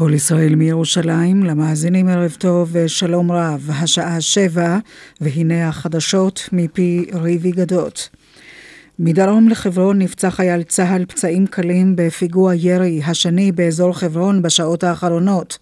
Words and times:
כל 0.00 0.14
ישראל 0.14 0.54
מירושלים, 0.54 1.44
למאזינים 1.44 2.08
ערב 2.08 2.36
טוב 2.38 2.68
ושלום 2.72 3.32
רב, 3.32 3.70
השעה 3.74 4.20
שבע, 4.20 4.78
והנה 5.20 5.68
החדשות 5.68 6.48
מפי 6.52 7.06
ריבי 7.14 7.50
גדות. 7.50 8.08
מדרום 9.02 9.48
לחברון 9.48 9.98
נפצע 9.98 10.30
חייל 10.30 10.62
צה"ל 10.62 11.04
פצעים 11.04 11.46
קלים 11.46 11.96
בפיגוע 11.96 12.54
ירי 12.54 13.00
השני 13.04 13.52
באזור 13.52 13.92
חברון 13.92 14.42
בשעות 14.42 14.84
האחרונות. 14.84 15.58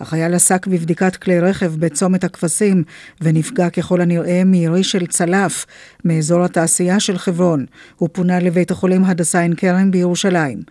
החייל 0.00 0.34
עסק 0.34 0.66
בבדיקת 0.66 1.16
כלי 1.16 1.40
רכב 1.40 1.72
בצומת 1.78 2.24
הכבשים 2.24 2.82
ונפגע 3.20 3.70
ככל 3.70 4.00
הנראה 4.00 4.42
מירי 4.44 4.84
של 4.84 5.06
צלף 5.06 5.66
מאזור 6.04 6.44
התעשייה 6.44 7.00
של 7.00 7.18
חברון. 7.18 7.66
הוא 7.96 8.08
פונה 8.12 8.38
לבית 8.38 8.70
החולים 8.70 9.04
הדסה 9.04 9.40
עין 9.40 9.54
כרם 9.54 9.90
בירושלים. 9.90 10.62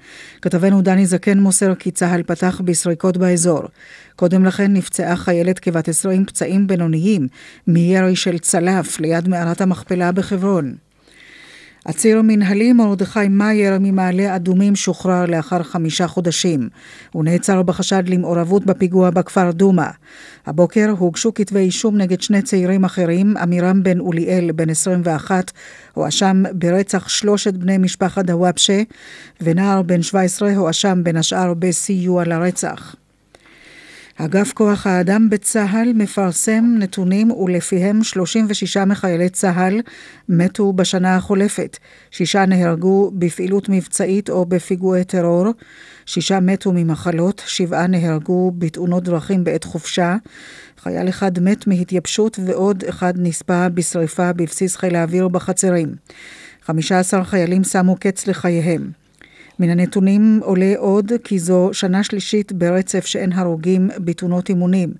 כתבנו 0.42 0.82
דני 0.82 1.06
זקן 1.06 1.40
מוסר 1.40 1.76
כי 1.76 1.92
צה"ל 1.92 2.24
פתח 2.24 2.62
בסריקות 2.66 3.18
באזור. 3.18 3.62
קודם 4.16 4.46
לכן 4.46 4.74
נפצעה 4.74 5.16
חיילת 5.16 5.60
כבת 5.60 5.88
20 5.88 6.26
פצעים 6.26 6.68
בינוניים 6.68 7.28
מירי 7.68 8.16
של 8.16 8.38
צלף 8.38 9.00
ליד 9.00 9.28
מערת 9.28 9.62
המכפלה 9.62 10.12
בחברון. 10.12 10.89
הציר 11.86 12.20
המנהלי 12.20 12.74
מרדכי 12.74 13.28
מאייר 13.30 13.78
ממעלה 13.80 14.36
אדומים 14.36 14.76
שוחרר 14.76 15.26
לאחר 15.26 15.64
חמישה 15.64 16.08
חודשים. 16.08 16.70
הוא 17.12 17.24
נעצר 17.24 17.64
בחשד 17.64 18.04
למעורבות 18.08 18.66
בפיגוע 18.66 19.10
בכפר 19.10 19.52
דומא. 19.52 19.88
הבוקר 20.46 20.94
הוגשו 20.98 21.34
כתבי 21.34 21.60
אישום 21.60 21.98
נגד 21.98 22.22
שני 22.22 22.42
צעירים 22.42 22.84
אחרים, 22.84 23.38
עמירם 23.38 23.84
בן 23.84 24.00
אוליאל, 24.00 24.52
בן 24.52 24.70
21, 24.70 25.52
הואשם 25.94 26.44
ברצח 26.54 27.10
שלושת 27.10 27.54
בני 27.54 27.78
משפחת 27.78 28.26
דוואבשה, 28.26 28.82
ונער 29.42 29.82
בן 29.82 30.02
17 30.02 30.56
הואשם 30.56 31.04
בין 31.04 31.18
השאר 31.18 31.54
בסיוע 31.54 32.24
לרצח. 32.24 32.96
אגף 34.22 34.54
כוח 34.54 34.88
האדם 34.88 35.30
בצה"ל 35.30 35.94
מפרסם 35.96 36.66
נתונים 36.78 37.32
ולפיהם 37.32 38.04
36 38.04 38.78
מחיילי 38.78 39.30
צה"ל 39.30 39.82
מתו 40.30 40.74
בשנה 40.74 41.16
החולפת. 41.16 41.78
שישה 42.12 42.46
נהרגו 42.46 43.12
בפעילות 43.14 43.70
מבצעית 43.70 44.30
או 44.30 44.46
בפיגועי 44.46 45.04
טרור, 45.04 45.48
שישה 46.06 46.40
מתו 46.40 46.72
ממחלות, 46.74 47.44
שבעה 47.46 47.88
נהרגו 47.88 48.52
בתאונות 48.58 49.04
דרכים 49.04 49.44
בעת 49.44 49.64
חופשה, 49.64 50.16
חייל 50.78 51.10
אחד 51.10 51.40
מת 51.40 51.68
מהתייבשות 51.68 52.40
ועוד 52.46 52.84
אחד 52.90 53.14
נספה 53.18 53.70
בשרפה 53.70 54.34
בבסיס 54.34 54.76
חיל 54.76 54.96
האוויר 54.96 55.28
בחצרים. 55.28 55.96
15 56.66 57.24
חיילים 57.24 57.64
שמו 57.64 57.96
קץ 58.00 58.28
לחייהם. 58.28 58.99
מן 59.60 59.70
הנתונים 59.70 60.40
עולה 60.44 60.74
עוד 60.78 61.12
כי 61.24 61.40
זו 61.40 61.70
שנה 61.74 62.04
שלישית 62.04 62.52
ברצף 62.52 63.06
שאין 63.06 63.34
הרוגים 63.34 63.90
בתאונות 63.98 64.50
אימונים. 64.50 64.94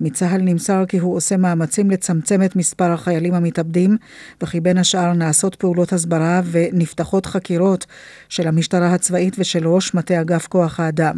מצה"ל 0.00 0.40
נמסר 0.40 0.84
כי 0.88 0.98
הוא 0.98 1.16
עושה 1.16 1.36
מאמצים 1.36 1.90
לצמצם 1.90 2.42
את 2.42 2.56
מספר 2.56 2.92
החיילים 2.92 3.34
המתאבדים, 3.34 3.96
וכי 4.42 4.60
בין 4.60 4.78
השאר 4.78 5.12
נעשות 5.12 5.54
פעולות 5.54 5.92
הסברה 5.92 6.40
ונפתחות 6.50 7.26
חקירות 7.26 7.86
של 8.28 8.48
המשטרה 8.48 8.94
הצבאית 8.94 9.36
ושל 9.38 9.68
ראש 9.68 9.94
מטה 9.94 10.20
אגף 10.20 10.46
כוח 10.46 10.80
האדם. 10.80 11.14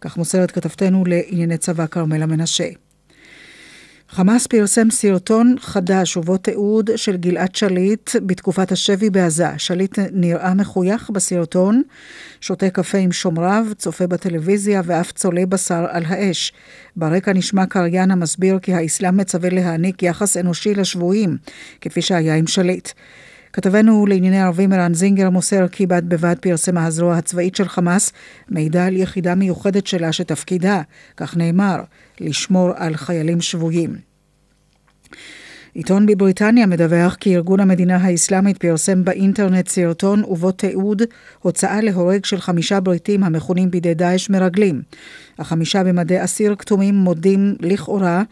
כך 0.00 0.16
מוסרת 0.16 0.50
כתבתנו 0.50 1.04
לענייני 1.06 1.58
צבא 1.58 1.86
כרמלה 1.86 2.26
מנשה. 2.26 2.83
חמאס 4.08 4.46
פרסם 4.46 4.90
סרטון 4.90 5.56
חדש 5.60 6.16
ובו 6.16 6.36
תיעוד 6.36 6.90
של 6.96 7.16
גלעד 7.16 7.54
שליט 7.54 8.10
בתקופת 8.26 8.72
השבי 8.72 9.10
בעזה. 9.10 9.48
שליט 9.58 9.98
נראה 10.12 10.54
מחוייך 10.54 11.10
בסרטון, 11.10 11.82
שותה 12.40 12.70
קפה 12.70 12.98
עם 12.98 13.12
שומריו, 13.12 13.66
צופה 13.78 14.06
בטלוויזיה 14.06 14.82
ואף 14.84 15.12
צולה 15.12 15.46
בשר 15.46 15.86
על 15.90 16.02
האש. 16.06 16.52
ברקע 16.96 17.32
נשמע 17.32 17.66
קריין 17.66 18.10
המסביר 18.10 18.58
כי 18.58 18.74
האסלאם 18.74 19.16
מצווה 19.16 19.50
להעניק 19.50 20.02
יחס 20.02 20.36
אנושי 20.36 20.74
לשבויים, 20.74 21.36
כפי 21.80 22.02
שהיה 22.02 22.36
עם 22.36 22.46
שליט. 22.46 22.88
כתבנו 23.54 24.06
לענייני 24.06 24.40
ערבים 24.40 24.72
ערן 24.72 24.94
זינגר 24.94 25.30
מוסר 25.30 25.68
כי 25.68 25.86
בד 25.86 26.08
בבד 26.08 26.34
פרסמה 26.40 26.86
הזרוע 26.86 27.16
הצבאית 27.16 27.56
של 27.56 27.68
חמאס 27.68 28.12
מידע 28.48 28.86
על 28.86 28.96
יחידה 28.96 29.34
מיוחדת 29.34 29.86
שלה 29.86 30.12
שתפקידה, 30.12 30.82
כך 31.16 31.36
נאמר, 31.36 31.76
לשמור 32.20 32.70
על 32.76 32.96
חיילים 32.96 33.40
שבויים. 33.40 33.96
עיתון 35.74 36.06
בבריטניה 36.06 36.66
מדווח 36.66 37.14
כי 37.14 37.36
ארגון 37.36 37.60
המדינה 37.60 37.96
האסלאמית 37.96 38.58
פרסם 38.58 39.04
באינטרנט 39.04 39.68
סרטון 39.68 40.24
ובו 40.24 40.52
תיעוד 40.52 41.02
הוצאה 41.42 41.80
להורג 41.80 42.24
של 42.24 42.40
חמישה 42.40 42.80
בריטים 42.80 43.24
המכונים 43.24 43.70
בידי 43.70 43.94
דאעש 43.94 44.30
מרגלים. 44.30 44.82
החמישה 45.38 45.84
במדי 45.84 46.24
אסיר 46.24 46.54
כתומים 46.58 46.94
מודים 46.94 47.56
לכאורה 47.60 48.22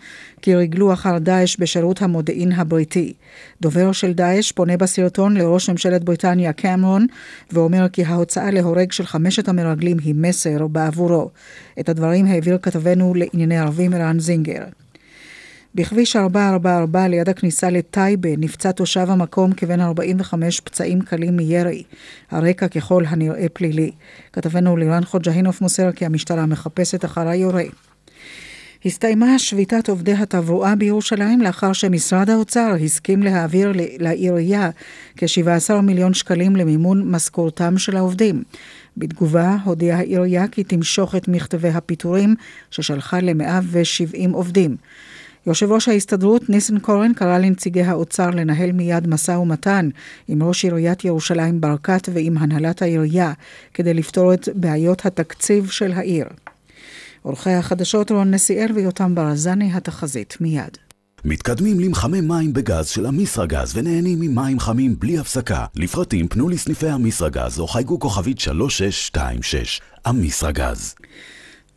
כי 0.42 0.54
ריגלו 0.54 0.92
אחר 0.92 1.18
דאעש 1.18 1.56
בשירות 1.56 2.02
המודיעין 2.02 2.52
הבריטי. 2.52 3.12
דובר 3.60 3.92
של 3.92 4.12
דאעש 4.12 4.52
פונה 4.52 4.76
בסרטון 4.76 5.36
לראש 5.36 5.70
ממשלת 5.70 6.04
בריטניה 6.04 6.52
קמרון 6.52 7.06
ואומר 7.52 7.88
כי 7.88 8.04
ההוצאה 8.04 8.50
להורג 8.50 8.92
של 8.92 9.06
חמשת 9.06 9.48
המרגלים 9.48 9.96
היא 10.04 10.14
מסר 10.16 10.66
בעבורו. 10.66 11.30
את 11.80 11.88
הדברים 11.88 12.26
העביר 12.26 12.58
כתבנו 12.62 13.14
לענייני 13.14 13.58
ערבים 13.58 13.92
ערן 13.92 14.18
זינגר. 14.18 14.81
בכביש 15.74 16.16
444 16.16 17.08
ליד 17.08 17.28
הכניסה 17.28 17.70
לטייבה 17.70 18.28
נפצע 18.38 18.72
תושב 18.72 19.06
המקום 19.10 19.52
כבן 19.52 19.80
45 19.80 20.60
פצעים 20.60 21.00
קלים 21.00 21.36
מירי. 21.36 21.82
הרקע 22.30 22.68
ככל 22.68 23.04
הנראה 23.06 23.46
פלילי. 23.52 23.90
כתבנו 24.32 24.76
לירן 24.76 25.04
חוג'הינוף 25.04 25.60
מוסר 25.60 25.92
כי 25.92 26.06
המשטרה 26.06 26.46
מחפשת 26.46 27.04
אחר 27.04 27.28
היורה. 27.28 27.64
הסתיימה 28.84 29.38
שביתת 29.38 29.88
עובדי 29.88 30.12
התברואה 30.12 30.76
בירושלים 30.76 31.40
לאחר 31.40 31.72
שמשרד 31.72 32.30
האוצר 32.30 32.74
הסכים 32.84 33.22
להעביר 33.22 33.72
לעירייה 33.98 34.70
כ-17 35.16 35.80
מיליון 35.80 36.14
שקלים 36.14 36.56
למימון 36.56 37.10
משכורתם 37.10 37.78
של 37.78 37.96
העובדים. 37.96 38.42
בתגובה 38.96 39.56
הודיעה 39.64 39.98
העירייה 39.98 40.48
כי 40.48 40.64
תמשוך 40.64 41.14
את 41.14 41.28
מכתבי 41.28 41.68
הפיטורים 41.68 42.34
ששלחה 42.70 43.20
ל-170 43.20 44.32
עובדים. 44.32 44.76
יושב 45.46 45.72
ראש 45.72 45.88
ההסתדרות 45.88 46.48
ניסנקורן 46.48 47.14
קרא 47.14 47.38
לנציגי 47.38 47.82
האוצר 47.82 48.30
לנהל 48.30 48.72
מיד 48.72 49.06
משא 49.08 49.32
ומתן 49.32 49.88
עם 50.28 50.42
ראש 50.42 50.64
עיריית 50.64 51.04
ירושלים 51.04 51.60
ברקת 51.60 52.08
ועם 52.12 52.38
הנהלת 52.38 52.82
העירייה 52.82 53.32
כדי 53.74 53.94
לפתור 53.94 54.34
את 54.34 54.48
בעיות 54.54 55.06
התקציב 55.06 55.70
של 55.70 55.92
העיר. 55.92 56.26
עורכי 57.22 57.50
החדשות 57.50 58.10
רון 58.10 58.30
נסיאל 58.30 58.72
ויותם 58.74 59.14
ברזני, 59.14 59.70
התחזית 59.74 60.36
מיד. 60.40 60.78
מתקדמים 61.24 61.80
למחמם 61.80 62.28
מים 62.28 62.52
בגז 62.52 62.88
של 62.88 63.06
אמיסרגז 63.06 63.76
ונהנים 63.76 64.20
ממים 64.20 64.60
חמים 64.60 64.96
בלי 64.98 65.18
הפסקה. 65.18 65.66
לפרטים 65.76 66.28
פנו 66.28 66.48
לסניפי 66.48 66.92
אמיסרגז 66.92 67.60
או 67.60 67.68
חייגו 67.68 67.98
כוכבית 68.00 68.38
3626. 68.38 69.80
אמיסרגז. 70.08 70.94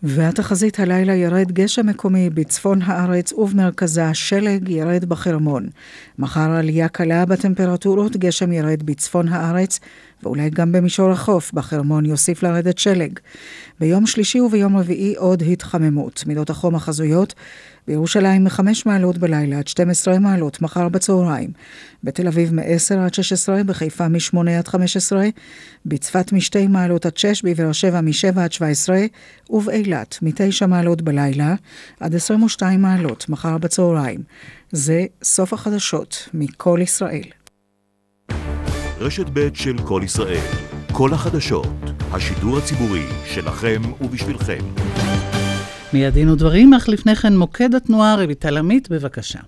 והתחזית 0.04 0.80
הלילה 0.80 1.14
ירד 1.14 1.52
גשם 1.52 1.86
מקומי 1.88 2.30
בצפון 2.30 2.82
הארץ 2.82 3.34
ובמרכזה, 3.34 4.14
שלג 4.14 4.70
ירד 4.70 5.06
בחרמון. 5.06 5.68
מחר 6.20 6.52
עלייה 6.52 6.88
קלה 6.88 7.26
בטמפרטורות, 7.26 8.18
גשם 8.18 8.52
ירד 8.52 8.84
בצפון 8.84 9.28
הארץ 9.28 9.80
ואולי 10.24 10.50
גם 10.50 10.72
במישור 10.72 11.12
החוף, 11.12 11.52
בחרמון 11.54 12.06
יוסיף 12.06 12.44
לרדת 12.44 12.78
שלג. 12.78 13.20
ביום 13.80 14.06
שלישי 14.06 14.40
וביום 14.40 14.78
רביעי 14.78 15.16
עוד 15.16 15.44
התחממות. 15.52 16.24
מידות 16.28 16.50
החום 16.50 16.76
החזויות 16.76 17.34
בירושלים 17.88 18.44
מ-5 18.44 18.62
מעלות 18.86 19.18
בלילה 19.18 19.60
עד 19.60 19.68
12 19.68 20.20
מעלות 20.20 20.62
מחר 20.62 20.90
בצהריים. 20.90 21.50
בתל 22.04 22.28
אביב 22.28 22.54
מ-10 22.54 22.98
עד 23.06 23.14
16, 23.14 23.64
בחיפה 23.64 24.08
מ-8 24.08 24.50
עד 24.58 24.68
15, 24.68 25.28
בצפת 25.86 26.32
מ-2 26.32 26.68
מעלות 26.70 27.06
עד 27.06 27.18
6, 27.18 27.42
בבאר 27.42 27.72
שבע 27.72 28.02
מ-7 28.02 28.40
עד 28.40 28.52
17, 28.52 29.06
ובאילת 29.50 30.20
מ-9 30.22 30.68
מעלות 30.68 31.02
בלילה 31.02 31.56
עד 32.00 32.16
22 32.16 32.82
מעלות 32.82 33.30
מחר 33.30 33.58
בצהריים. 33.58 34.24
זה 34.72 35.06
סוף 35.24 35.54
החדשות 35.54 36.30
מכל 36.34 36.80
ישראל. 36.82 37.24
רשת 39.00 39.26
ב' 39.34 39.50
של 39.54 39.78
כל 39.78 40.02
ישראל. 40.06 40.46
כל 40.92 41.14
החדשות. 41.14 41.68
השידור 42.12 42.58
הציבורי 42.58 43.06
שלכם 43.26 43.82
ובשבילכם. 44.02 44.60
מיד 45.96 46.14
דין 46.14 46.30
ודברים, 46.30 46.74
אך 46.74 46.90
לפני 46.90 47.16
כן 47.16 47.38
מוקד 47.38 47.76
התנועה, 47.76 48.16
רויטל 48.16 48.58
עמית, 48.58 48.90
בבקשה. 48.90 49.40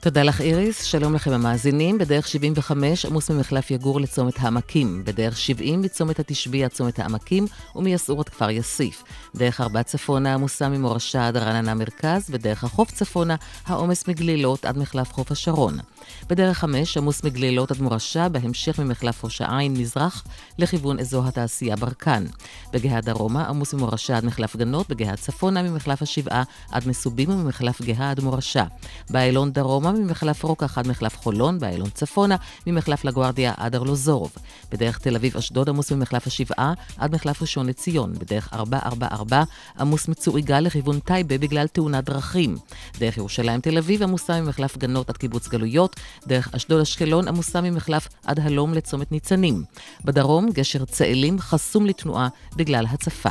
תודה 0.00 0.22
לך 0.22 0.40
איריס, 0.40 0.82
שלום 0.82 1.14
לכם 1.14 1.32
המאזינים. 1.32 1.98
בדרך 1.98 2.28
75 2.28 3.06
עמוס 3.06 3.30
ממחלף 3.30 3.70
יגור 3.70 4.00
לצומת 4.00 4.34
העמקים, 4.38 5.02
בדרך 5.04 5.38
70 5.38 5.82
מצומת 5.82 6.18
התשבי 6.18 6.64
עד 6.64 6.70
צומת 6.70 6.98
העמקים 6.98 7.46
ומיסעור 7.76 8.20
עד 8.20 8.28
כפר 8.28 8.50
יאסיף. 8.50 9.04
דרך 9.36 9.60
4 9.60 9.82
צפונה 9.82 10.34
עמוסה 10.34 10.68
ממורשה 10.68 11.26
עד 11.28 11.36
רעננה 11.36 11.74
מרכז, 11.74 12.30
בדרך 12.30 12.64
החוף 12.64 12.90
צפונה 12.90 13.36
העומס 13.66 14.08
מגלילות 14.08 14.64
עד 14.64 14.78
מחלף 14.78 15.12
חוף 15.12 15.32
השרון. 15.32 15.78
בדרך 16.28 16.58
5 16.58 16.96
עמוס 16.96 17.24
מגלילות 17.24 17.70
עד 17.70 17.80
מורשה, 17.80 18.28
בהמשך 18.28 18.78
ממחלף 18.78 19.24
ראש 19.24 19.40
העין 19.40 19.72
מזרח 19.72 20.24
לכיוון 20.58 20.98
אזור 20.98 21.26
התעשייה 21.26 21.76
ברקן. 21.76 22.24
בגאה 22.72 23.00
דרומה 23.00 23.44
עמוס 23.48 23.74
ממורשה 23.74 24.16
עד 24.16 24.24
מחלף 24.24 24.56
גנות, 24.56 24.88
בגאה 24.88 25.16
צפונה 25.16 25.62
ממחלף 25.62 26.02
השבעה 26.02 26.42
עד 26.70 26.88
מסובים 26.88 27.30
וממחלף 27.30 27.82
גאה 27.82 28.10
עד 28.10 28.20
מורשה. 28.20 28.64
באיילון 29.10 29.52
דרומה 29.52 29.92
ממחלף 29.92 30.42
רוקח 30.42 30.78
עד 30.78 30.88
מחלף 30.88 31.16
חולון, 31.16 31.58
באיילון 31.58 31.90
צפונה, 31.90 32.36
ממחלף 32.66 33.04
לגוארדיה 33.04 33.52
עד 33.56 33.74
ארלוזורוב. 33.74 34.32
בדרך 34.72 34.98
תל 34.98 35.16
אביב-אשדוד 35.16 35.68
עמוס 35.68 35.92
ממחלף 35.92 36.26
השבעה 36.26 36.72
עד 36.98 37.14
מחלף 37.14 37.42
ראשון 37.42 37.66
לציון. 37.66 38.12
בדרך 38.12 38.48
444 38.52 39.42
עמוס 39.78 40.08
מצור 40.08 40.38
יגאל 40.38 40.64
לכיוון 40.64 41.00
טייבה 41.00 41.38
בגלל 41.38 41.66
תאונת 41.66 42.04
דרכים. 42.04 42.56
דרך 42.98 43.16
ירושלים 43.16 43.60
תל 43.60 43.78
אביב 43.78 44.02
עמוסה 44.02 44.40
ממחלף 44.40 44.78
גנות 44.78 45.10
עד 45.10 45.16
קיבוץ 45.16 45.48
גלויות. 45.48 45.93
דרך 46.26 46.54
אשדוד-אשקלון 46.54 47.28
עמוסה 47.28 47.60
ממחלף 47.60 48.08
עד 48.24 48.40
הלום 48.40 48.74
לצומת 48.74 49.12
ניצנים. 49.12 49.62
בדרום 50.04 50.50
גשר 50.52 50.84
צאלים 50.84 51.38
חסום 51.38 51.86
לתנועה 51.86 52.28
בגלל 52.56 52.86
הצפה. 52.90 53.30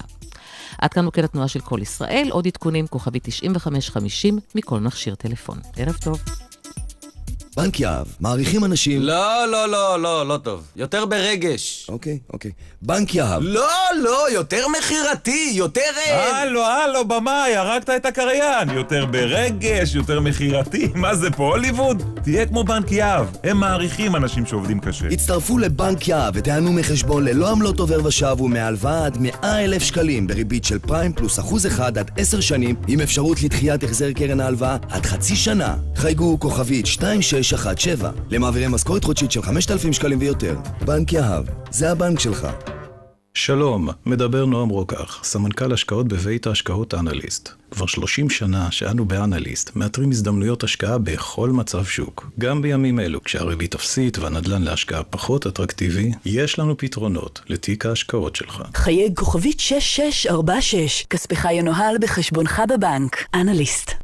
עד 0.78 0.94
כאן 0.94 1.06
מוקד 1.06 1.24
התנועה 1.24 1.48
של 1.48 1.60
כל 1.60 1.80
ישראל, 1.82 2.28
עוד 2.32 2.48
עדכונים 2.48 2.88
כוכבי 2.88 3.20
9550 3.24 4.40
מכל 4.56 4.80
מכשיר 4.80 5.16
טלפון. 5.16 5.60
ערב 5.78 5.98
טוב. 6.04 6.20
בנק 7.58 7.80
יהב, 7.80 8.06
מעריכים 8.20 8.66
אנשים... 8.66 9.02
לא, 9.02 9.48
לא, 9.52 9.70
לא, 9.70 10.00
לא, 10.00 10.28
לא 10.28 10.38
טוב. 10.38 10.64
יותר 10.76 11.06
ברגש. 11.06 11.86
אוקיי, 11.90 12.20
אוקיי. 12.34 12.52
בנק 12.82 13.16
יהב. 13.16 13.42
לא, 13.44 13.68
לא, 14.04 14.32
יותר 14.32 14.68
מכירתי, 14.68 15.52
יותר... 15.54 15.82
הלו, 16.34 16.66
הלו, 16.66 17.06
במאי, 17.06 17.56
הרגת 17.56 17.90
את 17.90 18.06
הקריין. 18.06 18.70
יותר 18.70 19.06
ברגש, 19.06 19.96
יותר 19.96 20.20
מכירתי. 20.20 20.90
מה 20.96 21.16
זה 21.16 21.32
פה, 21.32 21.44
הוליווד? 21.44 22.04
תהיה 22.24 22.46
כמו 22.46 22.64
בנק 22.64 22.92
יהב. 22.92 23.26
הם 23.44 23.58
מעריכים 23.58 24.16
אנשים 24.16 24.46
שעובדים 24.46 24.80
קשה. 24.80 25.08
הצטרפו 25.08 25.58
לבנק 25.58 26.08
יהב 26.08 26.34
ותיהנו 26.38 26.74
מחשבון 26.74 27.26
ללא 27.26 27.52
עמלות 27.52 27.80
עובר 27.80 28.06
ושב 28.06 28.36
ומהלוואה 28.40 29.06
עד 29.06 29.18
100 29.18 29.64
אלף 29.64 29.84
שקלים 29.84 30.28
בריבית 30.28 30.66
של 30.66 30.80
פריים 30.80 31.14
פלוס 31.14 31.40
אחוז 31.40 31.68
אחד 31.68 31.98
עד 31.98 32.12
10 32.18 32.40
שנים 32.40 32.76
עם 32.88 33.02
אפשרות 33.02 33.42
לדחיית 33.44 33.84
החזר 33.84 34.12
קרן 34.12 34.40
ההלוואה 34.40 34.78
עד 34.90 35.06
חצי 35.06 35.36
שנה. 35.36 35.76
חייגו 35.96 36.40
כוכבית 36.40 36.86
2617 37.44 38.12
למעבירי 38.30 38.68
משכורת 38.68 39.04
חודשית 39.04 39.32
של 39.32 39.42
5,000 39.42 39.94
שקלים 39.94 40.20
ויותר. 40.20 40.56
בנק 40.86 41.14
יהב, 41.14 41.46
זה 41.72 41.92
הבנק 41.92 42.20
שלך. 42.20 42.48
שלום, 43.34 43.90
מדבר 44.06 44.46
נועם 44.46 44.70
רוקח, 44.70 45.24
סמנכ"ל 45.24 45.74
השקעות 45.74 46.08
בבית 46.08 46.48
ההשקעות 46.48 46.94
אנליסט. 46.94 47.50
כבר 47.72 47.86
30 47.86 48.30
שנה 48.30 48.72
שאנו 48.72 49.06
באנליסט 49.06 49.76
מאתרים 49.76 50.12
הזדמנויות 50.12 50.64
השקעה 50.64 50.98
בכל 50.98 51.50
מצב 51.50 51.86
שוק. 51.86 52.32
גם 52.40 52.62
בימים 52.62 53.00
אלו, 53.00 53.24
כשהריבית 53.24 53.76
אפסית 53.76 54.18
והנדל"ן 54.18 54.62
להשקעה 54.62 55.04
פחות 55.04 55.48
אטרקטיבי, 55.48 56.12
יש 56.26 56.60
לנו 56.60 56.78
פתרונות 56.78 57.42
לתיק 57.50 57.86
ההשקעות 57.86 58.36
שלך. 58.36 58.64
חייג 58.76 59.16
כוכבית 59.16 59.60
6646, 59.60 61.06
כספך 61.10 61.48
ינוהל 61.52 61.98
בחשבונך 62.02 62.62
בבנק. 62.70 63.26
אנליסט. 63.34 64.03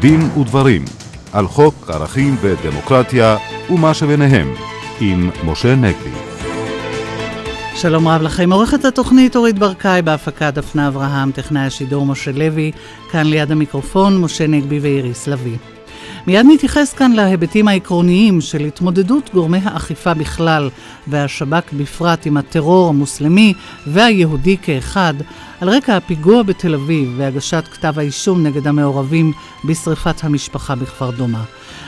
דין 0.00 0.20
ודברים 0.40 0.84
על 1.32 1.48
חוק 1.48 1.90
ערכים 1.90 2.36
ודמוקרטיה 2.40 3.36
ומה 3.70 3.94
שביניהם 3.94 4.54
עם 5.00 5.30
משה 5.44 5.74
נגבי. 5.74 6.10
שלום 7.76 8.08
רב 8.08 8.22
לכם, 8.22 8.52
עורכת 8.52 8.84
התוכנית 8.84 9.36
אורית 9.36 9.58
ברקאי 9.58 10.02
בהפקה 10.02 10.50
דפנה 10.50 10.88
אברהם, 10.88 11.32
טכנאי 11.32 11.62
השידור 11.62 12.06
משה 12.06 12.32
לוי, 12.32 12.72
כאן 13.10 13.26
ליד 13.26 13.52
המיקרופון 13.52 14.20
משה 14.20 14.46
נגבי 14.46 14.78
ואיריס 14.78 15.26
לביא. 15.26 15.56
מיד 16.26 16.46
נתייחס 16.48 16.92
כאן 16.92 17.12
להיבטים 17.12 17.68
העקרוניים 17.68 18.40
של 18.40 18.64
התמודדות 18.64 19.30
גורמי 19.34 19.60
האכיפה 19.64 20.14
בכלל 20.14 20.70
והשב"כ 21.06 21.72
בפרט 21.72 22.26
עם 22.26 22.36
הטרור 22.36 22.88
המוסלמי 22.88 23.54
והיהודי 23.86 24.56
כאחד 24.62 25.14
על 25.60 25.68
רקע 25.68 25.96
הפיגוע 25.96 26.42
בתל 26.42 26.74
אביב 26.74 27.14
והגשת 27.16 27.64
כתב 27.72 27.98
האישום 27.98 28.42
נגד 28.42 28.66
המעורבים 28.66 29.32
בשרפת 29.64 30.24
המשפחה 30.24 30.74
בכפר 30.74 31.10
דומא. 31.10 31.38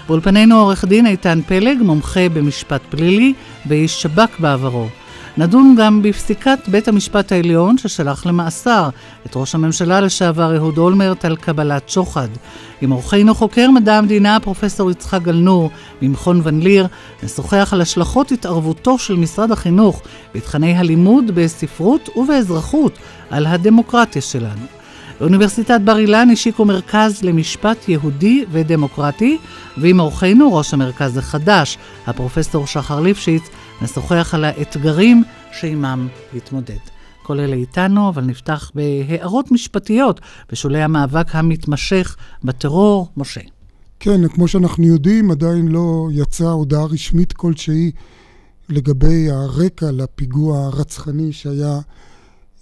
באולפנינו 0.07 0.61
עורך 0.61 0.85
דין 0.85 1.07
איתן 1.07 1.41
פלג, 1.47 1.79
מומחה 1.83 2.29
במשפט 2.29 2.81
פלילי 2.91 3.33
ואיש 3.67 4.03
שב"כ 4.03 4.41
בעברו. 4.41 4.89
נדון 5.37 5.75
גם 5.79 6.03
בפסיקת 6.03 6.59
בית 6.69 6.89
המשפט 6.89 7.33
העליון 7.33 7.79
ששלח 7.79 8.27
למאסר 8.27 8.89
את 9.27 9.37
ראש 9.37 9.55
הממשלה 9.55 10.01
לשעבר 10.01 10.57
אהוד 10.57 10.79
אולמרט 10.79 11.25
על 11.25 11.37
קבלת 11.37 11.89
שוחד. 11.89 12.29
עם 12.81 12.93
אורחנו 12.93 13.35
חוקר 13.35 13.71
מדע 13.71 13.99
המדינה 13.99 14.41
פרופסור 14.41 14.91
יצחק 14.91 15.23
גלנור 15.23 15.71
ממכון 16.03 16.41
ון 16.45 16.61
ליר, 16.61 16.87
נשוחח 17.23 17.69
על 17.73 17.81
השלכות 17.81 18.33
התערבותו 18.33 18.99
של 18.99 19.17
משרד 19.17 19.53
החינוך 19.53 20.03
בתכני 20.35 20.77
הלימוד 20.77 21.31
בספרות 21.35 22.09
ובאזרחות 22.17 22.99
על 23.31 23.47
הדמוקרטיה 23.47 24.23
שלנו. 24.23 24.67
באוניברסיטת 25.21 25.81
בר 25.85 25.99
אילן 25.99 26.31
השיקו 26.31 26.65
מרכז 26.65 27.23
למשפט 27.23 27.89
יהודי 27.89 28.45
ודמוקרטי, 28.51 29.39
ועם 29.77 30.01
אורחנו 30.01 30.55
ראש 30.55 30.75
המרכז 30.75 31.17
החדש, 31.17 31.79
הפרופסור 32.07 32.67
שחר 32.67 33.01
ליפשיץ, 33.01 33.43
נשוחח 33.83 34.35
על 34.35 34.45
האתגרים 34.45 35.25
שעימם 35.53 36.09
להתמודד. 36.35 36.79
כל 37.23 37.41
אלה 37.41 37.57
איתנו, 37.57 38.09
אבל 38.09 38.25
נפתח 38.25 38.71
בהערות 38.75 39.51
משפטיות 39.51 40.21
בשולי 40.53 40.83
המאבק 40.83 41.35
המתמשך 41.35 42.17
בטרור. 42.45 43.09
משה. 43.17 43.41
כן, 44.01 44.29
כמו 44.29 44.49
שאנחנו 44.49 44.85
יודעים, 44.85 45.31
עדיין 45.31 45.69
לא 45.69 46.09
יצאה 46.13 46.51
הודעה 46.51 46.85
רשמית 46.85 47.33
כלשהי 47.33 47.91
לגבי 48.69 49.31
הרקע 49.31 49.91
לפיגוע 49.93 50.65
הרצחני 50.65 51.33
שהיה 51.33 51.81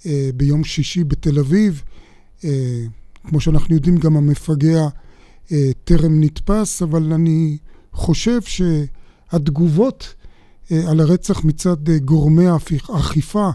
אה, 0.06 0.30
ביום 0.34 0.64
שישי 0.64 1.04
בתל 1.04 1.38
אביב. 1.38 1.82
אה, 2.44 2.84
כמו 3.28 3.40
שאנחנו 3.40 3.74
יודעים, 3.74 3.96
גם 3.96 4.16
המפגע 4.16 4.88
אה, 5.52 5.70
טרם 5.84 6.20
נתפס, 6.20 6.82
אבל 6.82 7.12
אני 7.12 7.58
חושב 7.92 8.40
שהתגובות 8.42 10.14
על 10.70 11.00
הרצח 11.00 11.44
מצד 11.44 11.88
אה, 11.88 11.98
גורמי 11.98 12.46
האכיפה, 12.88 13.48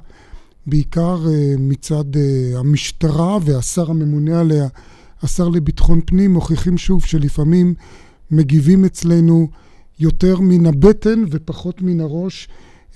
בעיקר 0.67 1.17
אה, 1.27 1.55
מצד 1.57 2.15
אה, 2.15 2.59
המשטרה 2.59 3.37
והשר 3.41 3.89
הממונה 3.89 4.39
עליה, 4.39 4.67
השר 5.21 5.47
לביטחון 5.47 6.01
פנים, 6.05 6.33
מוכיחים 6.33 6.77
שוב 6.77 7.05
שלפעמים 7.05 7.73
מגיבים 8.31 8.85
אצלנו 8.85 9.47
יותר 9.99 10.39
מן 10.39 10.65
הבטן 10.65 11.23
ופחות 11.31 11.81
מן 11.81 12.01
הראש, 12.01 12.47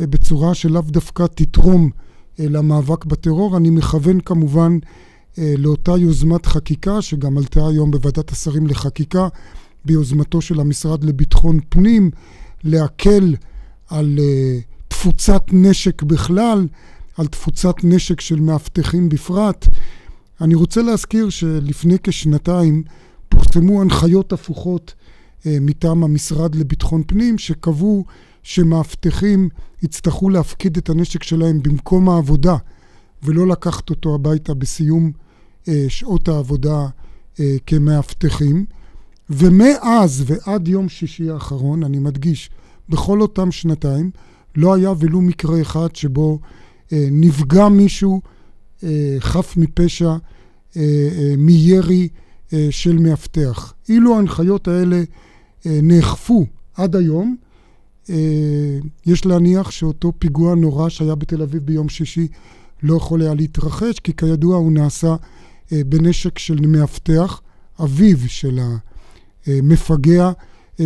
אה, 0.01 0.07
בצורה 0.07 0.53
שלאו 0.53 0.81
דווקא 0.81 1.25
תתרום 1.36 1.89
אה, 2.39 2.45
למאבק 2.50 3.05
בטרור. 3.05 3.57
אני 3.57 3.69
מכוון 3.69 4.19
כמובן 4.19 4.77
אה, 5.38 5.53
לאותה 5.57 5.91
יוזמת 5.97 6.45
חקיקה 6.45 7.01
שגם 7.01 7.38
עלתה 7.38 7.67
היום 7.67 7.91
בוועדת 7.91 8.31
השרים 8.31 8.67
לחקיקה 8.67 9.27
ביוזמתו 9.86 10.41
של 10.41 10.59
המשרד 10.59 11.03
לביטחון 11.03 11.59
פנים 11.69 12.12
להקל 12.63 13.36
על 13.89 14.17
uh, 14.17 14.63
תפוצת 14.88 15.44
נשק 15.51 16.03
בכלל, 16.03 16.67
על 17.17 17.27
תפוצת 17.27 17.75
נשק 17.84 18.22
של 18.22 18.39
מאבטחים 18.39 19.10
בפרט. 19.10 19.67
אני 20.41 20.56
רוצה 20.56 20.82
להזכיר 20.82 21.29
שלפני 21.29 21.98
כשנתיים 22.03 22.84
פורסמו 23.29 23.82
הנחיות 23.82 24.34
הפוכות 24.34 24.94
uh, 24.98 25.46
מטעם 25.62 26.03
המשרד 26.03 26.56
לביטחון 26.56 27.03
פנים 27.08 27.38
שקבעו 27.38 28.06
שמאבטחים 28.44 29.50
יצטרכו 29.84 30.29
להפקיד 30.29 30.77
את 30.77 30.89
הנשק 30.89 31.24
שלהם 31.24 31.63
במקום 31.63 32.10
העבודה 32.10 32.56
ולא 33.24 33.48
לקחת 33.48 33.89
אותו 33.89 34.15
הביתה 34.15 34.53
בסיום 34.53 35.12
uh, 35.65 35.70
שעות 35.88 36.27
העבודה 36.27 36.88
כמאבטחים. 37.65 38.65
ומאז 39.29 40.24
ועד 40.25 40.67
יום 40.67 40.89
שישי 40.89 41.29
האחרון, 41.29 41.84
אני 41.84 42.00
מדגיש, 42.00 42.50
בכל 42.89 43.22
אותם 43.22 43.51
שנתיים 43.51 44.12
לא 44.56 44.74
היה 44.74 44.94
ולו 45.00 45.22
מקרה 45.22 45.62
אחד 45.62 45.96
שבו 45.96 46.39
אה, 46.94 47.08
נפגע 47.12 47.70
מישהו 47.70 48.22
אה, 48.84 49.15
חף 49.20 49.58
מפשע 49.58 50.10
אה, 50.10 50.17
אה, 50.77 51.34
מירי 51.38 52.08
אה, 52.53 52.67
של 52.70 52.98
מאבטח. 52.98 53.74
אילו 53.89 54.15
ההנחיות 54.15 54.67
האלה 54.67 55.03
אה, 55.65 55.79
נאכפו 55.84 56.46
עד 56.75 56.96
היום. 56.96 57.36
אה, 58.10 58.79
יש 59.06 59.25
להניח 59.25 59.72
שאותו 59.72 60.13
פיגוע 60.20 60.56
נורא 60.56 60.89
שהיה 60.89 61.15
בתל 61.15 61.41
אביב 61.41 61.65
ביום 61.65 61.89
שישי 61.89 62.27
לא 62.84 62.96
יכול 62.96 63.22
היה 63.22 63.34
להתרחש, 63.34 64.00
כי 64.00 64.13
כידוע 64.13 64.58
הוא 64.58 64.72
נעשה 64.72 65.15
אה, 65.72 65.82
בנשק 65.86 66.38
של 66.38 66.67
מאבטח, 66.67 67.41
אביו 67.84 68.17
של 68.27 68.60
המפגע 69.48 70.32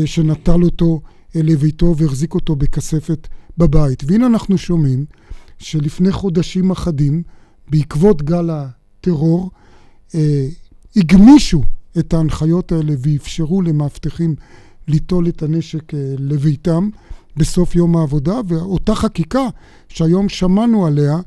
שנטל 0.06 0.64
אותו 0.64 1.02
לביתו 1.36 1.98
והחזיק 1.98 2.34
אותו 2.34 2.56
בכספת 2.56 3.28
בבית. 3.58 4.04
והנה 4.08 4.26
אנחנו 4.26 4.58
שומעים 4.58 5.06
שלפני 5.58 6.12
חודשים 6.12 6.72
אחדים, 6.72 7.24
בעקבות 7.70 8.22
גל 8.22 8.50
הטרור, 8.50 9.52
הגמישו 10.96 11.64
את 12.00 12.14
ההנחיות 12.14 12.72
האלה 12.72 12.94
ואפשרו 13.00 13.62
למאבטחים 13.62 14.36
ליטול 14.88 15.28
את 15.28 15.44
הנשק 15.44 15.94
אה, 15.94 16.14
לביתם 16.18 16.90
בסוף 17.36 17.76
יום 17.76 17.98
העבודה, 17.98 18.40
ואותה 18.48 18.96
חקיקה 18.96 19.48
שהיום 19.90 20.30
שמענו 20.30 20.86
עליה, 20.86 21.14
אה, 21.14 21.20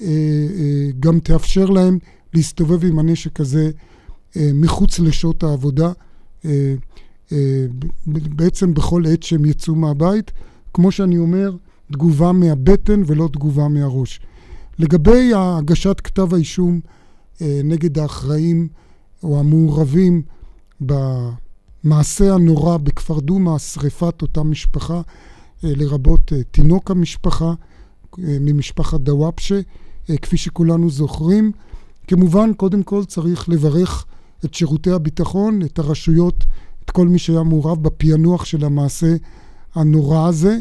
אה, 0.00 0.88
גם 1.00 1.20
תאפשר 1.20 1.64
להם 1.64 1.98
להסתובב 2.34 2.84
עם 2.84 2.98
הנשק 2.98 3.40
הזה 3.40 3.70
מחוץ 4.36 4.98
לשעות 4.98 5.42
העבודה, 5.42 5.92
בעצם 8.06 8.74
בכל 8.74 9.02
עת 9.06 9.22
שהם 9.22 9.44
יצאו 9.44 9.74
מהבית. 9.74 10.30
כמו 10.74 10.92
שאני 10.92 11.18
אומר, 11.18 11.52
תגובה 11.92 12.32
מהבטן 12.32 13.02
ולא 13.06 13.28
תגובה 13.32 13.68
מהראש. 13.68 14.20
לגבי 14.78 15.30
הגשת 15.34 16.00
כתב 16.04 16.34
האישום 16.34 16.80
נגד 17.40 17.98
האחראים 17.98 18.68
או 19.22 19.40
המעורבים 19.40 20.22
במעשה 20.80 22.34
הנורא 22.34 22.76
בכפר 22.76 23.20
דומא, 23.20 23.58
שריפת 23.58 24.22
אותה 24.22 24.42
משפחה, 24.42 25.00
אה, 25.64 25.72
לרבות 25.76 26.32
אה, 26.32 26.42
תינוק 26.50 26.90
המשפחה 26.90 27.54
אה, 28.18 28.36
ממשפחת 28.40 29.00
דוואפשה, 29.00 29.60
כפי 30.22 30.36
שכולנו 30.36 30.90
זוכרים. 30.90 31.52
כמובן, 32.06 32.52
קודם 32.54 32.82
כל 32.82 33.04
צריך 33.04 33.48
לברך 33.48 34.06
את 34.44 34.54
שירותי 34.54 34.90
הביטחון, 34.90 35.62
את 35.62 35.78
הרשויות, 35.78 36.44
את 36.88 36.92
כל 36.92 37.08
מי 37.08 37.18
שהיה 37.18 37.42
מעורב 37.42 37.82
בפענוח 37.82 38.44
של 38.44 38.64
המעשה 38.64 39.16
הנורא 39.74 40.28
הזה. 40.28 40.58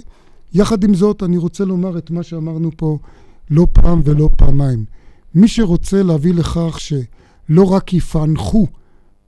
יחד 0.54 0.84
עם 0.84 0.94
זאת, 0.94 1.24
אני 1.24 1.38
רוצה 1.38 1.66
לומר 1.66 1.98
את 1.98 2.12
מה 2.12 2.24
שאמרנו 2.24 2.72
פה 2.78 2.98
לא 3.50 3.68
פעם 3.74 4.02
ולא 4.04 4.30
פעמיים. 4.36 4.86
מי 5.36 5.48
שרוצה 5.48 6.04
להביא 6.04 6.34
לכך 6.34 6.76
ש... 6.80 6.94
לא 7.50 7.72
רק 7.72 7.94
יפענחו 7.94 8.68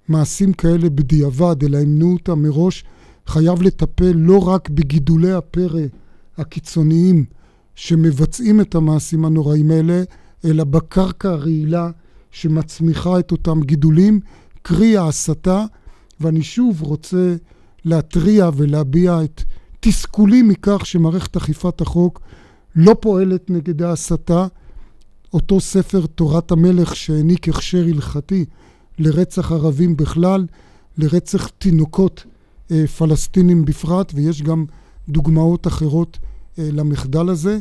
מעשים 0.08 0.53
כאלה 0.53 0.89
בדיעבד, 0.89 1.63
אלא 1.63 1.77
ימנעו 1.77 2.13
אותם 2.13 2.41
מראש, 2.41 2.84
חייב 3.27 3.62
לטפל 3.62 4.12
לא 4.15 4.48
רק 4.48 4.70
בגידולי 4.70 5.32
הפרא 5.32 5.82
הקיצוניים 6.38 7.25
שמבצעים 7.75 8.62
את 8.62 8.75
המעשים 8.75 9.25
הנוראים 9.25 9.72
האלה, 9.72 10.03
אלא 10.46 10.63
בקרקע 10.63 11.29
הרעילה 11.29 11.91
שמצמיחה 12.32 13.20
את 13.20 13.32
אותם 13.32 13.62
גידולים, 13.62 14.20
קרי 14.62 14.98
ההסתה, 14.98 15.65
ואני 16.22 16.44
שוב 16.44 16.82
רוצה 16.82 17.36
להתריע 17.86 18.50
ולהביע 18.56 19.24
את 19.24 19.44
תסכולי 19.80 20.42
מכך 20.42 20.86
שמערכת 20.86 21.38
אכיפת 21.38 21.82
החוק 21.82 22.22
לא 22.76 22.96
פועלת 23.00 23.50
נגד 23.50 23.82
ההסתה, 23.82 24.48
אותו 25.34 25.60
ספר 25.60 26.06
תורת 26.06 26.52
המלך 26.52 26.96
שהעניק 26.96 27.50
הכשר 27.50 27.86
הלכתי 27.88 28.46
לרצח 29.00 29.52
ערבים 29.52 29.98
בכלל, 29.98 30.46
לרצח 30.98 31.48
תינוקות 31.48 32.24
אה, 32.72 32.88
פלסטינים 32.88 33.66
בפרט, 33.66 34.12
ויש 34.16 34.42
גם 34.42 34.66
דוגמאות 35.10 35.68
אחרות 35.68 36.18
אה, 36.60 36.70
למחדל 36.72 37.30
הזה. 37.30 37.60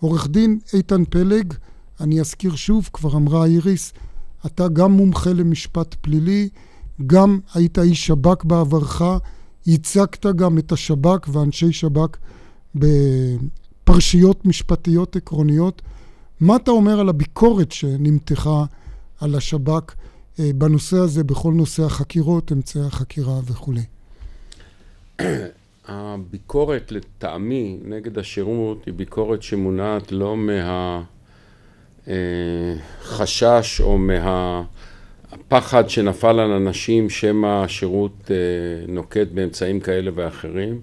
עורך 0.00 0.28
דין 0.28 0.58
איתן 0.74 1.04
פלג, 1.04 1.54
אני 2.00 2.20
אזכיר 2.20 2.56
שוב, 2.56 2.90
כבר 2.92 3.16
אמרה 3.16 3.44
איריס, 3.44 3.92
אתה 4.46 4.68
גם 4.68 4.92
מומחה 4.92 5.32
למשפט 5.32 5.94
פלילי, 6.00 6.48
גם 7.06 7.38
היית 7.54 7.78
איש 7.78 8.06
שב"כ 8.06 8.44
בעברך, 8.44 9.02
ייצגת 9.66 10.26
גם 10.26 10.58
את 10.58 10.72
השב"כ 10.72 11.28
ואנשי 11.28 11.72
שב"כ 11.72 12.18
בפרשיות 12.74 14.46
משפטיות 14.46 15.16
עקרוניות. 15.16 15.82
מה 16.40 16.56
אתה 16.56 16.70
אומר 16.70 17.00
על 17.00 17.08
הביקורת 17.08 17.72
שנמתחה 17.72 18.64
על 19.20 19.34
השב"כ 19.34 19.94
אה, 20.38 20.50
בנושא 20.54 20.96
הזה, 20.96 21.24
בכל 21.24 21.52
נושא 21.52 21.82
החקירות, 21.82 22.52
אמצעי 22.52 22.82
החקירה 22.82 23.40
וכולי? 23.44 23.82
הביקורת 25.88 26.92
לטעמי 26.92 27.78
נגד 27.84 28.18
השירות 28.18 28.84
היא 28.86 28.94
ביקורת 28.94 29.42
שמונעת 29.42 30.12
לא 30.12 30.36
מהחשש 32.06 33.80
אה, 33.80 33.86
או 33.86 33.98
מהפחד 35.32 35.90
שנפל 35.90 36.40
על 36.40 36.50
אנשים 36.50 37.10
שמא 37.10 37.64
השירות 37.64 38.30
אה, 38.30 38.36
נוקט 38.92 39.26
באמצעים 39.34 39.80
כאלה 39.80 40.10
ואחרים. 40.14 40.80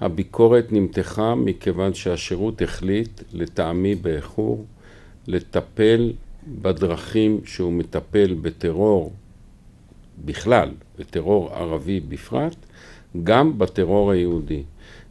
הביקורת 0.00 0.72
נמתחה 0.72 1.34
מכיוון 1.34 1.94
שהשירות 1.94 2.62
החליט, 2.62 3.22
לטעמי 3.32 3.94
באיחור, 3.94 4.64
לטפל 5.26 6.12
בדרכים 6.62 7.40
שהוא 7.44 7.72
מטפל 7.72 8.34
בטרור 8.34 9.12
בכלל, 10.24 10.70
בטרור 10.98 11.54
ערבי 11.54 12.00
בפרט, 12.00 12.56
גם 13.24 13.58
בטרור 13.58 14.10
היהודי. 14.10 14.62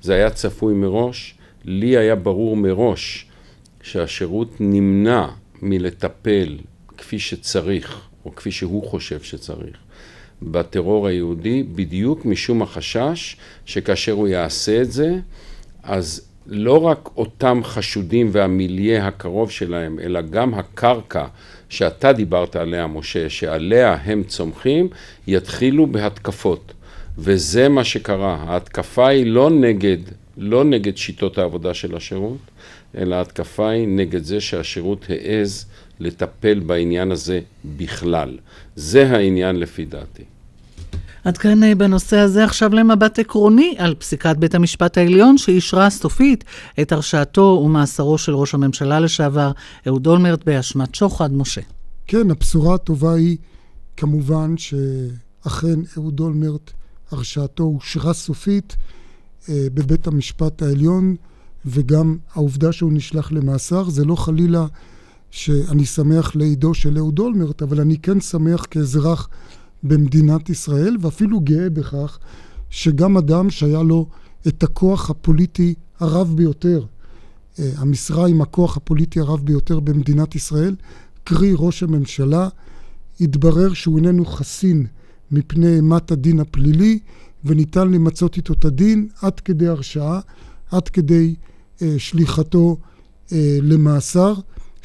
זה 0.02 0.14
היה 0.14 0.30
צפוי 0.30 0.74
מראש, 0.74 1.36
לי 1.66 1.98
היה 1.98 2.16
ברור 2.16 2.58
מראש 2.58 3.28
שהשירות 3.82 4.50
נמנע 4.60 5.28
מלטפל 5.62 6.58
כפי 6.98 7.20
שצריך, 7.20 8.07
או 8.28 8.36
כפי 8.36 8.52
שהוא 8.52 8.84
חושב 8.84 9.22
שצריך, 9.22 9.78
בטרור 10.42 11.08
היהודי, 11.08 11.64
בדיוק 11.64 12.26
משום 12.26 12.62
החשש 12.62 13.38
שכאשר 13.66 14.12
הוא 14.12 14.28
יעשה 14.28 14.82
את 14.82 14.92
זה, 14.92 15.20
אז 15.84 16.22
לא 16.48 16.86
רק 16.86 17.10
אותם 17.18 17.62
חשודים 17.64 18.30
והמיליה 18.32 19.08
הקרוב 19.08 19.52
שלהם, 19.52 20.00
אלא 20.00 20.22
גם 20.22 20.54
הקרקע 20.54 21.26
שאתה 21.70 22.14
דיברת 22.14 22.56
עליה, 22.56 22.88
משה, 22.88 23.30
שעליה 23.30 23.98
הם 24.04 24.24
צומחים, 24.24 24.90
יתחילו 25.28 25.88
בהתקפות. 25.88 26.74
וזה 27.18 27.70
מה 27.70 27.84
שקרה. 27.84 28.36
ההתקפה 28.48 29.08
היא 29.08 29.26
לא 29.26 29.50
נגד, 29.50 29.98
לא 30.38 30.64
נגד 30.64 30.98
שיטות 30.98 31.38
העבודה 31.38 31.74
של 31.74 31.96
השירות, 31.96 32.38
אלא 32.98 33.16
ההתקפה 33.16 33.70
היא 33.70 33.88
נגד 33.88 34.24
זה 34.24 34.42
שהשירות 34.42 35.06
העז 35.10 35.66
לטפל 36.00 36.60
בעניין 36.60 37.12
הזה 37.12 37.40
בכלל. 37.78 38.38
זה 38.76 39.10
העניין 39.10 39.60
לפי 39.60 39.86
דעתי. 39.86 40.24
עד 41.24 41.38
כאן 41.38 41.64
אה, 41.64 41.76
בנושא 41.76 42.18
הזה 42.18 42.44
עכשיו 42.44 42.74
למבט 42.74 43.20
עקרוני 43.20 43.76
על 43.78 43.96
פסיקת 43.96 44.36
בית 44.40 44.56
המשפט 44.56 44.98
העליון 44.98 45.38
שאישרה 45.38 45.90
סופית 45.90 46.44
את 46.82 46.92
הרשעתו 46.92 47.62
ומאסרו 47.66 48.18
של 48.18 48.36
ראש 48.36 48.54
הממשלה 48.54 49.00
לשעבר 49.00 49.52
אהוד 49.88 50.08
אולמרט 50.08 50.46
באשמת 50.46 50.96
שוחד. 50.96 51.34
משה. 51.34 51.62
כן, 52.08 52.32
הבשורה 52.32 52.76
הטובה 52.76 53.14
היא 53.14 53.38
כמובן 53.98 54.56
שאכן 54.58 55.80
אהוד 55.98 56.20
אולמרט 56.20 56.72
הרשעתו 57.12 57.64
אושרה 57.64 58.14
סופית 58.14 58.76
אה, 59.50 59.68
בבית 59.74 60.08
המשפט 60.08 60.62
העליון 60.62 61.16
וגם 61.66 62.18
העובדה 62.34 62.72
שהוא 62.72 62.94
נשלח 62.94 63.32
למאסר 63.32 63.90
זה 63.90 64.06
לא 64.06 64.16
חלילה 64.16 64.66
שאני 65.32 65.86
שמח 65.86 66.36
לעידו 66.36 66.74
של 66.74 66.98
אהוד 66.98 67.20
אולמרט, 67.20 67.62
אבל 67.62 67.82
אני 67.82 67.98
כן 67.98 68.20
שמח 68.20 68.66
כאזרח 68.72 69.30
במדינת 69.84 70.50
ישראל, 70.50 70.98
ואפילו 71.02 71.40
גאה 71.40 71.70
בכך 71.70 72.20
שגם 72.70 73.18
אדם 73.18 73.50
שהיה 73.50 73.84
לו 73.84 74.08
את 74.48 74.64
הכוח 74.64 75.10
הפוליטי 75.10 75.74
הרב 76.00 76.34
ביותר, 76.36 76.86
אה, 77.60 77.72
המשרה 77.78 78.28
עם 78.28 78.42
הכוח 78.42 78.78
הפוליטי 78.78 79.20
הרב 79.20 79.46
ביותר 79.46 79.80
במדינת 79.80 80.36
ישראל, 80.36 80.76
קרי 81.24 81.54
ראש 81.56 81.84
הממשלה, 81.84 82.50
התברר 83.22 83.74
שהוא 83.74 83.98
איננו 83.98 84.26
חסין 84.26 84.86
מפני 85.32 85.76
אימת 85.76 86.12
הדין 86.12 86.40
הפלילי, 86.40 87.00
וניתן 87.46 87.92
למצות 87.92 88.38
איתו 88.38 88.54
את 88.54 88.66
הדין 88.66 89.08
עד 89.22 89.40
כדי 89.40 89.68
הרשעה, 89.68 90.20
עד 90.72 90.88
כדי 90.88 91.36
אה, 91.82 91.96
שליחתו 91.98 92.78
אה, 93.32 93.58
למאסר. 93.62 94.34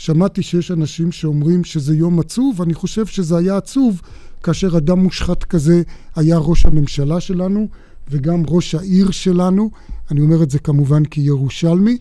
שמעתי 0.03 0.43
שיש 0.43 0.71
אנשים 0.71 1.13
שאומרים 1.13 1.65
שזה 1.65 1.97
יום 1.97 2.21
עצוב, 2.21 2.63
אני 2.63 2.75
חושב 2.75 3.07
שזה 3.07 3.37
היה 3.37 3.57
עצוב 3.57 4.01
כאשר 4.43 4.77
אדם 4.79 4.99
מושחת 4.99 5.45
כזה 5.45 5.83
היה 6.17 6.39
ראש 6.39 6.67
הממשלה 6.67 7.21
שלנו 7.21 7.69
וגם 8.11 8.43
ראש 8.49 8.75
העיר 8.75 9.11
שלנו, 9.11 9.71
אני 10.11 10.21
אומר 10.21 10.43
את 10.43 10.51
זה 10.51 10.59
כמובן 10.59 11.05
כירושלמי, 11.05 11.99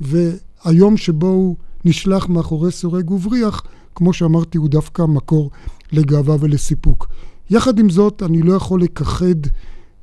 והיום 0.00 0.96
שבו 0.96 1.26
הוא 1.26 1.56
נשלח 1.84 2.28
מאחורי 2.28 2.72
סורג 2.72 3.10
ובריח, 3.10 3.62
כמו 3.94 4.12
שאמרתי, 4.12 4.58
הוא 4.58 4.68
דווקא 4.68 5.02
מקור 5.02 5.50
לגאווה 5.92 6.36
ולסיפוק. 6.40 7.08
יחד 7.50 7.78
עם 7.78 7.90
זאת, 7.90 8.22
אני 8.22 8.42
לא 8.42 8.52
יכול 8.52 8.82
לכחד 8.82 9.46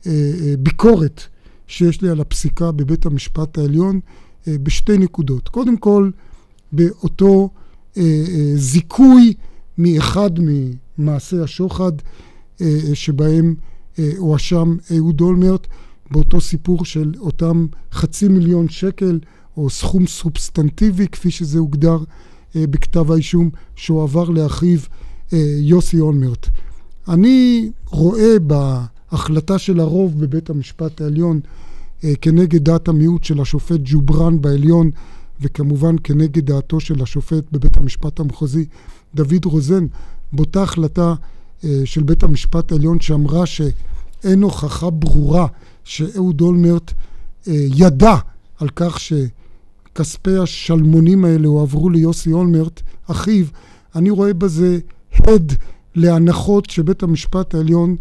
אה, 0.05 0.11
אה, 0.11 0.53
ביקורת 0.59 1.21
שיש 1.67 2.01
לי 2.01 2.09
על 2.09 2.21
הפסיקה 2.21 2.71
בבית 2.71 3.05
המשפט 3.05 3.57
העליון 3.57 3.99
אה, 4.47 4.55
בשתי 4.63 4.97
נקודות. 4.97 5.49
קודם 5.49 5.77
כל, 5.77 6.09
באותו 6.71 7.49
אה, 7.97 8.03
אה, 8.03 8.51
זיכוי 8.55 9.33
מאחד 9.77 10.31
ממעשי 10.39 11.39
השוחד 11.39 11.91
אה, 12.61 12.79
שבהם 12.93 13.55
אה, 13.99 14.09
הואשם 14.17 14.77
אהוד 14.95 15.21
אולמרט, 15.21 15.67
באותו 16.11 16.41
סיפור 16.41 16.85
של 16.85 17.13
אותם 17.19 17.65
חצי 17.91 18.27
מיליון 18.27 18.69
שקל, 18.69 19.19
או 19.57 19.69
סכום 19.69 20.07
סובסטנטיבי, 20.07 21.07
כפי 21.07 21.31
שזה 21.31 21.59
הוגדר 21.59 21.97
אה, 22.55 22.67
בכתב 22.67 23.11
האישום, 23.11 23.49
שהועבר 23.75 24.29
לאחיו 24.29 24.79
אה, 25.33 25.57
יוסי 25.59 25.99
אולמרט. 25.99 26.47
אני 27.07 27.71
רואה 27.85 28.35
בהחלטה 28.39 29.57
של 29.57 29.79
הרוב 29.79 30.19
בבית 30.19 30.49
המשפט 30.49 31.01
העליון 31.01 31.39
אה, 32.03 32.13
כנגד 32.21 32.63
דעת 32.63 32.87
המיעוט 32.87 33.23
של 33.23 33.41
השופט 33.41 33.79
ג'ובראן 33.83 34.41
בעליון, 34.41 34.91
וכמובן 35.41 35.95
כנגד 36.03 36.45
דעתו 36.45 36.79
של 36.79 37.03
השופט 37.03 37.43
בבית 37.51 37.77
המשפט 37.77 38.19
המחוזי 38.19 38.65
דוד 39.15 39.45
רוזן, 39.45 39.85
באותה 40.33 40.63
החלטה 40.63 41.13
של 41.85 42.03
בית 42.03 42.23
המשפט 42.23 42.71
העליון 42.71 42.99
שאמרה 42.99 43.45
שאין 43.45 44.43
הוכחה 44.43 44.89
ברורה 44.89 45.47
שאהוד 45.83 46.41
אולמרט 46.41 46.93
ידע 47.47 48.15
על 48.57 48.69
כך 48.75 48.97
שכספי 48.99 50.37
השלמונים 50.37 51.25
האלה 51.25 51.47
הועברו 51.47 51.89
ליוסי 51.89 52.31
אולמרט, 52.31 52.81
אחיו, 53.07 53.45
אני 53.95 54.09
רואה 54.09 54.33
בזה 54.33 54.79
הד 55.13 55.53
להנחות 55.95 56.69
שבית 56.69 57.03
המשפט 57.03 57.55
העליון 57.55 57.95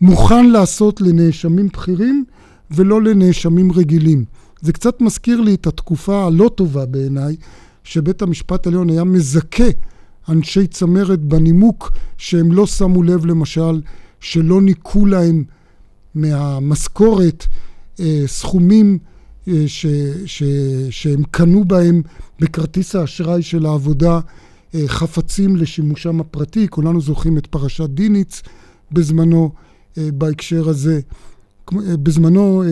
מוכן 0.00 0.46
לעשות 0.46 1.00
לנאשמים 1.00 1.68
בכירים 1.68 2.24
ולא 2.70 3.02
לנאשמים 3.02 3.72
רגילים. 3.72 4.24
זה 4.60 4.72
קצת 4.72 5.00
מזכיר 5.00 5.40
לי 5.40 5.54
את 5.54 5.66
התקופה 5.66 6.26
הלא 6.26 6.50
טובה 6.54 6.86
בעיניי, 6.86 7.36
שבית 7.84 8.22
המשפט 8.22 8.66
העליון 8.66 8.90
היה 8.90 9.04
מזכה 9.04 9.64
אנשי 10.28 10.66
צמרת 10.66 11.20
בנימוק 11.20 11.90
שהם 12.18 12.52
לא 12.52 12.66
שמו 12.66 13.02
לב 13.02 13.26
למשל 13.26 13.80
שלא 14.20 14.62
ניכו 14.62 15.06
להם 15.06 15.44
מהמשכורת 16.14 17.46
אה, 18.00 18.22
סכומים 18.26 18.98
אה, 19.48 19.64
ש, 19.66 19.86
ש, 20.26 20.42
שהם 20.90 21.22
קנו 21.30 21.64
בהם 21.64 22.02
בכרטיס 22.40 22.96
האשראי 22.96 23.42
של 23.42 23.66
העבודה 23.66 24.20
אה, 24.74 24.82
חפצים 24.86 25.56
לשימושם 25.56 26.20
הפרטי. 26.20 26.68
כולנו 26.68 27.00
זוכרים 27.00 27.38
את 27.38 27.46
פרשת 27.46 27.90
דיניץ 27.90 28.42
בזמנו 28.92 29.52
אה, 29.98 30.08
בהקשר 30.14 30.68
הזה. 30.68 31.00
בזמנו 31.72 32.62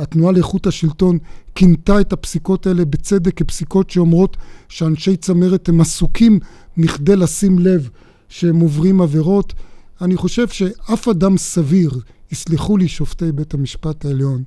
התנועה 0.00 0.32
לאיכות 0.32 0.66
השלטון 0.66 1.18
כינתה 1.54 2.00
את 2.00 2.12
הפסיקות 2.12 2.66
האלה 2.66 2.84
בצדק 2.84 3.34
כפסיקות 3.34 3.90
שאומרות 3.90 4.36
שאנשי 4.68 5.16
צמרת 5.16 5.68
הם 5.68 5.80
עסוקים 5.80 6.38
מכדי 6.76 7.16
לשים 7.16 7.58
לב 7.58 7.88
שהם 8.28 8.60
עוברים 8.60 9.00
עבירות. 9.00 9.52
אני 10.00 10.16
חושב 10.16 10.48
שאף 10.48 11.08
אדם 11.08 11.36
סביר, 11.36 11.90
יסלחו 12.32 12.76
לי 12.76 12.88
שופטי 12.88 13.32
בית 13.32 13.54
המשפט 13.54 14.04
העליון, 14.04 14.42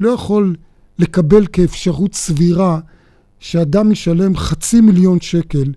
לא 0.00 0.10
יכול 0.10 0.56
לקבל 0.98 1.46
כאפשרות 1.46 2.14
סבירה 2.14 2.80
שאדם 3.40 3.92
ישלם 3.92 4.36
חצי 4.36 4.80
מיליון 4.80 5.20
שקל 5.20 5.72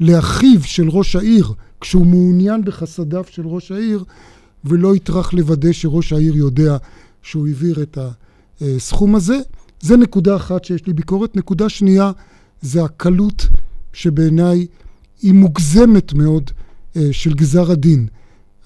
לאחיו 0.00 0.62
של 0.64 0.88
ראש 0.88 1.16
העיר 1.16 1.52
כשהוא 1.80 2.06
מעוניין 2.06 2.64
בחסדיו 2.64 3.24
של 3.30 3.46
ראש 3.46 3.72
העיר 3.72 4.04
ולא 4.68 4.96
יטרח 4.96 5.32
לוודא 5.32 5.72
שראש 5.72 6.12
העיר 6.12 6.36
יודע 6.36 6.76
שהוא 7.22 7.46
העביר 7.46 7.82
את 7.82 7.98
הסכום 8.60 9.14
הזה. 9.14 9.38
זה 9.80 9.96
נקודה 9.96 10.36
אחת 10.36 10.64
שיש 10.64 10.86
לי 10.86 10.92
ביקורת. 10.92 11.36
נקודה 11.36 11.68
שנייה 11.68 12.12
זה 12.62 12.84
הקלות 12.84 13.46
שבעיניי 13.92 14.66
היא 15.22 15.34
מוגזמת 15.34 16.12
מאוד 16.12 16.50
אה, 16.96 17.08
של 17.12 17.34
גזר 17.34 17.70
הדין. 17.70 18.06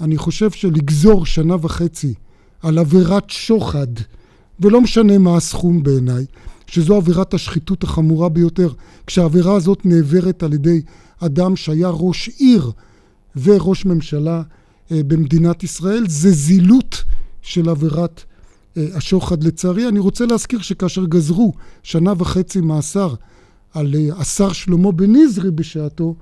אני 0.00 0.16
חושב 0.16 0.50
שלגזור 0.50 1.26
שנה 1.26 1.56
וחצי 1.60 2.14
על 2.62 2.78
עבירת 2.78 3.30
שוחד 3.30 3.86
ולא 4.60 4.80
משנה 4.80 5.18
מה 5.18 5.36
הסכום 5.36 5.82
בעיניי, 5.82 6.26
שזו 6.66 6.96
עבירת 6.96 7.34
השחיתות 7.34 7.82
החמורה 7.82 8.28
ביותר, 8.28 8.72
כשהעבירה 9.06 9.54
הזאת 9.54 9.86
נעברת 9.86 10.42
על 10.42 10.52
ידי 10.52 10.82
אדם 11.20 11.56
שהיה 11.56 11.88
ראש 11.88 12.28
עיר 12.38 12.70
וראש 13.42 13.84
ממשלה 13.84 14.42
במדינת 14.90 15.62
ישראל, 15.62 16.04
זה 16.08 16.30
זילות 16.30 17.04
של 17.42 17.68
עבירת 17.68 18.24
אה, 18.76 18.86
השוחד. 18.94 19.44
לצערי, 19.44 19.88
אני 19.88 19.98
רוצה 19.98 20.26
להזכיר 20.26 20.60
שכאשר 20.60 21.04
גזרו 21.04 21.52
שנה 21.82 22.12
וחצי 22.18 22.60
מאסר 22.60 23.14
על 23.74 23.94
אה, 23.94 24.08
השר 24.16 24.52
שלמה 24.52 24.92
בניזרי 24.92 25.50
בשעתו, 25.50 26.14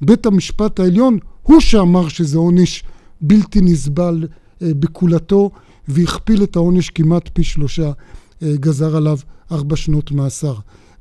בית 0.00 0.26
המשפט 0.26 0.80
העליון 0.80 1.18
הוא 1.42 1.60
שאמר 1.60 2.08
שזה 2.08 2.38
עונש 2.38 2.84
בלתי 3.20 3.60
נסבל 3.60 4.26
בכולתו, 4.60 5.50
והכפיל 5.88 6.42
את 6.42 6.56
העונש 6.56 6.90
כמעט 6.90 7.30
פי 7.32 7.44
שלושה, 7.44 7.92
אה, 8.42 8.52
גזר 8.56 8.96
עליו 8.96 9.18
ארבע 9.52 9.76
שנות 9.76 10.12
מאסר. 10.12 10.54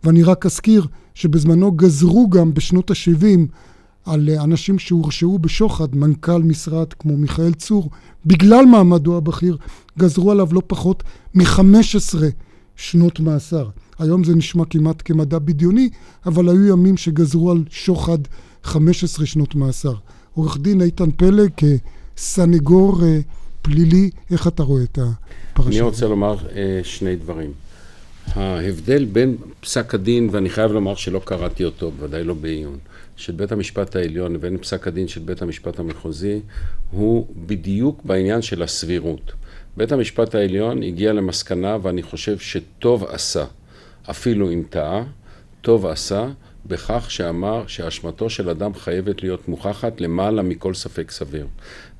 ואני 0.04 0.24
רק 0.24 0.46
אזכיר 0.46 0.88
שבזמנו 1.14 1.72
גזרו 1.72 2.30
גם 2.30 2.54
בשנות 2.54 2.92
ה-70 2.92 3.40
על 4.06 4.30
אה, 4.30 4.44
אנשים 4.44 4.80
שהורשעו 4.80 5.40
בשוחד, 5.40 5.96
מנכ"ל 5.96 6.42
משרד 6.44 6.94
כמו 6.94 7.18
מיכאל 7.18 7.54
צור, 7.54 7.90
בגלל 8.26 8.66
מעמדו 8.66 9.18
הבכיר, 9.18 9.58
גזרו 10.00 10.32
עליו 10.32 10.48
לא 10.52 10.62
פחות 10.68 11.04
מ-15 11.34 12.16
שנות 12.76 13.20
מאסר. 13.20 13.70
היום 14.00 14.24
זה 14.24 14.36
נשמע 14.36 14.66
כמעט 14.66 15.02
כמדע 15.06 15.40
בדיוני, 15.40 15.90
אבל 16.26 16.50
היו 16.50 16.68
ימים 16.68 16.98
שגזרו 16.98 17.52
על 17.52 17.64
שוחד 17.70 18.18
15 18.64 19.26
שנות 19.26 19.56
מאסר. 19.56 19.94
עורך 20.34 20.58
דין 20.58 20.82
איתן 20.82 21.12
פלג, 21.12 21.50
כסנגור 22.16 23.04
אה, 23.04 23.20
פלילי, 23.62 24.10
איך 24.32 24.48
אתה 24.48 24.64
רואה 24.64 24.84
את 24.84 25.00
הפרשה? 25.54 25.70
אני 25.70 25.82
רוצה 25.82 26.08
לומר 26.08 26.36
אה, 26.56 26.80
שני 26.84 27.16
דברים. 27.16 27.52
ההבדל 28.28 29.06
בין 29.06 29.38
פסק 29.62 29.96
הדין, 29.96 30.30
ואני 30.32 30.50
חייב 30.50 30.72
לומר 30.72 30.96
שלא 30.96 31.22
קראתי 31.26 31.66
אותו, 31.66 31.92
בוודאי 31.92 32.24
לא 32.24 32.34
בעיון, 32.34 32.78
של 33.22 33.34
בית 33.34 33.52
המשפט 33.52 33.96
העליון 33.96 34.34
לבין 34.34 34.58
פסק 34.58 34.88
הדין 34.88 35.08
של 35.08 35.22
בית 35.22 35.42
המשפט 35.42 35.80
המחוזי, 35.80 36.40
הוא 36.92 37.28
בדיוק 37.36 38.02
בעניין 38.06 38.42
של 38.42 38.64
הסבירות. 38.64 39.32
בית 39.78 39.92
המשפט 39.92 40.36
העליון 40.36 40.84
הגיע 40.84 41.14
למסקנה, 41.14 41.78
ואני 41.82 42.04
חושב 42.04 42.38
שטוב 42.40 43.04
עשה, 43.04 43.46
אפילו 44.10 44.52
אם 44.52 44.64
טעה, 44.70 45.04
טוב 45.62 45.86
עשה 45.86 46.28
בכך 46.66 47.06
שאמר 47.10 47.68
שאשמתו 47.68 48.30
של 48.30 48.50
אדם 48.50 48.74
חייבת 48.74 49.24
להיות 49.24 49.48
מוכחת 49.48 50.02
למעלה 50.02 50.42
מכל 50.42 50.74
ספק 50.74 51.12
סביר. 51.12 51.48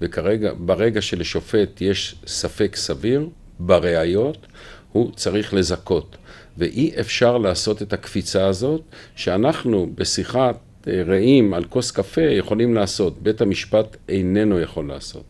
וכרגע, 0.02 0.52
ברגע 0.58 1.02
שלשופט 1.02 1.82
יש 1.82 2.16
ספק 2.28 2.76
סביר 2.76 3.30
בראיות, 3.60 4.48
הוא 4.92 5.12
צריך 5.16 5.54
לזכות. 5.54 6.18
ואי 6.58 6.92
אפשר 7.00 7.38
לעשות 7.38 7.82
את 7.82 7.94
הקפיצה 7.94 8.48
הזאת, 8.48 8.82
שאנחנו 9.16 9.90
בשיחת 9.96 10.58
רעים 10.88 11.54
על 11.54 11.64
כוס 11.64 11.92
קפה 11.92 12.22
יכולים 12.22 12.74
לעשות, 12.74 13.24
בית 13.24 13.42
המשפט 13.42 13.98
איננו 14.10 14.60
יכול 14.60 14.88
לעשות. 14.88 15.24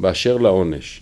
באשר 0.00 0.36
לעונש, 0.36 1.00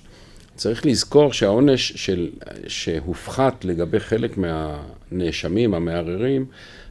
צריך 0.57 0.87
לזכור 0.87 1.33
שהעונש 1.33 1.92
של, 1.92 2.29
שהופחת 2.66 3.64
לגבי 3.64 4.01
חלק 4.01 4.37
מהנאשמים, 4.38 5.74
המערערים, 5.74 6.46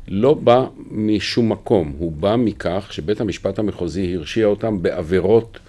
לא 0.07 0.33
בא 0.33 0.65
משום 0.91 1.51
מקום, 1.51 1.93
הוא 1.97 2.12
בא 2.12 2.36
מכך 2.36 2.88
שבית 2.91 3.21
המשפט 3.21 3.60
המחוזי 3.60 4.15
הרשיע 4.15 4.45
אותם 4.45 4.81
בעבירות, 4.81 5.60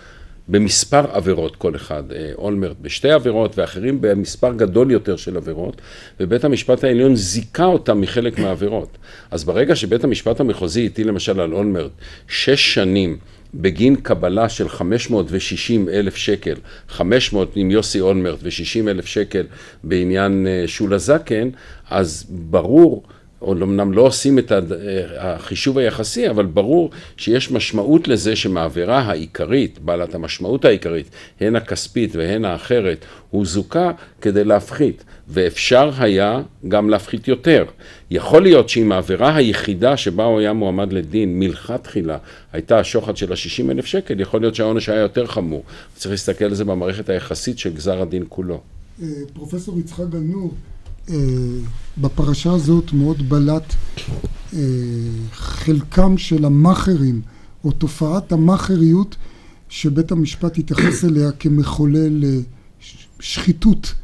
במספר 0.48 1.04
עבירות 1.12 1.56
כל 1.56 1.76
אחד, 1.76 2.12
אה, 2.12 2.30
אולמרט 2.38 2.76
בשתי 2.82 3.10
עבירות 3.10 3.58
ואחרים 3.58 4.00
במספר 4.00 4.52
גדול 4.52 4.90
יותר 4.90 5.16
של 5.16 5.36
עבירות, 5.36 5.80
ובית 6.20 6.44
המשפט 6.44 6.84
העליון 6.84 7.16
זיכה 7.16 7.64
אותם 7.64 8.00
מחלק 8.00 8.38
מהעבירות. 8.38 8.98
אז 9.30 9.44
ברגע 9.44 9.76
שבית 9.76 10.04
המשפט 10.04 10.40
המחוזי 10.40 10.86
הטיל 10.86 11.08
למשל 11.08 11.40
על 11.40 11.52
אולמרט 11.52 11.90
שש 12.28 12.74
שנים 12.74 13.18
בגין 13.54 13.96
קבלה 13.96 14.48
של 14.48 14.68
560 14.68 15.88
אלף 15.88 16.16
שקל, 16.16 16.54
500 16.88 17.52
עם 17.56 17.70
יוסי 17.70 18.00
אולמרט 18.00 18.38
ו-60 18.42 18.88
אלף 18.88 19.06
שקל 19.06 19.46
בעניין 19.84 20.46
אה, 20.46 20.64
שולה 20.66 20.98
זקן, 20.98 21.48
אז 21.90 22.26
ברור 22.30 23.02
או 23.42 23.52
אמנם 23.52 23.92
לא 23.92 24.02
עושים 24.02 24.38
את 24.38 24.52
החישוב 25.18 25.78
היחסי, 25.78 26.30
אבל 26.30 26.46
ברור 26.46 26.90
שיש 27.16 27.50
משמעות 27.50 28.08
לזה 28.08 28.36
שמעבירה 28.36 28.98
העיקרית, 28.98 29.78
בעלת 29.78 30.14
המשמעות 30.14 30.64
העיקרית, 30.64 31.10
הן 31.40 31.56
הכספית 31.56 32.16
והן 32.16 32.44
האחרת, 32.44 33.04
הוא 33.30 33.46
זוכה 33.46 33.90
כדי 34.20 34.44
להפחית, 34.44 35.04
ואפשר 35.28 35.90
היה 35.98 36.42
גם 36.68 36.90
להפחית 36.90 37.28
יותר. 37.28 37.64
יכול 38.10 38.42
להיות 38.42 38.68
שאם 38.68 38.92
העבירה 38.92 39.36
היחידה 39.36 39.96
שבה 39.96 40.24
הוא 40.24 40.40
היה 40.40 40.52
מועמד 40.52 40.92
לדין 40.92 41.38
מלכתחילה 41.38 42.18
הייתה 42.52 42.78
השוחד 42.78 43.16
של 43.16 43.32
ה-60 43.32 43.70
אלף 43.70 43.86
שקל, 43.86 44.20
יכול 44.20 44.40
להיות 44.40 44.54
שהעונש 44.54 44.88
היה 44.88 45.00
יותר 45.00 45.26
חמור. 45.26 45.64
צריך 45.94 46.10
להסתכל 46.10 46.44
על 46.44 46.54
זה 46.54 46.64
במערכת 46.64 47.08
היחסית 47.08 47.58
של 47.58 47.74
גזר 47.74 48.02
הדין 48.02 48.24
כולו. 48.28 48.60
פרופסור 49.34 49.78
יצחק 49.78 50.04
גנור, 50.10 50.54
בפרשה 51.98 52.52
הזאת 52.52 52.92
מאוד 52.92 53.28
בלט 53.28 53.74
חלקם 55.32 56.18
של 56.18 56.44
המאכערים, 56.44 57.20
או 57.64 57.70
תופעת 57.70 58.32
המאכעריות 58.32 59.16
שבית 59.68 60.12
המשפט 60.12 60.58
התייחס 60.58 61.04
אליה 61.04 61.32
כמחולל 61.32 62.24
שחיתות 63.20 63.94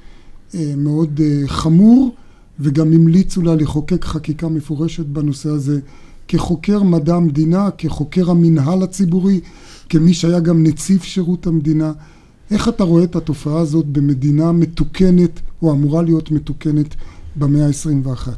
מאוד 0.76 1.20
חמור 1.46 2.14
וגם 2.60 2.92
המליצו 2.92 3.42
לה 3.42 3.54
לחוקק 3.54 4.04
חקיקה 4.04 4.48
מפורשת 4.48 5.06
בנושא 5.06 5.48
הזה 5.48 5.80
כחוקר 6.28 6.82
מדע 6.82 7.14
המדינה, 7.14 7.70
כחוקר 7.78 8.30
המנהל 8.30 8.82
הציבורי, 8.82 9.40
כמי 9.88 10.14
שהיה 10.14 10.40
גם 10.40 10.62
נציב 10.62 11.02
שירות 11.02 11.46
המדינה. 11.46 11.92
איך 12.50 12.68
אתה 12.68 12.84
רואה 12.84 13.04
את 13.04 13.16
התופעה 13.16 13.60
הזאת 13.60 13.86
במדינה 13.86 14.52
מתוקנת, 14.52 15.40
או 15.62 15.72
אמורה 15.72 16.02
להיות 16.02 16.30
מתוקנת, 16.30 16.94
במאה 17.36 17.66
ה-21? 17.66 18.28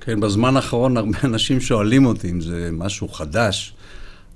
כן, 0.00 0.20
בזמן 0.20 0.56
האחרון 0.56 0.96
הרבה 0.96 1.18
אנשים 1.24 1.60
שואלים 1.60 2.06
אותי 2.06 2.30
אם 2.30 2.40
זה 2.40 2.70
משהו 2.72 3.08
חדש. 3.08 3.74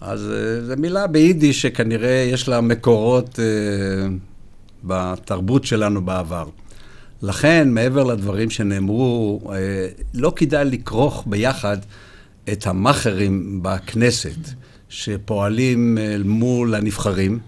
אז 0.01 0.33
זו 0.67 0.75
מילה 0.79 1.07
ביידיש 1.07 1.63
שכנראה 1.63 2.29
יש 2.33 2.49
לה 2.49 2.61
מקורות 2.61 3.39
אה, 3.39 4.09
בתרבות 4.85 5.65
שלנו 5.65 6.05
בעבר. 6.05 6.49
לכן, 7.23 7.69
מעבר 7.71 8.05
לדברים 8.05 8.51
שנאמרו, 8.51 9.41
אה, 9.53 9.89
לא 10.15 10.33
כדאי 10.37 10.65
לכרוך 10.65 11.25
ביחד 11.27 11.77
את 12.53 12.67
המאכערים 12.67 13.61
בכנסת, 13.63 14.37
שפועלים 14.89 15.99
מול 16.25 16.75
הנבחרים. 16.75 17.39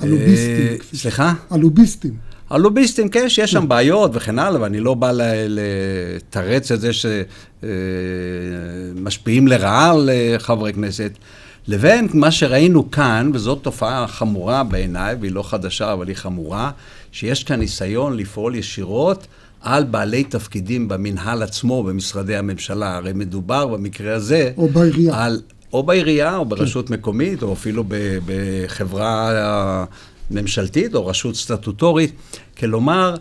הלוביסטים. 0.00 0.66
אה, 0.68 0.76
סליחה? 0.94 1.32
הלוביסטים. 1.50 2.14
הלוביסטים, 2.50 3.08
כן, 3.08 3.28
שיש 3.28 3.52
שם 3.52 3.68
בעיות 3.68 4.10
וכן 4.14 4.38
הלאה, 4.38 4.60
ואני 4.60 4.80
לא 4.80 4.94
בא 4.94 5.12
לתרץ 5.48 6.72
את 6.72 6.80
זה 6.80 6.90
שמשפיעים 8.92 9.48
לרעה 9.48 9.90
על 9.90 10.10
חברי 10.38 10.72
כנסת. 10.72 11.12
לבין 11.68 12.08
מה 12.14 12.30
שראינו 12.30 12.90
כאן, 12.90 13.30
וזאת 13.34 13.62
תופעה 13.62 14.06
חמורה 14.06 14.64
בעיניי, 14.64 15.16
והיא 15.20 15.32
לא 15.32 15.42
חדשה, 15.42 15.92
אבל 15.92 16.08
היא 16.08 16.16
חמורה, 16.16 16.70
שיש 17.12 17.44
כאן 17.44 17.58
ניסיון 17.58 18.16
לפעול 18.16 18.54
ישירות 18.54 19.26
על 19.60 19.84
בעלי 19.84 20.24
תפקידים 20.24 20.88
במנהל 20.88 21.42
עצמו, 21.42 21.82
במשרדי 21.82 22.36
הממשלה. 22.36 22.96
הרי 22.96 23.12
מדובר 23.12 23.66
במקרה 23.66 24.14
הזה... 24.14 24.50
או 24.56 24.68
בעירייה. 24.68 25.24
על, 25.24 25.40
או 25.72 25.82
בעירייה, 25.82 26.36
או 26.36 26.44
ברשות 26.44 26.88
כן. 26.88 26.94
מקומית, 26.94 27.42
או 27.42 27.52
אפילו 27.52 27.84
בחברה 28.26 29.84
ממשלתית, 30.30 30.94
או 30.94 31.06
רשות 31.06 31.36
סטטוטורית. 31.36 32.12
כלומר, 32.58 33.14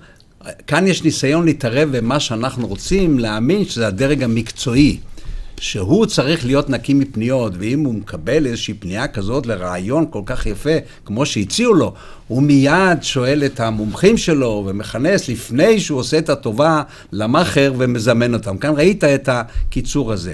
כאן 0.67 0.87
יש 0.87 1.03
ניסיון 1.03 1.45
להתערב 1.45 1.97
במה 1.97 2.19
שאנחנו 2.19 2.67
רוצים 2.67 3.19
להאמין 3.19 3.65
שזה 3.65 3.87
הדרג 3.87 4.23
המקצועי. 4.23 4.99
שהוא 5.59 6.05
צריך 6.05 6.45
להיות 6.45 6.69
נקי 6.69 6.93
מפניות, 6.93 7.53
ואם 7.59 7.79
הוא 7.79 7.93
מקבל 7.93 8.45
איזושהי 8.45 8.73
פנייה 8.73 9.07
כזאת 9.07 9.45
לרעיון 9.45 10.05
כל 10.09 10.21
כך 10.25 10.45
יפה, 10.45 10.69
כמו 11.05 11.25
שהציעו 11.25 11.73
לו, 11.73 11.93
הוא 12.27 12.43
מיד 12.43 13.03
שואל 13.03 13.43
את 13.45 13.59
המומחים 13.59 14.17
שלו 14.17 14.63
ומכנס 14.67 15.29
לפני 15.29 15.79
שהוא 15.79 15.99
עושה 15.99 16.17
את 16.17 16.29
הטובה 16.29 16.81
למאכר 17.11 17.73
ומזמן 17.77 18.33
אותם. 18.33 18.57
כאן 18.57 18.73
ראית 18.77 19.03
את 19.03 19.29
הקיצור 19.31 20.13
הזה. 20.13 20.33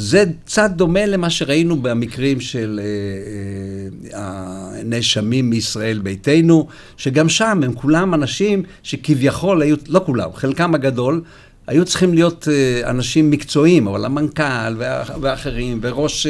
זה 0.00 0.24
קצת 0.44 0.70
דומה 0.70 1.06
למה 1.06 1.30
שראינו 1.30 1.76
במקרים 1.76 2.40
של 2.40 2.80
אה, 2.82 4.18
אה, 4.18 4.80
הנאשמים 4.80 5.50
מישראל 5.50 5.98
ביתנו, 5.98 6.66
שגם 6.96 7.28
שם 7.28 7.60
הם 7.64 7.72
כולם 7.72 8.14
אנשים 8.14 8.62
שכביכול 8.82 9.62
היו, 9.62 9.76
לא 9.88 10.02
כולם, 10.06 10.30
חלקם 10.34 10.74
הגדול, 10.74 11.22
היו 11.66 11.84
צריכים 11.84 12.14
להיות 12.14 12.48
אה, 12.50 12.90
אנשים 12.90 13.30
מקצועיים, 13.30 13.86
אבל 13.86 14.04
המנכ"ל 14.04 14.76
ואחרים, 15.20 15.78
וראש 15.82 16.26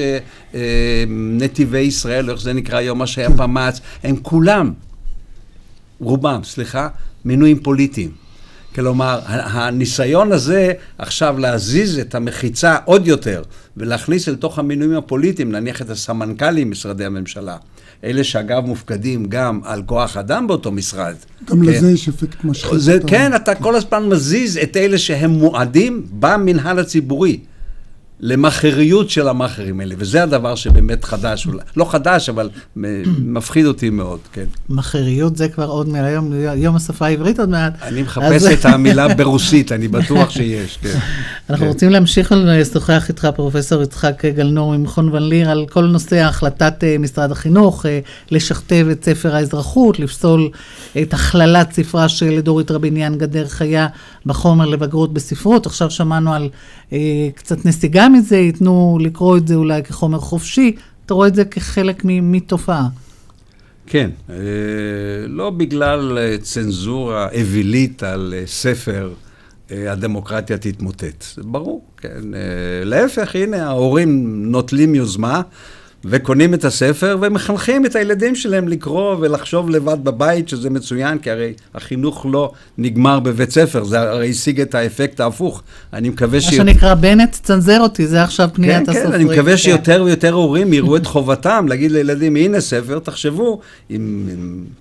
נתיבי 1.09 1.79
ישראל, 1.79 2.31
איך 2.31 2.41
זה 2.41 2.53
נקרא 2.53 2.79
היום, 2.79 2.99
מה 2.99 3.07
שהיה 3.07 3.31
פמ"ץ, 3.39 3.81
הם 4.03 4.17
כולם, 4.23 4.73
רובם, 6.01 6.41
סליחה, 6.45 6.89
מינויים 7.25 7.59
פוליטיים. 7.59 8.28
כלומר, 8.79 9.21
הניסיון 9.27 10.33
הזה 10.33 10.73
עכשיו 10.99 11.39
להזיז 11.39 11.99
את 11.99 12.15
המחיצה 12.15 12.77
עוד 12.85 13.07
יותר 13.07 13.43
ולהכניס 13.77 14.29
אל 14.29 14.37
תוך 14.37 14.59
המינויים 14.59 14.95
הפוליטיים, 14.95 15.53
נניח 15.53 15.83
את 15.83 15.91
הסמנכ"לים 15.91 16.71
משרדי 16.71 17.05
הממשלה, 17.05 17.57
אלה 18.05 18.25
שאגב 18.25 18.65
מופקדים 18.67 19.27
גם 19.29 19.61
על 19.65 19.83
כוח 19.87 20.17
אדם 20.17 20.47
באותו 20.47 20.73
משרד. 20.73 21.15
גם 21.45 21.61
כן. 21.61 21.67
לזה 21.67 21.91
יש 21.91 22.09
אפקט 22.09 22.45
משחית. 22.45 22.73
כן, 23.07 23.35
אתה 23.37 23.55
כל 23.55 23.75
הזמן 23.77 24.09
מזיז 24.09 24.59
את 24.63 24.77
אלה 24.77 24.99
שהם 24.99 25.31
מועדים 25.31 26.07
במנהל 26.13 26.79
הציבורי. 26.79 27.39
למאכריות 28.21 29.11
של 29.11 29.29
המאכרים 29.29 29.81
האלה, 29.81 29.95
וזה 29.99 30.23
הדבר 30.23 30.55
שבאמת 30.55 31.05
חדש, 31.05 31.49
לא 31.77 31.85
חדש, 31.91 32.29
אבל 32.29 32.51
מפחיד 33.37 33.67
אותי 33.67 33.91
מאוד, 33.91 34.19
כן. 34.33 34.45
מאכריות 34.69 35.37
זה 35.37 35.49
כבר 35.49 35.67
עוד 35.67 35.89
מהיום, 35.89 36.33
יום 36.57 36.77
השפה 36.77 37.07
העברית 37.07 37.41
עוד 37.41 37.49
מעט. 37.49 37.73
אני 37.83 38.03
מחפש 38.03 38.45
את 38.47 38.65
המילה 38.65 39.15
ברוסית, 39.19 39.73
אני 39.73 39.89
בטוח 39.89 40.31
שיש, 40.31 40.79
כן. 40.83 40.99
אנחנו 41.51 41.67
רוצים 41.67 41.91
להמשיך 41.91 42.35
לשוחח 42.37 43.09
איתך, 43.09 43.29
פרופסור 43.37 43.83
יצחק 43.83 44.25
גלנור 44.25 44.77
ממכון 44.77 45.09
ון 45.09 45.23
ליר, 45.23 45.51
על 45.51 45.67
כל 45.71 45.85
נושא 45.85 46.17
החלטת 46.17 46.85
אה, 46.85 46.99
משרד 46.99 47.33
החינוך, 47.33 47.87
אה, 47.87 48.01
לשכתב 48.31 48.87
את 48.93 49.05
ספר 49.05 49.35
האזרחות, 49.35 49.99
לפסול 49.99 50.51
את 51.03 51.15
הכללת 51.15 51.73
ספרה 51.73 52.09
של 52.09 52.41
דורית 52.41 52.71
רביניאן 52.71 53.19
גדר 53.19 53.47
חיה 53.47 53.87
בחומר 54.27 54.67
לבגרות 54.67 55.13
בספרות. 55.13 55.67
עכשיו 55.67 55.91
שמענו 55.91 56.35
על 56.35 56.49
אה, 56.93 56.99
קצת 57.35 57.65
נסיגה 57.65 58.08
מזה, 58.09 58.37
ייתנו 58.37 58.99
לקרוא 59.01 59.37
את 59.37 59.49
זה 59.49 59.55
אולי 59.55 59.83
כחומר 59.83 60.19
חופשי. 60.19 60.75
אתה 61.07 61.15
רואה 61.15 61.29
את 61.29 61.35
זה 61.35 61.45
כחלק 61.45 62.03
מתופעה. 62.05 62.89
כן, 63.87 64.11
אה, 64.31 64.37
לא 65.29 65.51
בגלל 65.51 66.19
אה, 66.19 66.37
צנזורה 66.43 67.29
אווילית 67.41 68.03
על 68.03 68.35
אה, 68.37 68.43
ספר, 68.47 69.13
הדמוקרטיה 69.71 70.59
תתמוטט. 70.59 71.25
זה 71.35 71.43
ברור, 71.43 71.85
כן. 71.97 72.21
להפך, 72.85 73.37
הנה, 73.37 73.67
ההורים 73.67 74.43
נוטלים 74.53 74.95
יוזמה. 74.95 75.43
וקונים 76.05 76.55
את 76.55 76.65
הספר 76.65 77.17
ומחנכים 77.21 77.87
את 77.87 77.97
הילדים 77.97 78.35
שלהם 78.35 78.69
לקרוא 78.69 79.17
ולחשוב 79.21 79.71
לבד 79.71 80.05
בבית, 80.05 80.49
שזה 80.49 80.71
מצוין, 80.71 81.19
כי 81.19 81.31
הרי 81.31 81.53
החינוך 81.75 82.27
לא 82.31 82.53
נגמר 82.79 83.21
בבית 83.21 83.51
ספר, 83.51 83.85
זה 83.85 84.01
הרי 84.01 84.31
השיג 84.31 84.61
את 84.61 84.75
האפקט 84.75 85.21
ההפוך. 85.21 85.63
אני 85.93 86.09
מקווה 86.09 86.41
ש... 86.41 86.45
מה 86.45 86.53
שנקרא, 86.53 86.95
בנט, 86.95 87.33
צנזר 87.43 87.81
אותי, 87.81 88.07
זה 88.07 88.23
עכשיו 88.23 88.49
פניית 88.53 88.77
כן, 88.77 88.83
הסופרים. 88.83 89.11
כן, 89.11 89.15
אני 89.15 89.25
מקווה 89.25 89.53
כן. 89.53 89.57
שיותר 89.57 90.03
ויותר 90.07 90.33
הורים 90.33 90.73
יראו 90.73 90.97
את 90.97 91.07
חובתם 91.07 91.67
להגיד 91.69 91.91
לילדים, 91.91 92.37
הנה 92.37 92.61
ספר, 92.61 92.99
תחשבו, 92.99 93.61
אם, 93.91 94.25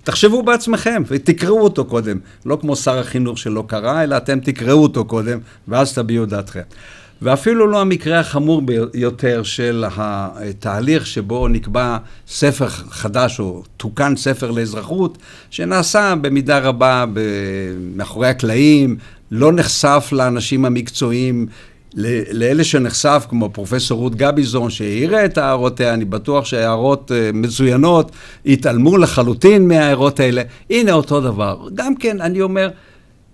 תחשבו 0.04 0.42
בעצמכם 0.42 1.02
ותקראו 1.08 1.60
אותו 1.60 1.84
קודם. 1.84 2.18
לא 2.46 2.58
כמו 2.60 2.76
שר 2.76 2.98
החינוך 2.98 3.38
שלא 3.38 3.64
קרא, 3.66 4.02
אלא 4.02 4.16
אתם 4.16 4.40
תקראו 4.40 4.82
אותו 4.82 5.04
קודם, 5.04 5.38
ואז 5.68 5.94
תביעו 5.94 6.26
דעתכם. 6.26 6.60
ואפילו 7.22 7.66
לא 7.66 7.80
המקרה 7.80 8.20
החמור 8.20 8.62
ביותר 8.62 9.42
של 9.42 9.84
התהליך 9.96 11.06
שבו 11.06 11.48
נקבע 11.48 11.96
ספר 12.28 12.68
חדש 12.68 13.40
או 13.40 13.62
תוקן 13.76 14.16
ספר 14.16 14.50
לאזרחות, 14.50 15.18
שנעשה 15.50 16.14
במידה 16.20 16.58
רבה 16.58 17.04
מאחורי 17.96 18.28
הקלעים, 18.28 18.96
לא 19.30 19.52
נחשף 19.52 20.08
לאנשים 20.12 20.64
המקצועיים. 20.64 21.46
לאלה 22.32 22.64
שנחשף, 22.64 23.26
כמו 23.28 23.50
פרופסור 23.52 24.00
רות 24.00 24.14
גביזון, 24.14 24.70
שהעירה 24.70 25.24
את 25.24 25.38
הערותיה, 25.38 25.94
אני 25.94 26.04
בטוח 26.04 26.44
שהערות 26.44 27.12
אה, 27.12 27.30
מצוינות, 27.34 28.12
התעלמו 28.46 28.98
לחלוטין 28.98 29.68
מההערות 29.68 30.20
האלה. 30.20 30.42
הנה 30.70 30.92
אותו 30.92 31.20
דבר. 31.20 31.68
גם 31.74 31.94
כן, 31.94 32.20
אני 32.20 32.40
אומר, 32.40 32.70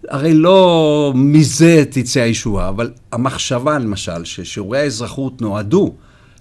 הרי 0.08 0.34
לא 0.34 1.12
מזה 1.14 1.84
תצא 1.90 2.20
הישועה, 2.20 2.68
אבל 2.68 2.90
המחשבה 3.12 3.78
למשל, 3.78 4.24
ששיעורי 4.24 4.78
האזרחות 4.78 5.42
נועדו 5.42 5.94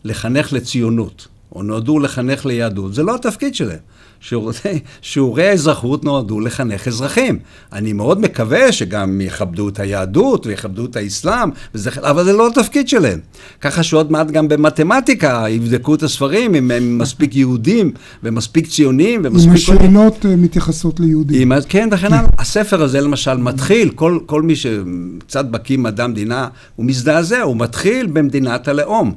לחנך 0.04 0.54
לציונות, 0.54 1.28
או 1.56 1.63
נועדו 1.63 1.99
לחנך 1.99 2.45
ליהדות, 2.45 2.93
זה 2.93 3.04
לא 3.04 3.15
התפקיד 3.15 3.56
שלהם. 3.56 3.80
שיעורי, 4.23 4.53
שיעורי 5.01 5.47
האזרחות 5.47 6.05
נועדו 6.05 6.39
לחנך 6.39 6.88
אזרחים. 6.88 7.39
אני 7.73 7.93
מאוד 7.93 8.19
מקווה 8.21 8.71
שגם 8.71 9.21
יכבדו 9.21 9.69
את 9.69 9.79
היהדות 9.79 10.47
ויכבדו 10.47 10.86
את 10.86 10.95
האסלאם, 10.95 11.49
וזה, 11.75 11.89
אבל 11.97 12.23
זה 12.23 12.33
לא 12.33 12.47
התפקיד 12.47 12.89
שלהם. 12.89 13.19
ככה 13.62 13.83
שעוד 13.83 14.12
מעט 14.12 14.31
גם 14.31 14.47
במתמטיקה 14.47 15.45
יבדקו 15.49 15.95
את 15.95 16.03
הספרים 16.03 16.55
אם 16.55 16.71
הם 16.71 16.97
מספיק 16.97 17.36
יהודים 17.36 17.91
ומספיק 18.23 18.67
ציונים 18.67 19.21
ומספיק... 19.23 19.49
אם 19.49 19.53
השאלות 19.53 20.25
אה, 20.25 20.36
מתייחסות 20.36 20.99
ליהודים. 20.99 21.51
עם, 21.51 21.62
כן, 21.69 21.89
וכן 21.91 22.13
הלאה. 22.13 22.29
הספר 22.38 22.83
הזה 22.83 23.01
למשל 23.01 23.38
מתחיל, 23.38 23.89
כל, 23.89 24.19
כל 24.25 24.41
מי 24.41 24.55
שקצת 24.55 25.45
בקיא 25.45 25.77
מדע 25.77 26.03
המדינה, 26.03 26.47
הוא 26.75 26.86
מזדעזע, 26.86 27.41
הוא 27.41 27.57
מתחיל 27.57 28.07
במדינת 28.07 28.67
הלאום. 28.67 29.13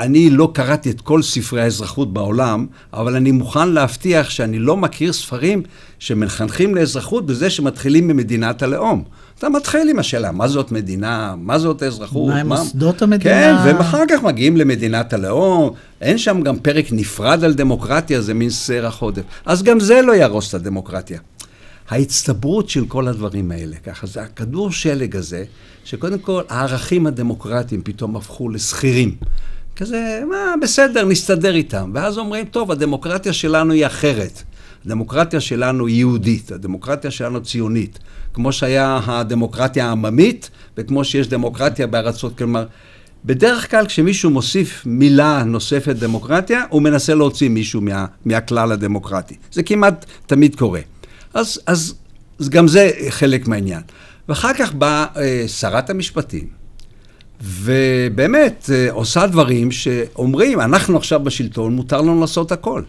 אני 0.00 0.30
לא 0.30 0.50
קראתי 0.54 0.90
את 0.90 1.00
כל 1.00 1.22
ספרי 1.22 1.62
האזרחות 1.62 2.12
בעולם, 2.12 2.66
אבל 2.92 3.16
אני 3.16 3.32
מוכן 3.32 3.68
להבטיח 3.68 4.30
שאני 4.30 4.58
לא 4.58 4.76
מכיר 4.76 5.12
ספרים 5.12 5.62
שמחנכים 5.98 6.74
לאזרחות 6.74 7.26
בזה 7.26 7.50
שמתחילים 7.50 8.08
ממדינת 8.08 8.62
הלאום. 8.62 9.04
אתה 9.38 9.48
מתחיל 9.48 9.88
עם 9.90 9.98
השאלה, 9.98 10.32
מה 10.32 10.48
זאת 10.48 10.72
מדינה, 10.72 11.34
מה 11.38 11.58
זאת 11.58 11.82
אזרחות? 11.82 12.28
מה 12.28 12.40
הם 12.40 12.48
מוסדות 12.48 13.02
המדינה? 13.02 13.34
כן, 13.34 13.54
ואחר 13.78 14.02
כך 14.08 14.22
מגיעים 14.22 14.56
למדינת 14.56 15.12
הלאום, 15.12 15.70
אין 16.00 16.18
שם 16.18 16.40
גם 16.40 16.58
פרק 16.58 16.86
נפרד 16.92 17.44
על 17.44 17.54
דמוקרטיה, 17.54 18.20
זה 18.20 18.34
מין 18.34 18.50
סרח 18.50 19.02
עודף. 19.02 19.22
אז 19.46 19.62
גם 19.62 19.80
זה 19.80 20.02
לא 20.02 20.12
יהרוס 20.12 20.48
את 20.48 20.54
הדמוקרטיה. 20.54 21.18
ההצטברות 21.88 22.68
של 22.68 22.86
כל 22.86 23.08
הדברים 23.08 23.50
האלה, 23.50 23.76
ככה, 23.76 24.06
זה 24.06 24.22
הכדור 24.22 24.72
שלג 24.72 25.16
הזה, 25.16 25.44
שקודם 25.84 26.18
כל 26.18 26.42
הערכים 26.48 27.06
הדמוקרטיים 27.06 27.82
פתאום 27.84 28.16
הפכו 28.16 28.48
לשכירים. 28.48 29.16
כזה, 29.80 30.22
מה, 30.30 30.54
בסדר, 30.62 31.04
נסתדר 31.04 31.54
איתם. 31.54 31.90
ואז 31.94 32.18
אומרים, 32.18 32.44
טוב, 32.44 32.70
הדמוקרטיה 32.70 33.32
שלנו 33.32 33.72
היא 33.72 33.86
אחרת. 33.86 34.42
הדמוקרטיה 34.86 35.40
שלנו 35.40 35.86
היא 35.86 35.96
יהודית, 35.96 36.52
הדמוקרטיה 36.52 37.10
שלנו 37.10 37.42
ציונית. 37.42 37.98
כמו 38.34 38.52
שהיה 38.52 39.00
הדמוקרטיה 39.06 39.86
העממית, 39.86 40.50
וכמו 40.76 41.04
שיש 41.04 41.28
דמוקרטיה 41.28 41.86
בארצות, 41.86 42.38
כלומר, 42.38 42.66
בדרך 43.24 43.70
כלל 43.70 43.86
כשמישהו 43.86 44.30
מוסיף 44.30 44.82
מילה 44.86 45.42
נוספת 45.44 45.96
דמוקרטיה, 45.96 46.64
הוא 46.70 46.82
מנסה 46.82 47.14
להוציא 47.14 47.48
מישהו 47.48 47.80
מה, 47.80 48.06
מהכלל 48.24 48.72
הדמוקרטי. 48.72 49.34
זה 49.52 49.62
כמעט 49.62 50.06
תמיד 50.26 50.56
קורה. 50.56 50.80
אז, 51.34 51.60
אז, 51.66 51.94
אז 52.40 52.48
גם 52.48 52.68
זה 52.68 52.90
חלק 53.10 53.48
מהעניין. 53.48 53.82
ואחר 54.28 54.54
כך 54.54 54.74
באה 54.74 55.06
אה, 55.16 55.44
שרת 55.48 55.90
המשפטים, 55.90 56.59
ובאמת 57.40 58.70
אה, 58.72 58.88
עושה 58.90 59.26
דברים 59.26 59.70
שאומרים, 59.70 60.60
אנחנו 60.60 60.96
עכשיו 60.96 61.20
בשלטון, 61.20 61.74
מותר 61.74 62.00
לנו 62.00 62.20
לעשות 62.20 62.52
הכל. 62.52 62.82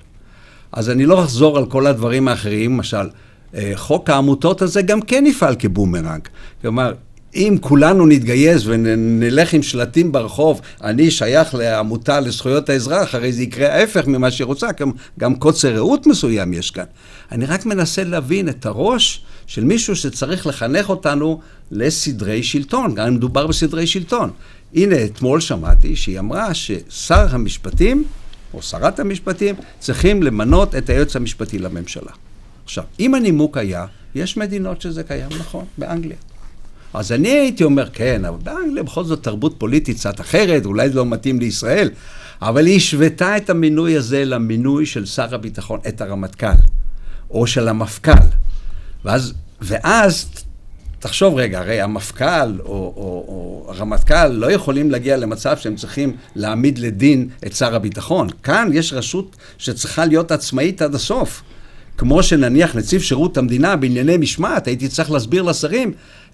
אז 0.72 0.90
אני 0.90 1.06
לא 1.06 1.24
אחזור 1.24 1.58
על 1.58 1.66
כל 1.66 1.88
הדברים 1.88 2.28
האחרים, 2.28 2.72
למשל, 2.72 3.10
אה, 3.56 3.72
חוק 3.76 4.10
העמותות 4.10 4.62
הזה 4.62 4.82
גם 4.82 5.02
כן 5.02 5.24
יפעל 5.28 5.56
כבומרנג. 5.60 6.22
כלומר, 6.62 6.94
אם 7.36 7.58
כולנו 7.62 8.06
נתגייס 8.06 8.62
ונלך 8.66 9.54
עם 9.54 9.64
שלטים 9.64 10.12
ברחוב, 10.12 10.62
אני 10.84 11.12
שייך 11.12 11.56
לעמותה 11.56 12.20
לזכויות 12.20 12.70
האזרח, 12.70 13.16
הרי 13.16 13.34
זה 13.34 13.44
יקרה 13.44 13.74
ההפך 13.74 14.08
ממה 14.08 14.32
שהיא 14.32 14.46
רוצה, 14.46 14.68
גם, 14.80 14.92
גם 15.20 15.36
קוצר 15.36 15.76
ראות 15.76 16.08
מסוים 16.08 16.54
יש 16.54 16.72
כאן. 16.72 16.84
אני 17.32 17.46
רק 17.46 17.66
מנסה 17.66 18.04
להבין 18.04 18.50
את 18.50 18.66
הראש 18.66 19.24
של 19.48 19.64
מישהו 19.64 19.96
שצריך 19.96 20.48
לחנך 20.48 20.90
אותנו 20.90 21.40
לסדרי 21.72 22.44
שלטון, 22.44 22.96
גם 22.96 23.08
אם 23.08 23.14
מדובר 23.14 23.48
בסדרי 23.48 23.88
שלטון. 23.88 24.32
הנה, 24.74 25.06
אתמול 25.06 25.40
שמעתי 25.40 25.96
שהיא 25.96 26.20
אמרה 26.20 26.54
ששר 26.54 27.36
המשפטים, 27.36 28.04
או 28.54 28.62
שרת 28.62 29.00
המשפטים, 29.00 29.56
צריכים 29.80 30.24
למנות 30.24 30.76
את 30.76 30.90
היועץ 30.90 31.16
המשפטי 31.16 31.60
לממשלה. 31.60 32.12
עכשיו, 32.64 32.84
אם 33.00 33.16
הנימוק 33.16 33.58
היה, 33.58 33.86
יש 34.16 34.38
מדינות 34.38 34.82
שזה 34.82 35.04
קיים, 35.04 35.30
נכון, 35.40 35.66
באנגליה. 35.78 36.18
אז 36.94 37.12
אני 37.12 37.30
הייתי 37.30 37.64
אומר, 37.64 37.90
כן, 37.94 38.26
אבל 38.26 38.38
באנגליה 38.44 38.84
בכל 38.84 39.04
זאת 39.04 39.24
תרבות 39.24 39.56
פוליטית 39.58 39.98
קצת 39.98 40.22
אחרת, 40.22 40.66
אולי 40.66 40.90
זה 40.90 40.96
לא 40.96 41.06
מתאים 41.06 41.40
לישראל, 41.40 41.90
אבל 42.42 42.66
היא 42.66 42.78
השוותה 42.78 43.38
את 43.38 43.50
המינוי 43.50 43.98
הזה 43.98 44.26
למינוי 44.26 44.86
של 44.86 45.06
שר 45.06 45.36
הביטחון, 45.36 45.80
את 45.88 46.02
הרמטכ"ל, 46.02 46.48
או 47.30 47.48
של 47.48 47.68
המפכ"ל. 47.68 48.28
ואז, 49.06 49.34
ואז 49.62 50.26
תחשוב 51.02 51.36
רגע, 51.36 51.60
הרי 51.60 51.82
המפכ"ל 51.82 52.60
או, 52.60 52.66
או, 52.66 53.26
או 53.28 53.66
הרמטכ"ל 53.68 54.28
לא 54.28 54.52
יכולים 54.52 54.92
להגיע 54.92 55.18
למצב 55.18 55.58
שהם 55.58 55.76
צריכים 55.76 56.16
להעמיד 56.36 56.80
לדין 56.80 57.28
את 57.46 57.56
שר 57.56 57.76
הביטחון. 57.76 58.28
כאן 58.44 58.70
יש 58.74 58.94
רשות 58.94 59.36
שצריכה 59.58 60.06
להיות 60.06 60.32
עצמאית 60.32 60.82
עד 60.82 60.96
הסוף. 60.96 61.44
כמו 61.98 62.24
שנניח 62.24 62.76
נציב 62.76 63.02
שירות 63.02 63.38
המדינה 63.38 63.76
בענייני 63.76 64.18
משמעת, 64.18 64.68
הייתי 64.68 64.88
צריך 64.88 65.12
להסביר 65.12 65.42
לשרים, 65.42 65.92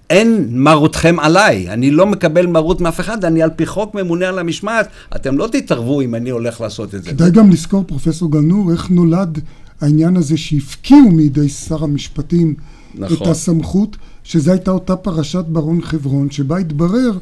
אין 0.10 0.48
מרותכם 0.52 1.20
עליי, 1.20 1.70
אני 1.70 1.92
לא 1.92 2.06
מקבל 2.06 2.46
מרות 2.46 2.82
מאף 2.82 3.00
אחד, 3.00 3.26
אני 3.26 3.44
על 3.44 3.50
פי 3.56 3.66
חוק 3.66 3.96
ממונה 3.96 4.28
על 4.30 4.40
המשמעת, 4.40 4.88
אתם 5.16 5.38
לא 5.38 5.48
תתערבו 5.52 6.02
אם 6.02 6.16
אני 6.16 6.30
הולך 6.30 6.62
לעשות 6.62 6.96
את 6.96 7.04
זה. 7.04 7.10
כדאי 7.10 7.32
גם 7.32 7.50
לזכור, 7.52 7.84
פרופסור 7.88 8.32
גלנור, 8.32 8.72
איך 8.72 8.90
נולד 8.90 9.40
העניין 9.82 10.18
הזה 10.18 10.38
שהפקיעו 10.38 11.12
מידי 11.12 11.50
שר 11.50 11.84
המשפטים 11.84 12.56
נכון. 12.96 13.18
את 13.28 13.32
הסמכות, 13.32 13.98
שזו 14.28 14.52
הייתה 14.52 14.72
אותה 14.72 14.96
פרשת 14.96 15.46
ברון 15.48 15.82
חברון, 15.82 16.32
שבה 16.32 16.58
התברר 16.58 17.18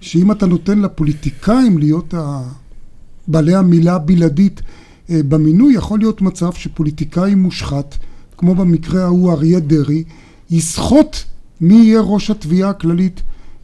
שאם 0.00 0.32
אתה 0.32 0.46
נותן 0.46 0.78
לפוליטיקאים 0.78 1.78
להיות 1.78 2.14
בעלי 3.28 3.54
המילה 3.54 3.94
הבלעדית 3.94 4.62
אה, 5.10 5.20
במינוי, 5.28 5.74
יכול 5.74 5.98
להיות 5.98 6.22
מצב 6.22 6.52
שפוליטיקאי 6.52 7.34
מושחת, 7.34 7.98
כמו 8.36 8.54
במקרה 8.54 9.04
ההוא 9.04 9.32
אריה 9.32 9.60
דרעי, 9.60 10.04
יסחוט 10.50 11.16
מי 11.60 11.74
יהיה 11.74 12.00
ראש 12.00 12.30
התביעה 12.30 12.70
הכללית 12.70 13.22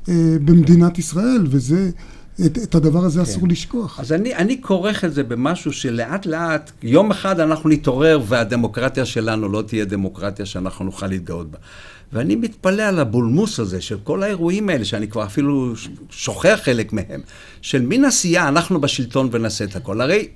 אה, 0.09 0.14
במדינת 0.44 0.98
ישראל, 0.98 1.46
וזה, 1.50 1.90
את, 2.46 2.59
את 2.62 2.74
הדבר 2.74 3.05
הזה 3.05 3.18
כן. 3.18 3.22
אסור 3.31 3.48
לשכוח. 3.48 4.00
אז 4.00 4.12
אני, 4.12 4.35
אני 4.35 4.62
כורך 4.62 5.05
את 5.05 5.14
זה 5.14 5.22
במשהו 5.22 5.72
שלאט 5.72 6.26
לאט, 6.26 6.70
יום 6.83 7.11
אחד 7.11 7.40
אנחנו 7.40 7.70
נתעורר 7.70 8.20
והדמוקרטיה 8.29 9.05
שלנו 9.05 9.48
לא 9.48 9.62
תהיה 9.62 9.85
דמוקרטיה 9.85 10.46
שאנחנו 10.46 10.85
נוכל 10.85 11.07
להתגאות 11.07 11.50
בה. 11.50 11.59
ואני 12.12 12.36
מתפלא 12.36 12.82
על 12.82 12.98
הבולמוס 12.98 13.60
הזה 13.60 13.80
של 13.80 13.96
כל 14.04 14.22
האירועים 14.22 14.68
האלה, 14.68 14.84
שאני 14.84 15.08
כבר 15.08 15.24
אפילו 15.24 15.72
שוכח 16.10 16.60
חלק 16.62 16.92
מהם, 16.92 17.20
של 17.62 17.82
מין 17.82 18.04
עשייה, 18.04 18.48
אנחנו 18.48 18.80
בשלטון 18.80 19.28
ונעשה 19.32 19.64
את 19.64 19.76
הכל. 19.76 20.00
הרי 20.00 20.28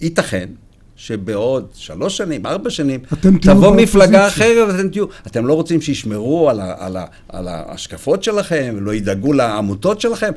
ייתכן 0.00 0.48
שבעוד 0.96 1.68
שלוש 1.74 2.16
שנים, 2.16 2.46
ארבע 2.46 2.70
שנים, 2.70 3.00
תבוא 3.42 3.76
מפלגה 3.76 4.28
אחרת 4.28 4.68
ואתם 4.68 4.88
תהיו... 4.88 5.04
אתם 5.26 5.46
לא 5.46 5.54
רוצים 5.54 5.80
שישמרו 5.80 6.50
על, 6.50 6.60
ה, 6.60 6.74
על, 6.78 6.96
ה, 6.96 7.04
על 7.28 7.48
ההשקפות 7.48 8.22
שלכם, 8.22 8.76
לא 8.80 8.94
ידאגו 8.94 9.32
לעמותות 9.32 10.00
שלכם? 10.00 10.30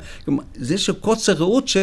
זה 0.56 0.78
שקוצר 0.78 1.32
ראות 1.32 1.68
ש... 1.68 1.76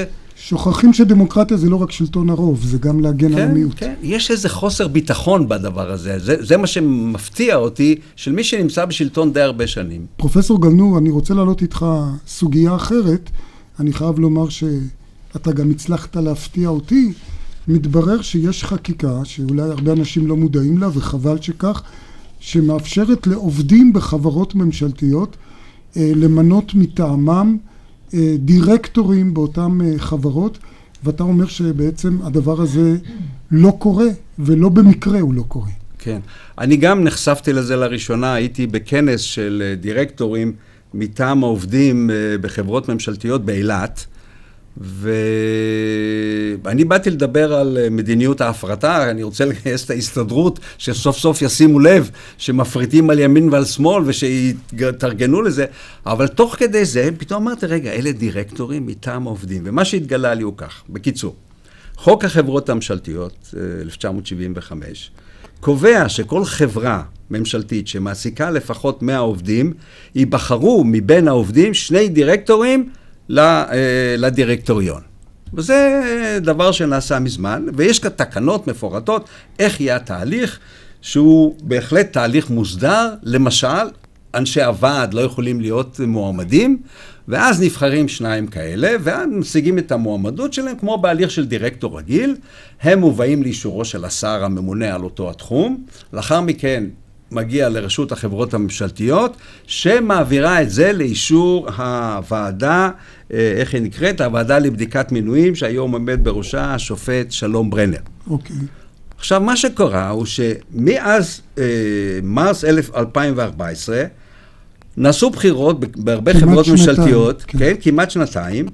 שוכחים 0.48 0.94
שדמוקרטיה 0.94 1.58
זה 1.58 1.70
לא 1.70 1.76
רק 1.76 1.92
שלטון 1.92 2.30
הרוב, 2.30 2.64
זה 2.64 2.78
גם 2.78 3.00
להגן 3.00 3.30
כן, 3.30 3.36
על 3.36 3.42
המיעוט. 3.50 3.74
כן, 3.78 3.94
יש 4.02 4.32
איזה 4.32 4.50
חוסר 4.50 4.88
ביטחון 4.88 5.48
בדבר 5.50 5.92
הזה. 5.92 6.20
זה, 6.20 6.36
זה 6.40 6.58
מה 6.58 6.68
שמפתיע 6.68 7.56
אותי, 7.56 7.96
של 8.16 8.32
מי 8.32 8.44
שנמצא 8.44 8.86
בשלטון 8.86 9.34
די 9.34 9.42
הרבה 9.42 9.68
שנים. 9.68 10.06
פרופסור 10.18 10.62
גלנור, 10.62 10.98
אני 10.98 11.10
רוצה 11.10 11.34
להעלות 11.34 11.62
איתך 11.62 11.86
סוגיה 12.28 12.76
אחרת. 12.76 13.30
אני 13.80 13.94
חייב 13.94 14.20
לומר 14.20 14.50
שאתה 14.50 15.52
גם 15.52 15.72
הצלחת 15.72 16.16
להפתיע 16.16 16.70
אותי. 16.70 17.14
מתברר 17.68 18.22
שיש 18.22 18.64
חקיקה, 18.64 19.20
שאולי 19.24 19.62
הרבה 19.62 19.92
אנשים 19.92 20.28
לא 20.28 20.38
מודעים 20.38 20.78
לה, 20.78 20.90
וחבל 20.94 21.42
שכך, 21.42 21.84
שמאפשרת 22.40 23.28
לעובדים 23.28 23.94
בחברות 23.94 24.56
ממשלתיות 24.56 25.38
אה, 25.98 26.12
למנות 26.16 26.76
מטעמם 26.76 27.58
דירקטורים 28.38 29.34
באותן 29.34 29.78
אה, 29.82 29.94
חברות, 29.98 30.58
ואתה 31.04 31.24
אומר 31.24 31.48
שבעצם 31.48 32.18
הדבר 32.24 32.62
הזה 32.62 32.98
לא 33.52 33.76
קורה, 33.80 34.08
ולא 34.40 34.70
במקרה 34.70 35.20
הוא 35.20 35.34
לא 35.34 35.44
קורה. 35.48 35.70
כן. 36.00 36.20
אני 36.58 36.78
גם 36.78 37.04
נחשפתי 37.04 37.54
לזה 37.54 37.76
לראשונה, 37.76 38.34
הייתי 38.34 38.68
בכנס 38.68 39.22
של 39.22 39.74
דירקטורים 39.80 40.54
מטעם 40.94 41.44
העובדים 41.44 42.10
בחברות 42.42 42.90
ממשלתיות 42.90 43.46
באילת. 43.46 44.06
ואני 44.78 46.86
באתי 46.86 47.10
לדבר 47.10 47.54
על 47.54 47.78
מדיניות 47.92 48.42
ההפרטה, 48.42 49.10
אני 49.10 49.24
רוצה 49.24 49.46
לגייס 49.46 49.86
את 49.86 49.90
ההסתדרות, 49.90 50.60
שסוף 50.78 51.18
סוף 51.18 51.42
ישימו 51.42 51.80
לב 51.80 52.10
שמפריטים 52.38 53.10
על 53.10 53.20
ימין 53.20 53.50
ועל 53.50 53.66
שמאל 53.66 54.04
ושיתארגנו 54.06 55.42
לזה, 55.42 55.66
אבל 56.06 56.28
תוך 56.28 56.56
כדי 56.56 56.86
זה 56.86 57.10
פתאום 57.18 57.48
אמרתי, 57.48 57.66
רגע, 57.66 57.92
אלה 57.92 58.12
דירקטורים 58.12 58.86
מטעם 58.86 59.28
העובדים, 59.28 59.62
ומה 59.66 59.86
שהתגלה 59.86 60.34
לי 60.34 60.44
הוא 60.44 60.54
כך, 60.58 60.84
בקיצור, 60.90 61.36
חוק 61.96 62.26
החברות 62.26 62.70
הממשלתיות, 62.70 63.54
1975, 63.82 65.12
קובע 65.60 66.10
שכל 66.10 66.46
חברה 66.46 67.04
ממשלתית 67.30 67.88
שמעסיקה 67.88 68.52
לפחות 68.52 69.02
100 69.02 69.18
עובדים, 69.18 69.74
ייבחרו 70.16 70.84
מבין 70.86 71.28
העובדים 71.28 71.74
שני 71.74 72.10
דירקטורים 72.10 72.90
אה, 72.90 73.03
לדירקטוריון. 74.18 75.02
וזה 75.54 76.02
דבר 76.42 76.72
שנעשה 76.72 77.20
מזמן, 77.20 77.66
ויש 77.74 78.00
כאן 78.00 78.10
תקנות 78.16 78.68
מפורטות 78.68 79.30
איך 79.60 79.82
יהיה 79.82 79.96
התהליך, 79.96 80.60
שהוא 81.02 81.56
בהחלט 81.64 82.14
תהליך 82.14 82.50
מוסדר. 82.50 83.14
למשל, 83.24 83.68
אנשי 84.34 84.64
הוועד 84.64 85.14
לא 85.14 85.22
יכולים 85.22 85.62
להיות 85.62 86.00
מועמדים, 86.08 86.82
ואז 87.28 87.62
נבחרים 87.62 88.08
שניים 88.08 88.48
כאלה, 88.48 88.92
ואז 89.04 89.30
משיגים 89.32 89.78
את 89.78 89.92
המועמדות 89.92 90.54
שלהם, 90.54 90.78
כמו 90.78 90.98
בהליך 90.98 91.32
של 91.32 91.46
דירקטור 91.46 91.98
רגיל. 91.98 92.36
הם 92.82 93.00
מובאים 93.00 93.44
לאישורו 93.44 93.86
של 93.86 94.06
השר 94.06 94.44
הממונה 94.44 94.96
על 94.96 95.04
אותו 95.04 95.30
התחום. 95.30 95.84
לאחר 96.14 96.42
מכן 96.42 96.84
מגיע 97.34 97.70
לרשות 97.70 98.12
החברות 98.12 98.54
הממשלתיות, 98.54 99.38
שמעבירה 99.68 100.62
את 100.62 100.70
זה 100.70 100.94
לאישור 100.94 101.68
הוועדה, 101.78 102.90
אה, 103.34 103.54
איך 103.58 103.74
היא 103.74 103.82
נקראת? 103.82 104.22
הוועדה 104.22 104.60
לבדיקת 104.60 105.12
מינויים, 105.12 105.56
שהיום 105.56 105.92
עומד 105.92 106.20
בראשה 106.24 106.74
השופט 106.74 107.32
שלום 107.32 107.70
ברנר. 107.70 107.98
אוקיי. 108.30 108.56
עכשיו, 109.18 109.42
מה 109.42 109.58
שקרה 109.58 110.10
הוא 110.10 110.26
שמאז 110.26 111.42
אה, 111.58 111.64
מרס 112.24 112.64
2014, 112.64 114.04
נעשו 114.98 115.30
בחירות 115.30 115.80
בהרבה 115.98 116.34
חברות 116.34 116.66
שנתיים, 116.66 116.90
ממשלתיות, 116.90 117.44
כן. 117.48 117.60
כן, 117.60 117.74
כמעט 117.82 118.12
שנתיים, 118.12 118.66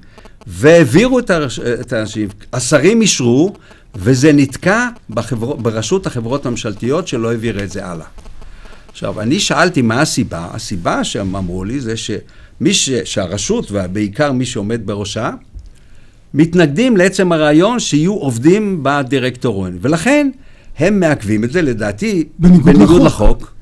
והעבירו 0.46 1.18
את, 1.18 1.30
הרש, 1.30 1.60
את 1.60 1.92
האנשים, 1.92 2.28
השרים 2.52 3.00
אישרו, 3.00 3.54
וזה 3.94 4.32
נתקע 4.32 4.88
בחבר, 5.10 5.54
ברשות 5.54 6.06
החברות 6.06 6.46
הממשלתיות 6.46 7.08
שלא 7.08 7.30
העבירה 7.30 7.64
את 7.64 7.70
זה 7.70 7.86
הלאה. 7.86 8.06
עכשיו, 8.90 9.20
אני 9.20 9.40
שאלתי 9.40 9.82
מה 9.82 10.00
הסיבה, 10.00 10.48
הסיבה 10.52 11.04
שהם 11.04 11.36
אמרו 11.36 11.64
לי 11.64 11.80
זה 11.80 11.96
שמי 11.96 12.74
ש, 12.74 12.90
שהרשות, 12.90 13.66
ובעיקר 13.70 14.32
מי 14.32 14.46
שעומד 14.46 14.80
בראשה, 14.84 15.30
מתנגדים 16.34 16.96
לעצם 16.96 17.32
הרעיון 17.32 17.80
שיהיו 17.80 18.12
עובדים 18.14 18.80
בדירקטוריון, 18.82 19.78
ולכן 19.80 20.30
הם 20.78 21.00
מעכבים 21.00 21.44
את 21.44 21.52
זה, 21.52 21.62
לדעתי, 21.62 22.24
בניגוד, 22.38 22.64
בניגוד 22.64 23.02
לחוק. 23.02 23.36
לחוק. 23.36 23.52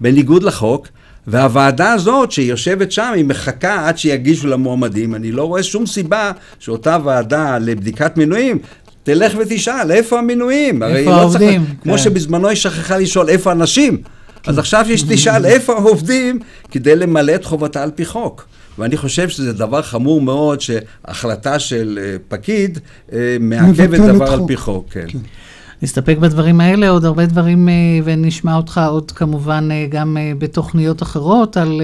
בניגוד 0.00 0.42
לחוק, 0.42 0.88
והוועדה 1.26 1.92
הזאת 1.92 2.32
שיושבת 2.32 2.92
שם, 2.92 3.12
היא 3.14 3.24
מחכה 3.24 3.88
עד 3.88 3.98
שיגישו 3.98 4.46
למועמדים. 4.46 5.14
אני 5.14 5.32
לא 5.32 5.44
רואה 5.44 5.62
שום 5.62 5.86
סיבה 5.86 6.32
שאותה 6.58 6.98
ועדה 7.04 7.58
לבדיקת 7.58 8.16
מינויים 8.16 8.58
תלך 9.02 9.32
ותשאל, 9.38 9.90
איפה 9.90 10.18
המינויים? 10.18 10.82
איפה 10.82 11.14
העובדים? 11.14 11.60
לא 11.60 11.66
צריך, 11.66 11.82
כמו 11.82 11.92
כן. 11.92 11.98
שבזמנו 11.98 12.48
היא 12.48 12.56
שכחה 12.56 12.98
לשאול 12.98 13.28
איפה 13.28 13.50
הנשים. 13.50 14.02
כן. 14.42 14.50
אז 14.50 14.58
עכשיו 14.58 14.86
יש 14.88 15.02
תשאל 15.02 15.46
איפה 15.46 15.72
העובדים 15.72 16.38
כדי 16.70 16.96
למלא 16.96 17.34
את 17.34 17.44
חובתה 17.44 17.82
על 17.82 17.90
פי 17.90 18.04
חוק. 18.04 18.46
ואני 18.78 18.96
חושב 18.96 19.28
שזה 19.28 19.52
דבר 19.52 19.82
חמור 19.82 20.20
מאוד 20.20 20.60
שהחלטה 20.60 21.58
של 21.58 21.98
אה, 22.02 22.16
פקיד 22.28 22.78
אה, 23.12 23.36
מעכבת 23.40 24.00
דבר 24.00 24.32
על 24.32 24.38
חוק. 24.38 24.48
פי 24.48 24.56
חוק. 24.56 24.86
כן. 24.90 25.06
נסתפק 25.82 26.18
בדברים 26.18 26.60
האלה, 26.60 26.88
עוד 26.88 27.04
הרבה 27.04 27.26
דברים, 27.26 27.68
אה, 27.68 27.74
ונשמע 28.04 28.56
אותך 28.56 28.80
עוד 28.88 29.10
כמובן 29.10 29.68
גם 29.90 30.16
בתוכניות 30.38 31.02
אחרות 31.02 31.56
על 31.56 31.82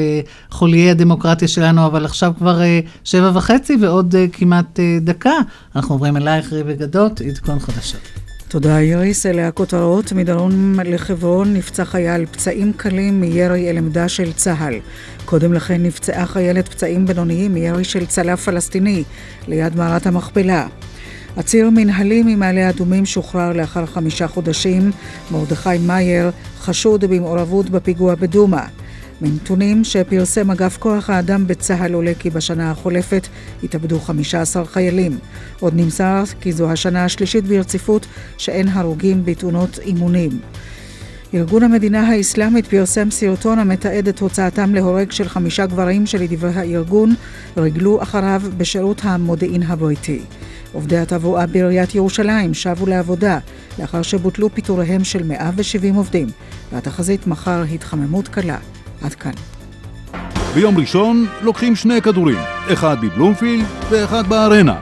חוליי 0.51 0.91
הדמוקרטיה 0.91 1.49
שלנו, 1.49 1.87
אבל 1.87 2.05
עכשיו 2.05 2.33
כבר 2.39 2.61
שבע 3.05 3.31
וחצי 3.35 3.77
ועוד 3.81 4.15
כמעט 4.33 4.81
דקה. 5.01 5.35
אנחנו 5.77 5.95
עוברים 5.95 6.17
אלייך, 6.17 6.53
ריבי 6.53 6.75
גדות, 6.75 7.21
עדכון 7.21 7.59
חדשות. 7.59 8.24
תודה 8.55 8.79
איריס, 8.79 9.27
אלה 9.27 9.49
הכותרות. 9.49 10.13
מדרום 10.13 10.81
לחברון 10.85 11.55
נפצע 11.55 11.85
חייל 11.85 12.27
פצעים 12.27 12.73
קלים 12.73 13.21
מירי 13.21 13.71
אל 13.71 13.79
עמדה 13.79 14.09
של 14.09 14.33
צה"ל. 14.33 14.75
קודם 15.25 15.53
לכן 15.53 15.83
נפצעה 15.83 16.27
חיילת 16.27 16.69
פצעים 16.69 17.07
בינוניים 17.07 17.55
מירי 17.55 17.85
של 17.85 18.07
צלף 18.07 18.45
פלסטיני 18.45 19.05
ליד 19.49 19.77
מערת 19.77 20.07
המכפלה. 20.07 20.67
עציר 21.37 21.71
מנהלי 21.71 22.23
ממעלה 22.23 22.69
אדומים 22.71 23.07
שוחרר 23.07 23.53
לאחר 23.53 23.87
חמישה 23.87 24.29
חודשים. 24.29 24.91
מרדכי 25.31 25.79
מאייר 25.87 26.31
חשוד 26.59 27.05
במעורבות 27.05 27.71
בפיגוע 27.71 28.15
בדומא. 28.15 28.63
מנתונים 29.21 29.85
שפרסם 29.85 30.51
אגף 30.51 30.77
כוח 30.77 31.11
האדם 31.11 31.47
בצה"ל 31.47 31.93
עולה 31.93 32.13
כי 32.19 32.31
בשנה 32.31 32.71
החולפת 32.71 33.29
התאבדו 33.63 34.01
15 34.01 34.67
חיילים. 34.67 35.19
עוד 35.61 35.75
נמסר 35.77 36.23
כי 36.41 36.53
זו 36.53 36.71
השנה 36.71 37.05
השלישית 37.05 37.45
ברציפות 37.45 38.07
שאין 38.39 38.69
הרוגים 38.69 39.25
בתאונות 39.25 39.79
אימונים. 39.79 40.31
ארגון 41.35 41.63
המדינה 41.63 42.09
האסלאמית 42.09 42.67
פרסם 42.67 43.11
סרטון 43.11 43.59
המתעד 43.59 44.09
את 44.09 44.21
הוצאתם 44.21 44.75
להורג 44.75 45.11
של 45.11 45.29
חמישה 45.29 45.67
גברים 45.67 46.07
שלדברי 46.07 46.53
הארגון 46.55 47.15
ריגלו 47.57 48.03
אחריו 48.03 48.43
בשירות 48.57 49.01
המודיעין 49.05 49.63
הבריטי. 49.63 50.21
עובדי 50.73 50.99
התברואה 50.99 51.47
בעיריית 51.47 51.95
ירושלים 51.95 52.55
שבו 52.55 52.87
לעבודה 52.87 53.39
לאחר 53.79 54.03
שבוטלו 54.03 54.55
פיטוריהם 54.55 55.05
של 55.05 55.23
170 55.23 55.95
עובדים, 55.95 56.27
והתחזית 56.73 57.27
מחר 57.27 57.63
התחממות 57.75 58.29
קלה. 58.29 58.59
עד 59.05 59.15
כאן. 59.15 59.33
ביום 60.55 60.79
ראשון 60.79 61.27
לוקחים 61.43 61.77
שני 61.77 62.03
כדורים, 62.03 62.39
אחד 62.73 62.97
בבלומפילד 63.01 63.65
ואחד 63.91 64.27
בארנה. 64.27 64.77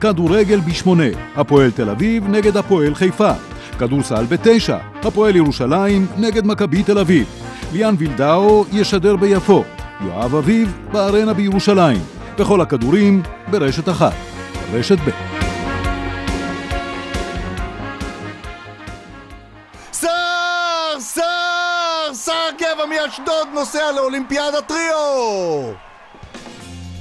כדורגל 0.00 0.60
בשמונה, 0.60 1.04
הפועל 1.36 1.70
תל 1.70 1.90
אביב 1.90 2.28
נגד 2.28 2.56
הפועל 2.56 2.94
חיפה. 2.94 3.32
כדורסל 3.78 4.24
בתשע, 4.24 4.78
הפועל 5.02 5.36
ירושלים 5.36 6.06
נגד 6.18 6.46
מכבי 6.46 6.82
תל 6.82 6.98
אביב. 6.98 7.26
ליאן 7.72 7.94
וילדאו 7.98 8.64
ישדר 8.72 9.16
ביפו, 9.16 9.64
יואב 10.04 10.34
אביב 10.34 10.78
בארנה 10.92 11.34
בירושלים. 11.34 12.00
וכל 12.38 12.60
הכדורים 12.60 13.22
ברשת 13.50 13.88
אחת, 13.88 14.14
רשת 14.72 14.98
ב'. 14.98 15.35
מאשדוד 22.86 23.48
נוסע 23.54 23.92
לאולימפיאדת 23.92 24.68
טריו! 24.68 25.72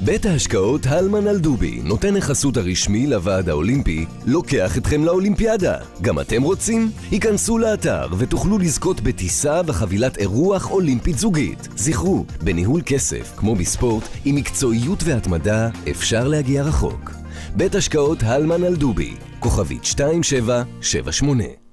בית 0.02 0.26
ההשקעות 0.26 0.86
הלמן 0.86 1.28
אלדובי 1.28 1.82
נותן 1.84 2.18
החסות 2.18 2.58
הרשמי 2.58 3.08
לוועד 3.08 3.50
האולימפי, 3.50 4.06
לוקח 4.26 4.78
אתכם 4.78 5.04
לאולימפיאדה. 5.04 5.78
גם 6.02 6.20
אתם 6.20 6.42
רוצים? 6.42 6.92
היכנסו 7.12 7.58
לאתר 7.58 8.08
ותוכלו 8.18 8.58
לזכות 8.58 9.02
בטיסה 9.02 9.62
וחבילת 9.66 10.18
אירוח 10.18 10.72
אולימפית 10.72 11.18
זוגית. 11.18 11.68
זכרו, 11.76 12.26
בניהול 12.44 12.82
כסף, 12.86 13.34
כמו 13.38 13.56
בספורט, 13.56 14.04
עם 14.26 14.36
מקצועיות 14.36 15.00
והתמדה, 15.04 15.70
אפשר 15.92 16.28
להגיע 16.28 16.64
רחוק. 16.64 17.12
בית 17.56 17.76
השקעות 17.76 18.24
הלמן 18.24 18.64
אלדובי, 18.64 19.14
כוכבית 19.40 19.84
2778 19.86 21.44
אה, 21.44 21.65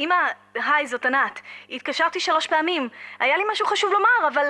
אמא, 0.00 0.14
היי, 0.54 0.86
זאת 0.86 1.06
ענת. 1.06 1.40
התקשרתי 1.70 2.20
שלוש 2.20 2.46
פעמים. 2.46 2.88
היה 3.18 3.36
לי 3.36 3.42
משהו 3.52 3.66
חשוב 3.66 3.92
לומר, 3.92 4.28
אבל 4.32 4.46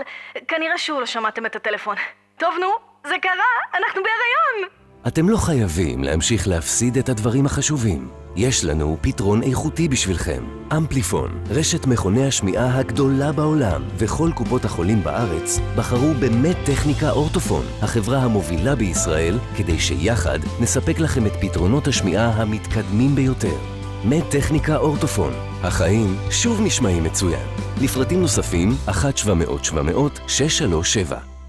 כנראה 0.48 0.78
שוב 0.78 1.00
לא 1.00 1.06
שמעתם 1.06 1.46
את 1.46 1.56
הטלפון. 1.56 1.96
טוב, 2.38 2.54
נו, 2.60 2.70
זה 3.06 3.14
קרה, 3.22 3.78
אנחנו 3.78 4.02
בהיריון! 4.02 4.70
אתם 5.06 5.28
לא 5.28 5.36
חייבים 5.36 6.04
להמשיך 6.04 6.48
להפסיד 6.48 6.96
את 6.96 7.08
הדברים 7.08 7.46
החשובים. 7.46 8.08
יש 8.36 8.64
לנו 8.64 8.96
פתרון 9.00 9.42
איכותי 9.42 9.88
בשבילכם. 9.88 10.42
אמפליפון, 10.76 11.44
רשת 11.50 11.86
מכוני 11.86 12.26
השמיעה 12.26 12.78
הגדולה 12.78 13.32
בעולם, 13.32 13.82
וכל 13.96 14.30
קופות 14.34 14.64
החולים 14.64 15.02
בארץ 15.02 15.58
בחרו 15.76 16.14
באמת 16.20 16.56
טכניקה 16.66 17.10
אורטופון, 17.10 17.64
החברה 17.82 18.18
המובילה 18.18 18.74
בישראל, 18.74 19.38
כדי 19.56 19.78
שיחד 19.78 20.38
נספק 20.60 20.98
לכם 20.98 21.26
את 21.26 21.32
פתרונות 21.40 21.86
השמיעה 21.86 22.26
המתקדמים 22.26 23.14
ביותר. 23.14 23.79
מטכניקה 24.04 24.76
אורטופון, 24.76 25.32
החיים 25.62 26.16
שוב 26.30 26.60
נשמעים 26.60 27.04
מצוין. 27.04 27.46
לפרטים 27.82 28.20
נוספים, 28.20 28.70
1-700-700-637 28.88 28.92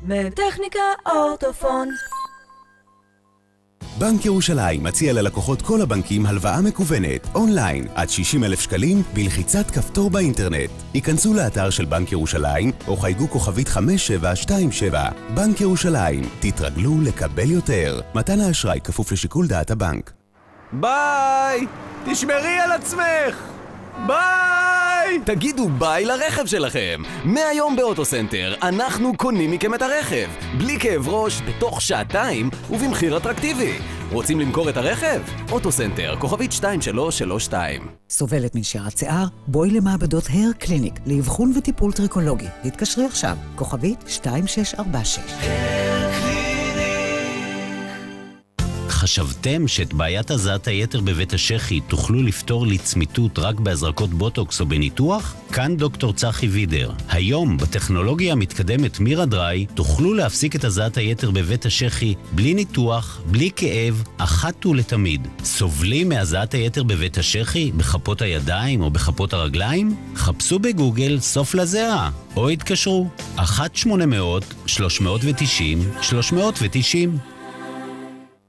מטכניקה 0.03 0.79
אורטופון 1.05 1.87
בנק 3.99 4.25
ירושלים 4.25 4.83
מציע 4.83 5.13
ללקוחות 5.13 5.61
כל 5.61 5.81
הבנקים 5.81 6.25
הלוואה 6.25 6.61
מקוונת, 6.61 7.27
אונליין, 7.35 7.87
עד 7.95 8.09
60 8.09 8.43
אלף 8.43 8.59
שקלים, 8.59 9.03
בלחיצת 9.13 9.71
כפתור 9.71 10.09
באינטרנט. 10.09 10.69
היכנסו 10.93 11.33
לאתר 11.33 11.69
של 11.69 11.85
בנק 11.85 12.11
ירושלים, 12.11 12.71
או 12.87 12.97
חייגו 12.97 13.27
כוכבית 13.27 13.67
5727. 13.67 15.09
בנק 15.35 15.61
ירושלים, 15.61 16.29
תתרגלו 16.39 17.01
לקבל 17.01 17.51
יותר. 17.51 18.01
מתן 18.15 18.39
האשראי 18.39 18.79
כפוף 18.83 19.11
לשיקול 19.11 19.47
דעת 19.47 19.71
הבנק. 19.71 20.20
ביי! 20.73 21.67
תשמרי 22.05 22.60
על 22.60 22.71
עצמך! 22.71 23.43
ביי! 24.07 25.19
תגידו 25.25 25.69
ביי 25.69 26.05
לרכב 26.05 26.45
שלכם! 26.45 27.01
מהיום 27.23 27.75
באוטוסנטר 27.75 28.53
אנחנו 28.62 29.17
קונים 29.17 29.51
מכם 29.51 29.73
את 29.73 29.81
הרכב 29.81 30.29
בלי 30.57 30.79
כאב 30.79 31.10
ראש, 31.10 31.41
בתוך 31.41 31.81
שעתיים 31.81 32.49
ובמחיר 32.69 33.17
אטרקטיבי 33.17 33.77
רוצים 34.12 34.39
למכור 34.39 34.69
את 34.69 34.77
הרכב? 34.77 35.21
אוטוסנטר, 35.51 36.15
כוכבית 36.19 36.51
2332 36.51 37.88
סובלת 38.10 38.55
מנשירת 38.55 38.97
שיער? 38.97 39.25
בואי 39.47 39.69
למעבדות 39.69 40.23
הר 40.29 40.51
קליניק 40.60 40.93
לאבחון 41.05 41.53
וטיפול 41.57 41.93
טריקולוגי. 41.93 42.47
התקשרי 42.65 43.05
עכשיו, 43.05 43.38
כוכבית 43.55 44.03
2646. 44.03 46.30
חשבתם 49.01 49.67
שאת 49.67 49.93
בעיית 49.93 50.31
הזעת 50.31 50.67
היתר 50.67 51.01
בבית 51.01 51.33
השחי 51.33 51.79
תוכלו 51.79 52.23
לפתור 52.23 52.67
לצמיתות 52.67 53.39
רק 53.39 53.59
בהזרקות 53.59 54.09
בוטוקס 54.09 54.61
או 54.61 54.65
בניתוח? 54.65 55.35
כאן 55.51 55.77
דוקטור 55.77 56.13
צחי 56.13 56.47
וידר. 56.47 56.91
היום, 57.09 57.57
בטכנולוגיה 57.57 58.31
המתקדמת 58.31 58.99
מירה 58.99 59.25
דריי, 59.25 59.65
תוכלו 59.65 60.13
להפסיק 60.13 60.55
את 60.55 60.63
הזעת 60.63 60.97
היתר 60.97 61.32
בבית 61.32 61.65
השחי 61.65 62.13
בלי 62.32 62.53
ניתוח, 62.53 63.21
בלי 63.26 63.49
כאב, 63.55 64.03
אחת 64.17 64.65
ולתמיד. 64.65 65.28
סובלים 65.43 66.09
מהזעת 66.09 66.53
היתר 66.53 66.84
בבית 66.84 67.17
השחי, 67.17 67.71
בכפות 67.71 68.21
הידיים 68.21 68.82
או 68.82 68.89
בכפות 68.89 69.34
הרגליים? 69.34 69.95
חפשו 70.15 70.59
בגוגל 70.59 71.19
סוף 71.19 71.55
לזיעה, 71.55 72.09
או 72.36 72.49
התקשרו 72.49 73.07
1-800-390-390. 73.38 73.39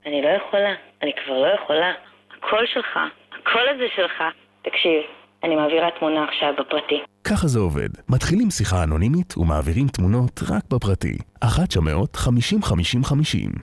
אני 0.07 0.23
לא 0.23 0.29
יכולה, 0.29 0.75
אני 1.03 1.13
כבר 1.25 1.39
לא 1.39 1.49
יכולה. 1.63 1.93
הקול 2.39 2.67
שלך, 2.75 2.99
הקול 3.33 3.63
הזה 3.75 3.85
שלך. 3.97 4.23
תקשיב, 4.63 5.03
אני 5.45 5.57
מעבירה 5.57 5.89
תמונה 5.99 6.25
עכשיו 6.25 6.55
בפרטי. 6.59 7.01
ככה 7.25 7.47
זה 7.47 7.59
עובד. 7.59 7.89
מתחילים 8.09 8.51
שיחה 8.51 8.83
אנונימית 8.83 9.39
ומעבירים 9.39 9.89
תמונות 9.89 10.41
רק 10.51 10.63
בפרטי. 10.75 11.19
1-900-50-50-50. 11.45 11.49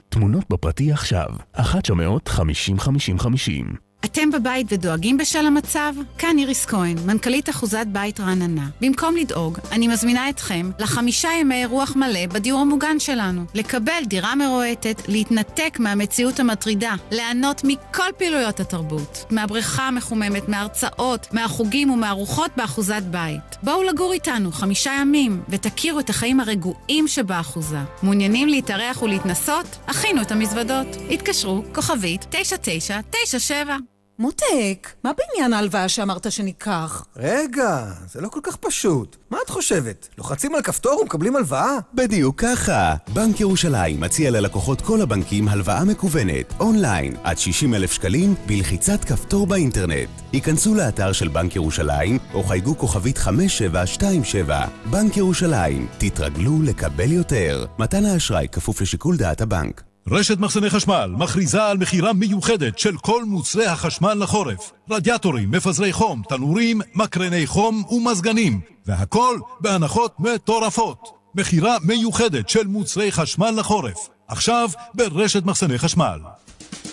תמונות 0.08 0.44
בפרטי 0.50 0.92
עכשיו. 0.92 1.26
1-900-50-50-50. 1.56 3.89
אתם 4.04 4.30
בבית 4.30 4.66
ודואגים 4.70 5.16
בשל 5.16 5.46
המצב? 5.46 5.94
כאן 6.18 6.38
איריס 6.38 6.66
כהן, 6.66 6.96
מנכ"לית 7.06 7.50
אחוזת 7.50 7.86
בית 7.86 8.20
רעננה. 8.20 8.68
במקום 8.80 9.16
לדאוג, 9.16 9.58
אני 9.72 9.88
מזמינה 9.88 10.28
אתכם 10.28 10.70
לחמישה 10.78 11.28
ימי 11.40 11.66
רוח 11.66 11.96
מלא 11.96 12.26
בדיור 12.26 12.60
המוגן 12.60 12.98
שלנו. 12.98 13.44
לקבל 13.54 14.02
דירה 14.06 14.34
מרועטת, 14.34 15.02
להתנתק 15.08 15.76
מהמציאות 15.80 16.40
המטרידה, 16.40 16.94
ליהנות 17.10 17.62
מכל 17.64 18.12
פעילויות 18.16 18.60
התרבות. 18.60 19.24
מהבריכה 19.30 19.88
המחוממת, 19.88 20.48
מהרצאות, 20.48 21.26
מהחוגים 21.32 21.90
ומהרוחות 21.90 22.50
באחוזת 22.56 23.02
בית. 23.10 23.56
בואו 23.62 23.82
לגור 23.82 24.12
איתנו 24.12 24.52
חמישה 24.52 24.92
ימים, 25.00 25.42
ותכירו 25.48 26.00
את 26.00 26.10
החיים 26.10 26.40
הרגועים 26.40 27.08
שבאחוזה. 27.08 27.80
מעוניינים 28.02 28.48
להתארח 28.48 29.02
ולהתנסות? 29.02 29.78
הכינו 29.88 30.22
את 30.22 30.32
המזוודות. 30.32 30.86
התקשרו, 31.10 31.62
כוכבית 31.74 32.26
9997 32.30 33.89
מותק, 34.20 34.88
מה 35.04 35.10
בעניין 35.12 35.52
ההלוואה 35.52 35.88
שאמרת 35.88 36.32
שניקח? 36.32 37.04
רגע, 37.16 37.92
זה 38.12 38.20
לא 38.20 38.28
כל 38.28 38.40
כך 38.42 38.56
פשוט. 38.56 39.16
מה 39.30 39.38
את 39.44 39.50
חושבת? 39.50 40.08
לוחצים 40.18 40.54
על 40.54 40.62
כפתור 40.62 41.00
ומקבלים 41.00 41.36
הלוואה? 41.36 41.78
בדיוק 41.94 42.40
ככה. 42.40 42.94
בנק 43.14 43.40
ירושלים 43.40 44.00
מציע 44.00 44.30
ללקוחות 44.30 44.80
כל 44.80 45.00
הבנקים 45.00 45.48
הלוואה 45.48 45.84
מקוונת, 45.84 46.54
אונליין, 46.60 47.16
עד 47.24 47.38
60 47.38 47.74
אלף 47.74 47.92
שקלים, 47.92 48.34
בלחיצת 48.46 49.04
כפתור 49.04 49.46
באינטרנט. 49.46 50.08
היכנסו 50.32 50.74
לאתר 50.74 51.12
של 51.12 51.28
בנק 51.28 51.56
ירושלים, 51.56 52.18
או 52.34 52.42
חייגו 52.42 52.78
כוכבית 52.78 53.18
5727. 53.18 54.66
בנק 54.90 55.16
ירושלים, 55.16 55.86
תתרגלו 55.98 56.62
לקבל 56.62 57.12
יותר. 57.12 57.66
מתן 57.78 58.04
האשראי 58.04 58.46
כפוף 58.52 58.80
לשיקול 58.80 59.16
דעת 59.16 59.40
הבנק. 59.40 59.89
רשת 60.10 60.38
מחסני 60.38 60.70
חשמל 60.70 61.14
מכריזה 61.18 61.64
על 61.64 61.78
מכירה 61.78 62.12
מיוחדת 62.12 62.78
של 62.78 62.96
כל 62.96 63.24
מוצרי 63.24 63.66
החשמל 63.66 64.14
לחורף. 64.14 64.72
רדיאטורים, 64.90 65.50
מפזרי 65.50 65.92
חום, 65.92 66.22
תנורים, 66.28 66.80
מקרני 66.94 67.46
חום 67.46 67.84
ומזגנים. 67.90 68.60
והכל 68.86 69.38
בהנחות 69.60 70.20
מטורפות. 70.20 71.08
מכירה 71.34 71.76
מיוחדת 71.82 72.48
של 72.48 72.66
מוצרי 72.66 73.12
חשמל 73.12 73.50
לחורף. 73.56 74.08
עכשיו 74.28 74.68
ברשת 74.94 75.44
מחסני 75.44 75.78
חשמל. 75.78 76.18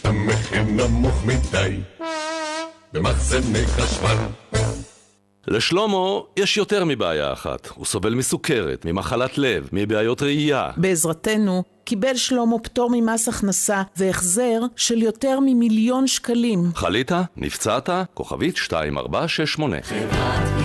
המחיר 0.04 0.64
נמוך 0.64 1.26
מדי 1.26 1.80
במחסני 2.94 3.68
חשמל 3.68 4.18
לשלומו 5.48 6.28
יש 6.38 6.58
יותר 6.58 6.86
מבעיה 6.86 7.34
אחת. 7.34 7.68
הוא 7.68 7.86
סובל 7.86 8.14
מסוכרת, 8.14 8.86
ממחלת 8.86 9.38
לב, 9.38 9.70
מבעיות 9.72 10.22
ראייה. 10.22 10.72
בעזרתנו 10.78 11.77
קיבל 11.88 12.16
שלמה 12.16 12.60
פטור 12.60 12.90
ממס 12.94 13.28
הכנסה 13.28 13.84
והחזר 13.98 14.62
של 14.76 15.02
יותר 15.02 15.40
ממיליון 15.40 16.08
שקלים. 16.08 16.72
חלית? 16.76 17.12
נפצעת? 17.38 17.90
כוכבית 18.14 18.56
2468. 18.58 20.57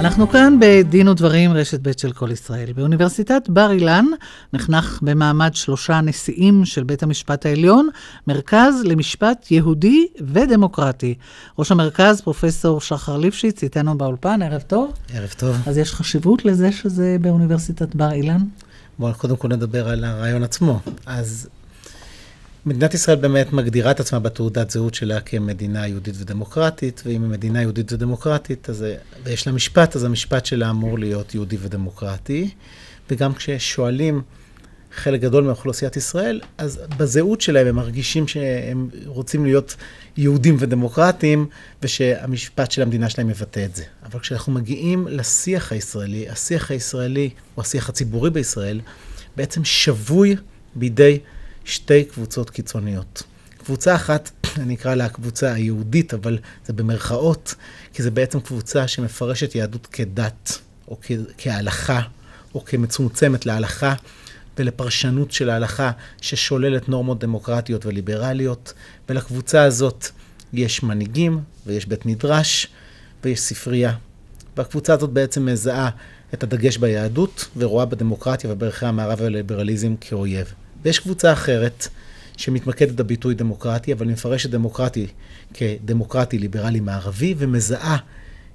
אנחנו 0.00 0.28
כאן 0.28 0.58
בדין 0.60 1.08
ודברים, 1.08 1.52
רשת 1.52 1.80
ב' 1.82 1.98
של 1.98 2.12
כל 2.12 2.30
ישראל. 2.30 2.72
באוניברסיטת 2.72 3.48
בר 3.48 3.70
אילן 3.70 4.04
נחנך 4.52 4.98
במעמד 5.02 5.54
שלושה 5.54 6.00
נשיאים 6.00 6.64
של 6.64 6.84
בית 6.84 7.02
המשפט 7.02 7.46
העליון, 7.46 7.88
מרכז 8.26 8.74
למשפט 8.84 9.50
יהודי 9.50 10.06
ודמוקרטי. 10.32 11.14
ראש 11.58 11.70
המרכז, 11.70 12.20
פרופסור 12.20 12.80
שחר 12.80 13.16
ליפשיץ, 13.16 13.62
איתנו 13.62 13.98
באולפן, 13.98 14.42
ערב 14.42 14.60
טוב. 14.60 14.92
ערב 15.14 15.34
טוב. 15.38 15.56
אז 15.66 15.78
יש 15.78 15.92
חשיבות 15.92 16.44
לזה 16.44 16.72
שזה 16.72 17.16
באוניברסיטת 17.20 17.94
בר 17.94 18.12
אילן? 18.12 18.40
בואו 18.98 19.14
קודם 19.14 19.36
כל 19.36 19.48
נדבר 19.48 19.88
על 19.88 20.04
הרעיון 20.04 20.42
עצמו. 20.42 20.80
אז 21.06 21.48
מדינת 22.66 22.94
ישראל 22.94 23.16
באמת 23.16 23.52
מגדירה 23.52 23.90
את 23.90 24.00
עצמה 24.00 24.18
בתעודת 24.18 24.70
זהות 24.70 24.94
שלה 24.94 25.20
כמדינה 25.20 25.86
יהודית 25.86 26.14
ודמוקרטית, 26.18 27.02
ואם 27.06 27.22
היא 27.22 27.30
מדינה 27.30 27.62
יהודית 27.62 27.92
ודמוקרטית, 27.92 28.70
אז, 28.70 28.84
ויש 29.24 29.46
לה 29.46 29.52
משפט, 29.52 29.96
אז 29.96 30.04
המשפט 30.04 30.46
שלה 30.46 30.70
אמור 30.70 30.98
להיות 30.98 31.34
יהודי 31.34 31.56
ודמוקרטי. 31.60 32.50
וגם 33.10 33.34
כששואלים 33.34 34.22
חלק 34.94 35.20
גדול 35.20 35.44
מאוכלוסיית 35.44 35.96
ישראל, 35.96 36.40
אז 36.58 36.80
בזהות 36.96 37.40
שלהם 37.40 37.66
הם 37.66 37.76
מרגישים 37.76 38.28
שהם 38.28 38.88
רוצים 39.06 39.44
להיות 39.44 39.76
יהודים 40.16 40.56
ודמוקרטיים, 40.58 41.46
ושהמשפט 41.82 42.70
של 42.70 42.82
המדינה 42.82 43.10
שלהם 43.10 43.28
מבטא 43.28 43.64
את 43.64 43.76
זה. 43.76 43.84
אבל 44.04 44.20
כשאנחנו 44.20 44.52
מגיעים 44.52 45.08
לשיח 45.08 45.72
הישראלי, 45.72 46.28
השיח 46.28 46.70
הישראלי, 46.70 47.30
או 47.56 47.62
השיח 47.62 47.88
הציבורי 47.88 48.30
בישראל, 48.30 48.80
בעצם 49.36 49.64
שבוי 49.64 50.36
בידי 50.74 51.18
שתי 51.66 52.04
קבוצות 52.04 52.50
קיצוניות. 52.50 53.22
קבוצה 53.58 53.94
אחת, 53.94 54.30
אני 54.62 54.74
אקרא 54.74 54.94
לה 54.94 55.04
הקבוצה 55.04 55.52
היהודית, 55.52 56.14
אבל 56.14 56.38
זה 56.66 56.72
במרכאות, 56.72 57.54
כי 57.92 58.02
זה 58.02 58.10
בעצם 58.10 58.40
קבוצה 58.40 58.88
שמפרשת 58.88 59.54
יהדות 59.54 59.86
כדת, 59.86 60.58
או 60.88 60.98
כ- 61.02 61.12
כהלכה, 61.38 62.00
או 62.54 62.64
כמצומצמת 62.64 63.46
להלכה, 63.46 63.94
ולפרשנות 64.58 65.32
של 65.32 65.50
ההלכה 65.50 65.90
ששוללת 66.20 66.88
נורמות 66.88 67.18
דמוקרטיות 67.18 67.86
וליברליות. 67.86 68.72
ולקבוצה 69.08 69.62
הזאת 69.62 70.06
יש 70.52 70.82
מנהיגים, 70.82 71.40
ויש 71.66 71.86
בית 71.86 72.06
מדרש, 72.06 72.66
ויש 73.24 73.40
ספרייה. 73.40 73.94
והקבוצה 74.56 74.94
הזאת 74.94 75.10
בעצם 75.10 75.46
מזהה 75.46 75.90
את 76.34 76.42
הדגש 76.42 76.76
ביהדות, 76.76 77.48
ורואה 77.56 77.84
בדמוקרטיה 77.84 78.52
ובערכי 78.52 78.86
המערב 78.86 79.20
והליברליזם 79.20 79.94
כאויב. 80.00 80.54
ויש 80.86 80.98
קבוצה 80.98 81.32
אחרת 81.32 81.88
שמתמקדת 82.36 82.92
בביטוי 82.92 83.34
דמוקרטי, 83.34 83.92
אבל 83.92 84.06
מפרשת 84.06 84.50
דמוקרטי 84.50 85.06
כדמוקרטי 85.54 86.38
ליברלי 86.38 86.80
מערבי, 86.80 87.34
ומזהה 87.38 87.96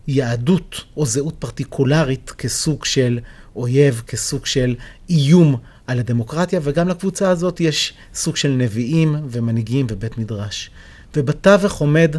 יהדות 0.07 0.83
או 0.97 1.05
זהות 1.05 1.35
פרטיקולרית 1.39 2.31
כסוג 2.31 2.85
של 2.85 3.19
אויב, 3.55 4.01
כסוג 4.07 4.45
של 4.45 4.75
איום 5.09 5.55
על 5.87 5.99
הדמוקרטיה, 5.99 6.59
וגם 6.63 6.87
לקבוצה 6.87 7.29
הזאת 7.29 7.59
יש 7.59 7.93
סוג 8.13 8.35
של 8.35 8.49
נביאים 8.49 9.15
ומנהיגים 9.29 9.87
ובית 9.89 10.17
מדרש. 10.17 10.71
ובתווך 11.15 11.73
עומד 11.73 12.15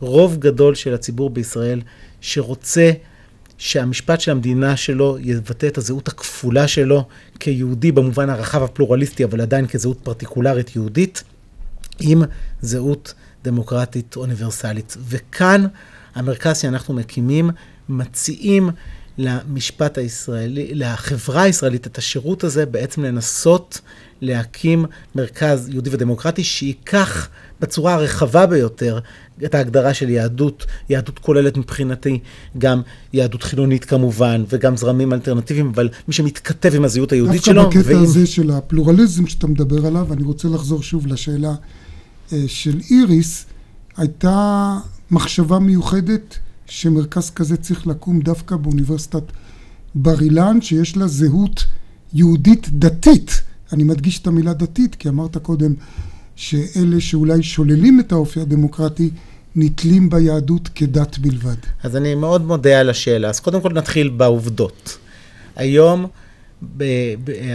רוב 0.00 0.36
גדול 0.38 0.74
של 0.74 0.94
הציבור 0.94 1.30
בישראל 1.30 1.80
שרוצה 2.20 2.92
שהמשפט 3.60 4.20
של 4.20 4.30
המדינה 4.30 4.76
שלו 4.76 5.16
יבטא 5.20 5.66
את 5.66 5.78
הזהות 5.78 6.08
הכפולה 6.08 6.68
שלו 6.68 7.04
כיהודי 7.40 7.92
במובן 7.92 8.30
הרחב 8.30 8.62
הפלורליסטי, 8.62 9.24
אבל 9.24 9.40
עדיין 9.40 9.66
כזהות 9.66 9.98
פרטיקולרית 10.02 10.76
יהודית, 10.76 11.22
עם 12.00 12.22
זהות 12.60 13.14
דמוקרטית 13.44 14.16
אוניברסלית. 14.16 14.96
וכאן 15.08 15.66
המרכז 16.14 16.58
שאנחנו 16.58 16.94
מקימים, 16.94 17.50
מציעים 17.88 18.70
למשפט 19.18 19.98
הישראלי, 19.98 20.74
לחברה 20.74 21.42
הישראלית, 21.42 21.86
את 21.86 21.98
השירות 21.98 22.44
הזה, 22.44 22.66
בעצם 22.66 23.04
לנסות 23.04 23.80
להקים 24.20 24.84
מרכז 25.14 25.68
יהודי 25.68 25.90
ודמוקרטי 25.92 26.44
שייקח 26.44 27.28
בצורה 27.60 27.94
הרחבה 27.94 28.46
ביותר 28.46 28.98
את 29.44 29.54
ההגדרה 29.54 29.94
של 29.94 30.08
יהדות. 30.08 30.66
יהדות 30.88 31.18
כוללת 31.18 31.56
מבחינתי 31.56 32.18
גם 32.58 32.82
יהדות 33.12 33.42
חילונית 33.42 33.84
כמובן, 33.84 34.44
וגם 34.48 34.76
זרמים 34.76 35.12
אלטרנטיביים, 35.12 35.70
אבל 35.74 35.88
מי 36.08 36.14
שמתכתב 36.14 36.74
עם 36.74 36.84
הזהות 36.84 37.12
היהודית 37.12 37.44
שלו. 37.44 37.62
דווקא 37.62 37.78
בקטע 37.78 37.90
ועם... 37.92 38.02
הזה 38.02 38.26
של 38.26 38.50
הפלורליזם 38.50 39.26
שאתה 39.26 39.46
מדבר 39.46 39.86
עליו, 39.86 40.12
אני 40.12 40.22
רוצה 40.22 40.48
לחזור 40.48 40.82
שוב 40.82 41.06
לשאלה 41.06 41.54
אה, 42.32 42.44
של 42.46 42.80
איריס, 42.90 43.46
הייתה 43.96 44.78
מחשבה 45.10 45.58
מיוחדת 45.58 46.38
שמרכז 46.66 47.30
כזה 47.30 47.56
צריך 47.56 47.86
לקום 47.86 48.20
דווקא 48.20 48.56
באוניברסיטת 48.56 49.22
בר 49.94 50.20
אילן, 50.20 50.60
שיש 50.60 50.96
לה 50.96 51.08
זהות 51.08 51.64
יהודית 52.12 52.68
דתית. 52.70 53.42
אני 53.72 53.84
מדגיש 53.84 54.18
את 54.18 54.26
המילה 54.26 54.52
דתית, 54.52 54.94
כי 54.94 55.08
אמרת 55.08 55.36
קודם 55.36 55.74
שאלה 56.36 57.00
שאולי 57.00 57.42
שוללים 57.42 58.00
את 58.00 58.12
האופי 58.12 58.40
הדמוקרטי, 58.40 59.10
נתלים 59.56 60.10
ביהדות 60.10 60.68
כדת 60.74 61.18
בלבד. 61.18 61.56
אז 61.82 61.96
אני 61.96 62.14
מאוד 62.14 62.42
מודה 62.42 62.80
על 62.80 62.90
השאלה. 62.90 63.28
אז 63.28 63.40
קודם 63.40 63.60
כל 63.60 63.72
נתחיל 63.72 64.08
בעובדות. 64.08 64.98
היום 65.56 66.06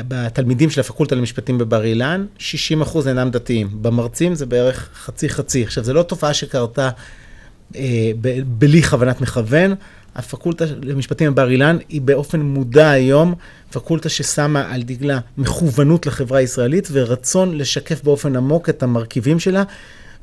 בתלמידים 0.08 0.70
של 0.70 0.82
הפקולטה 0.82 1.16
למשפטים 1.16 1.58
בבר 1.58 1.84
אילן, 1.84 2.26
60 2.38 2.82
אחוז 2.82 3.08
אינם 3.08 3.32
דתיים. 3.32 3.70
במרצים 3.82 4.36
זה 4.36 4.46
בערך 4.46 4.90
חצי-חצי. 4.96 5.64
עכשיו, 5.64 5.84
זו 5.84 5.94
לא 5.94 6.04
תופעה 6.04 6.34
שקרתה 6.34 6.90
אה, 7.76 8.12
בלי 8.46 8.84
כוונת 8.84 9.22
מכוון. 9.22 9.76
הפקולטה 10.16 10.66
למשפטים 10.82 11.32
בבר 11.32 11.50
אילן 11.50 11.78
היא 11.90 12.02
באופן 12.02 12.42
מודע 12.42 12.90
היום 12.90 13.34
פקולטה 13.72 14.10
ששמה 14.10 14.74
על 14.74 14.82
דגלה 14.82 15.20
מכוונות 15.38 16.06
לחברה 16.06 16.40
הישראלית 16.40 16.88
ורצון 16.92 17.58
לשקף 17.58 18.04
באופן 18.04 18.36
עמוק 18.36 18.70
את 18.70 18.84
המרכיבים 18.84 19.40
שלה 19.40 19.64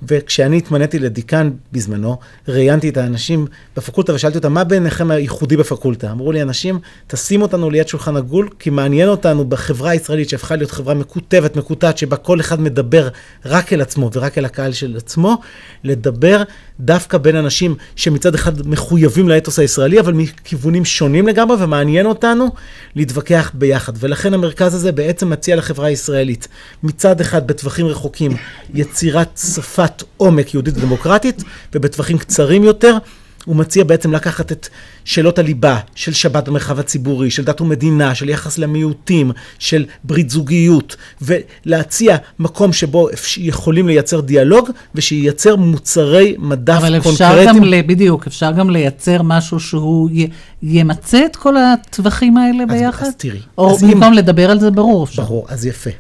וכשאני 0.09 0.59
התמניתי 0.59 0.99
לדיקן 0.99 1.51
בזמנו, 1.73 2.19
ראיינתי 2.49 2.89
את 2.89 2.97
האנשים 2.97 3.47
בפקולטה 3.77 4.15
ושאלתי 4.15 4.39
אותם, 4.39 4.53
מה 4.53 4.65
בעיניכם 4.65 5.11
הייחודי 5.11 5.57
בפקולטה? 5.57 6.11
אמרו 6.11 6.33
לי, 6.33 6.43
אנשים, 6.43 6.79
תשים 7.07 7.43
אותנו 7.43 7.71
ליד 7.71 7.89
שולחן 7.89 8.17
עגול, 8.17 8.49
כי 8.59 8.71
מעניין 8.71 9.09
אותנו 9.09 9.45
בחברה 9.45 9.91
הישראלית 9.91 10.29
שהפכה 10.29 10.57
להיות 10.57 10.71
חברה 10.71 10.95
מקוטבת, 10.95 11.57
מקוטעת, 11.57 11.99
שבה 11.99 12.17
כל 12.17 12.41
אחד 12.41 12.61
מדבר 12.61 13.09
רק 13.45 13.73
אל 13.73 13.81
עצמו 13.81 14.11
ורק 14.13 14.39
אל 14.39 14.45
הקהל 14.45 14.73
של 14.73 14.97
עצמו, 14.97 15.37
לדבר 15.85 16.43
דווקא 16.83 17.19
בין 17.19 17.37
אנשים 17.37 17.75
שמצד 17.97 18.35
אחד 18.35 18.67
מחויבים 18.67 19.29
לאתוס 19.29 19.59
הישראלי, 19.59 20.01
אבל 20.01 20.13
מכיוונים 20.13 20.85
שונים 20.85 21.27
לגמרי, 21.27 21.57
ומעניין 21.65 22.07
אותנו 22.07 22.51
להתווכח 22.97 23.51
ביחד. 23.55 23.93
ולכן 23.97 24.35
המרכז 24.35 24.75
הזה 24.75 24.93
בעצם 24.93 25.31
מציע 25.31 25.57
לחברה 25.57 25.87
הישראלית, 25.87 26.49
מצד 26.83 27.21
אחד 27.21 27.47
בטווחים 27.47 27.87
רחוקים, 27.87 28.37
יצירת 28.75 29.41
שפת 29.55 30.03
עומק 30.17 30.55
יהודית 30.55 30.77
ודמוקרטית, 30.77 31.43
ובטווחים 31.75 32.19
קצרים 32.19 32.65
יותר, 32.65 32.97
הוא 33.45 33.57
מציע 33.57 33.85
בעצם 33.85 34.13
לקחת 34.13 34.53
את 34.53 34.69
שאלות 35.05 35.39
הליבה 35.39 35.79
של 35.95 36.13
שבת 36.13 36.49
במרחב 36.49 36.79
הציבורי, 36.79 37.31
של 37.31 37.45
דת 37.45 37.61
ומדינה, 37.61 38.15
של 38.15 38.29
יחס 38.29 38.59
למיעוטים, 38.59 39.33
של 39.59 39.85
ברית 40.05 40.31
זוגיות, 40.31 40.97
ולהציע 41.23 42.17
מקום 42.39 42.73
שבו 42.73 43.09
יכולים 43.37 43.89
לייצר 43.89 44.21
דיאלוג, 44.21 44.71
ושייצר 44.95 45.57
מוצרי 45.57 46.35
מדף 46.39 46.75
אבל 46.77 47.01
קונקרטיים. 47.01 47.49
אבל 47.49 47.51
אפשר 47.51 47.61
גם, 47.61 47.87
בדיוק, 47.87 48.27
אפשר 48.27 48.53
גם 48.53 48.71
לייצר 48.71 49.23
משהו 49.23 49.61
שהוא 49.61 50.11
י, 50.13 50.29
ימצה 50.63 51.27
את 51.27 51.37
כל 51.37 51.57
הטווחים 51.57 52.37
האלה 52.37 52.65
אז, 52.65 52.71
ביחד? 52.71 53.07
אז 53.07 53.15
תראי. 53.17 53.41
או 53.59 53.71
אז 53.71 53.83
במקום 53.85 54.03
אם, 54.03 54.13
לדבר 54.13 54.51
על 54.51 54.61
זה, 54.61 54.71
ברור. 54.71 55.05
אפשר. 55.05 55.23
ברור, 55.23 55.47
אז 55.49 55.67
יפה. 55.67 55.91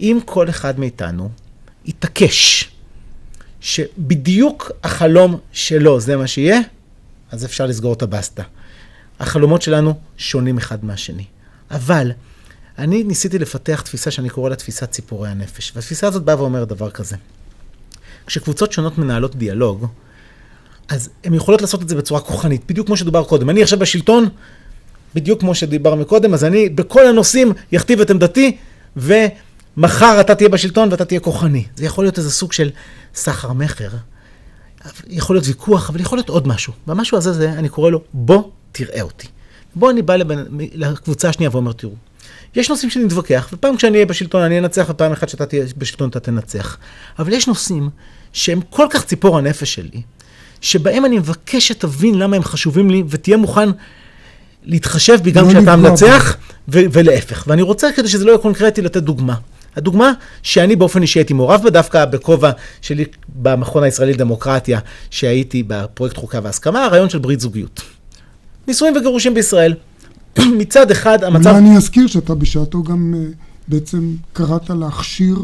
אם 0.00 0.18
כל 0.24 0.48
אחד 0.48 0.80
מאיתנו 0.80 1.28
יתעקש 1.86 2.70
שבדיוק 3.60 4.72
החלום 4.84 5.36
שלו 5.52 6.00
זה 6.00 6.16
מה 6.16 6.26
שיהיה, 6.26 6.60
אז 7.30 7.44
אפשר 7.44 7.66
לסגור 7.66 7.92
את 7.92 8.02
הבסטה. 8.02 8.42
החלומות 9.20 9.62
שלנו 9.62 9.94
שונים 10.16 10.58
אחד 10.58 10.84
מהשני. 10.84 11.24
אבל 11.70 12.12
אני 12.78 13.04
ניסיתי 13.04 13.38
לפתח 13.38 13.80
תפיסה 13.80 14.10
שאני 14.10 14.28
קורא 14.28 14.50
לה 14.50 14.56
תפיסת 14.56 14.90
ציפורי 14.90 15.28
הנפש. 15.28 15.72
והתפיסה 15.74 16.06
הזאת 16.06 16.22
באה 16.22 16.40
ואומרת 16.40 16.68
דבר 16.68 16.90
כזה. 16.90 17.16
כשקבוצות 18.26 18.72
שונות 18.72 18.98
מנהלות 18.98 19.36
דיאלוג, 19.36 19.86
אז 20.88 21.10
הן 21.24 21.34
יכולות 21.34 21.60
לעשות 21.60 21.82
את 21.82 21.88
זה 21.88 21.96
בצורה 21.96 22.20
כוחנית, 22.20 22.62
בדיוק 22.68 22.86
כמו 22.86 22.96
שדובר 22.96 23.24
קודם. 23.24 23.50
אני 23.50 23.62
עכשיו 23.62 23.78
בשלטון, 23.78 24.28
בדיוק 25.14 25.40
כמו 25.40 25.54
שדיבר 25.54 25.94
מקודם, 25.94 26.34
אז 26.34 26.44
אני 26.44 26.68
בכל 26.68 27.06
הנושאים 27.06 27.52
יכתיב 27.72 28.00
את 28.00 28.10
עמדתי, 28.10 28.56
ומחר 28.96 30.20
אתה 30.20 30.34
תהיה 30.34 30.48
בשלטון 30.48 30.88
ואתה 30.90 31.04
תהיה 31.04 31.20
כוחני. 31.20 31.64
זה 31.76 31.84
יכול 31.84 32.04
להיות 32.04 32.18
איזה 32.18 32.30
סוג 32.30 32.52
של 32.52 32.70
סחר 33.14 33.52
מכר. 33.52 33.88
יכול 35.08 35.36
להיות 35.36 35.46
ויכוח, 35.46 35.90
אבל 35.90 36.00
יכול 36.00 36.18
להיות 36.18 36.28
עוד 36.28 36.48
משהו. 36.48 36.72
והמשהו 36.86 37.16
הזה, 37.16 37.32
זה, 37.32 37.52
אני 37.52 37.68
קורא 37.68 37.90
לו, 37.90 38.00
בוא 38.12 38.42
תראה 38.72 39.02
אותי. 39.02 39.26
בוא 39.74 39.90
אני 39.90 40.02
בא 40.02 40.16
לבנ... 40.16 40.44
לקבוצה 40.74 41.28
השנייה 41.28 41.50
ואומר, 41.52 41.72
תראו, 41.72 41.92
יש 42.56 42.70
נושאים 42.70 42.90
שנתווכח, 42.90 43.48
ופעם 43.52 43.76
כשאני 43.76 43.94
אהיה 43.94 44.06
בשלטון 44.06 44.42
אני 44.42 44.58
אנצח, 44.58 44.86
ופעם 44.88 45.12
אחת 45.12 45.28
שאתה 45.28 45.46
תהיה 45.46 45.64
בשלטון 45.76 46.08
אתה 46.08 46.20
תנצח. 46.20 46.76
אבל 47.18 47.32
יש 47.32 47.48
נושאים 47.48 47.90
שהם 48.32 48.60
כל 48.70 48.86
כך 48.90 49.04
ציפור 49.04 49.38
הנפש 49.38 49.74
שלי, 49.74 50.02
שבהם 50.60 51.04
אני 51.04 51.18
מבקש 51.18 51.68
שתבין 51.68 52.14
למה 52.14 52.36
הם 52.36 52.42
חשובים 52.42 52.90
לי, 52.90 53.02
ותהיה 53.08 53.36
מוכן 53.36 53.68
להתחשב 54.64 55.18
בי 55.22 55.30
גם 55.30 55.44
לא 55.44 55.50
כשאתה 55.50 55.76
מנצח, 55.76 56.36
ו- 56.68 56.80
ולהפך. 56.92 57.44
ואני 57.46 57.62
רוצה, 57.62 57.88
כדי 57.96 58.08
שזה 58.08 58.24
לא 58.24 58.30
יהיה 58.30 58.38
קונקרטי, 58.38 58.82
לתת 58.82 59.02
דוגמה. 59.02 59.34
הדוגמה 59.76 60.12
שאני 60.42 60.76
באופן 60.76 61.02
אישי 61.02 61.18
הייתי 61.18 61.34
מעורב 61.34 61.62
בה, 61.62 61.70
דווקא 61.70 62.04
בכובע 62.04 62.50
שלי 62.82 63.04
במכון 63.28 63.82
הישראלי 63.82 64.12
לדמוקרטיה, 64.12 64.78
שהייתי 65.10 65.62
בפרויקט 65.66 66.16
חוקה 66.16 66.40
והסכמה, 66.42 66.84
הרעיון 66.84 67.08
של 67.08 67.18
ברית 67.18 67.40
זוגיות. 67.40 67.82
נישואים 68.66 68.96
וגירושים 68.96 69.34
בישראל. 69.34 69.74
מצד 70.58 70.90
אחד, 70.90 71.24
המצב... 71.24 71.50
אולי 71.50 71.58
אני 71.58 71.76
אזכיר 71.76 72.06
שאתה 72.06 72.34
בשעתו 72.34 72.82
גם 72.82 73.14
אה, 73.16 73.30
בעצם 73.68 74.14
קראת 74.32 74.70
להכשיר 74.70 75.36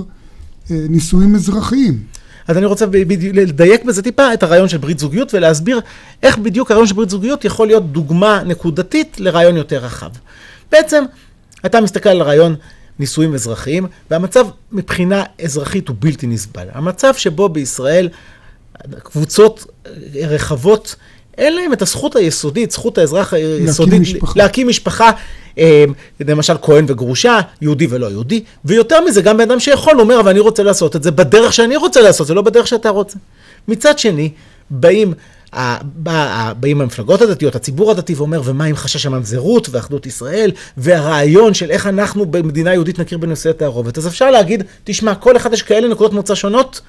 אה, 0.70 0.77
נישואים 0.89 1.35
אזרחיים. 1.35 2.03
אז 2.49 2.57
אני 2.57 2.66
רוצה 2.66 2.87
בדיוק 2.87 3.37
לדייק 3.37 3.85
בזה 3.85 4.03
טיפה 4.03 4.35
את 4.35 4.43
הרעיון 4.43 4.68
של 4.68 4.79
ברית 4.79 4.99
זוגיות 4.99 5.35
ולהסביר 5.35 5.81
איך 6.22 6.39
בדיוק 6.39 6.70
הרעיון 6.70 6.87
של 6.87 6.95
ברית 6.95 7.11
זוגיות 7.11 7.45
יכול 7.45 7.66
להיות 7.66 7.93
דוגמה 7.93 8.43
נקודתית 8.47 9.20
לרעיון 9.20 9.57
יותר 9.57 9.85
רחב. 9.85 10.11
בעצם, 10.72 11.05
אתה 11.66 11.81
מסתכל 11.81 12.09
על 12.09 12.22
רעיון 12.22 12.57
נישואים 12.99 13.34
אזרחיים, 13.34 13.86
והמצב 14.11 14.47
מבחינה 14.72 15.24
אזרחית 15.45 15.88
הוא 15.88 15.97
בלתי 15.99 16.26
נסבל. 16.26 16.66
המצב 16.72 17.14
שבו 17.14 17.49
בישראל 17.49 18.09
קבוצות 19.03 19.66
רחבות, 20.14 20.97
אין 21.38 21.57
להם 21.57 21.72
את 21.72 21.82
הזכות 21.82 22.16
היסודית, 22.16 22.70
זכות 22.70 22.99
האזרח 22.99 23.34
היסודית, 23.34 24.01
משפחה. 24.01 24.32
להקים 24.36 24.68
משפחה, 24.68 25.11
אה, 25.59 25.84
למשל 26.20 26.55
כהן 26.62 26.84
וגרושה, 26.88 27.40
יהודי 27.61 27.86
ולא 27.90 28.07
יהודי, 28.11 28.45
ויותר 28.64 29.05
מזה, 29.05 29.22
גם 29.22 29.36
בן 29.36 29.51
אדם 29.51 29.61
שיכול 29.61 30.01
אומר, 30.01 30.20
אבל 30.20 30.30
אני 30.30 30.40
רוצה 30.40 30.62
לעשות 30.62 30.97
את 30.97 31.03
זה 31.03 31.11
בדרך 31.11 31.53
שאני 31.53 31.76
רוצה 31.76 32.01
לעשות, 32.01 32.26
זה 32.26 32.34
לא 32.34 32.42
בדרך 32.42 32.66
שאתה 32.66 32.88
רוצה. 32.88 33.18
מצד 33.68 33.99
שני, 33.99 34.30
באים 34.70 35.14
באים 36.57 36.80
המפלגות 36.80 37.22
הדתיות, 37.22 37.55
הציבור 37.55 37.90
הדתי 37.90 38.14
ואומר, 38.14 38.42
ומה 38.44 38.64
עם 38.64 38.76
חשש 38.76 39.07
הממזרות 39.07 39.68
ואחדות 39.70 40.07
ישראל, 40.07 40.50
והרעיון 40.76 41.55
של 41.55 41.70
איך 41.70 41.86
אנחנו 41.86 42.26
במדינה 42.26 42.72
יהודית 42.72 42.98
נכיר 42.98 43.18
בנושאי 43.18 43.50
התערובת. 43.50 43.98
אז 43.98 44.07
אפשר 44.07 44.30
להגיד, 44.30 44.62
תשמע, 44.84 45.14
כל 45.14 45.36
אחד 45.36 45.52
יש 45.52 45.62
כאלה 45.62 45.88
נקודות 45.88 46.12
מוצא 46.12 46.34
שונות, 46.34 46.80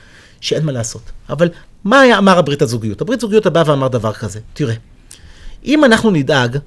שאין 0.41 0.65
מה 0.65 0.71
לעשות. 0.71 1.01
אבל 1.29 1.49
מה 1.83 1.99
היה 1.99 2.17
אמר 2.17 2.37
הברית 2.37 2.61
הזוגיות? 2.61 3.01
הברית 3.01 3.19
זוגיות 3.19 3.45
הבאה 3.45 3.63
ואמר 3.65 3.87
דבר 3.87 4.13
כזה, 4.13 4.39
תראה, 4.53 4.75
אם 5.65 5.85
אנחנו 5.85 6.11
נדאג 6.11 6.57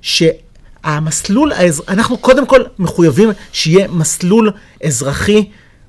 שהמסלול, 0.00 1.52
האזר... 1.52 1.82
אנחנו 1.88 2.18
קודם 2.18 2.46
כל 2.46 2.62
מחויבים 2.78 3.30
שיהיה 3.52 3.88
מסלול 3.88 4.50
אזרחי 4.84 5.44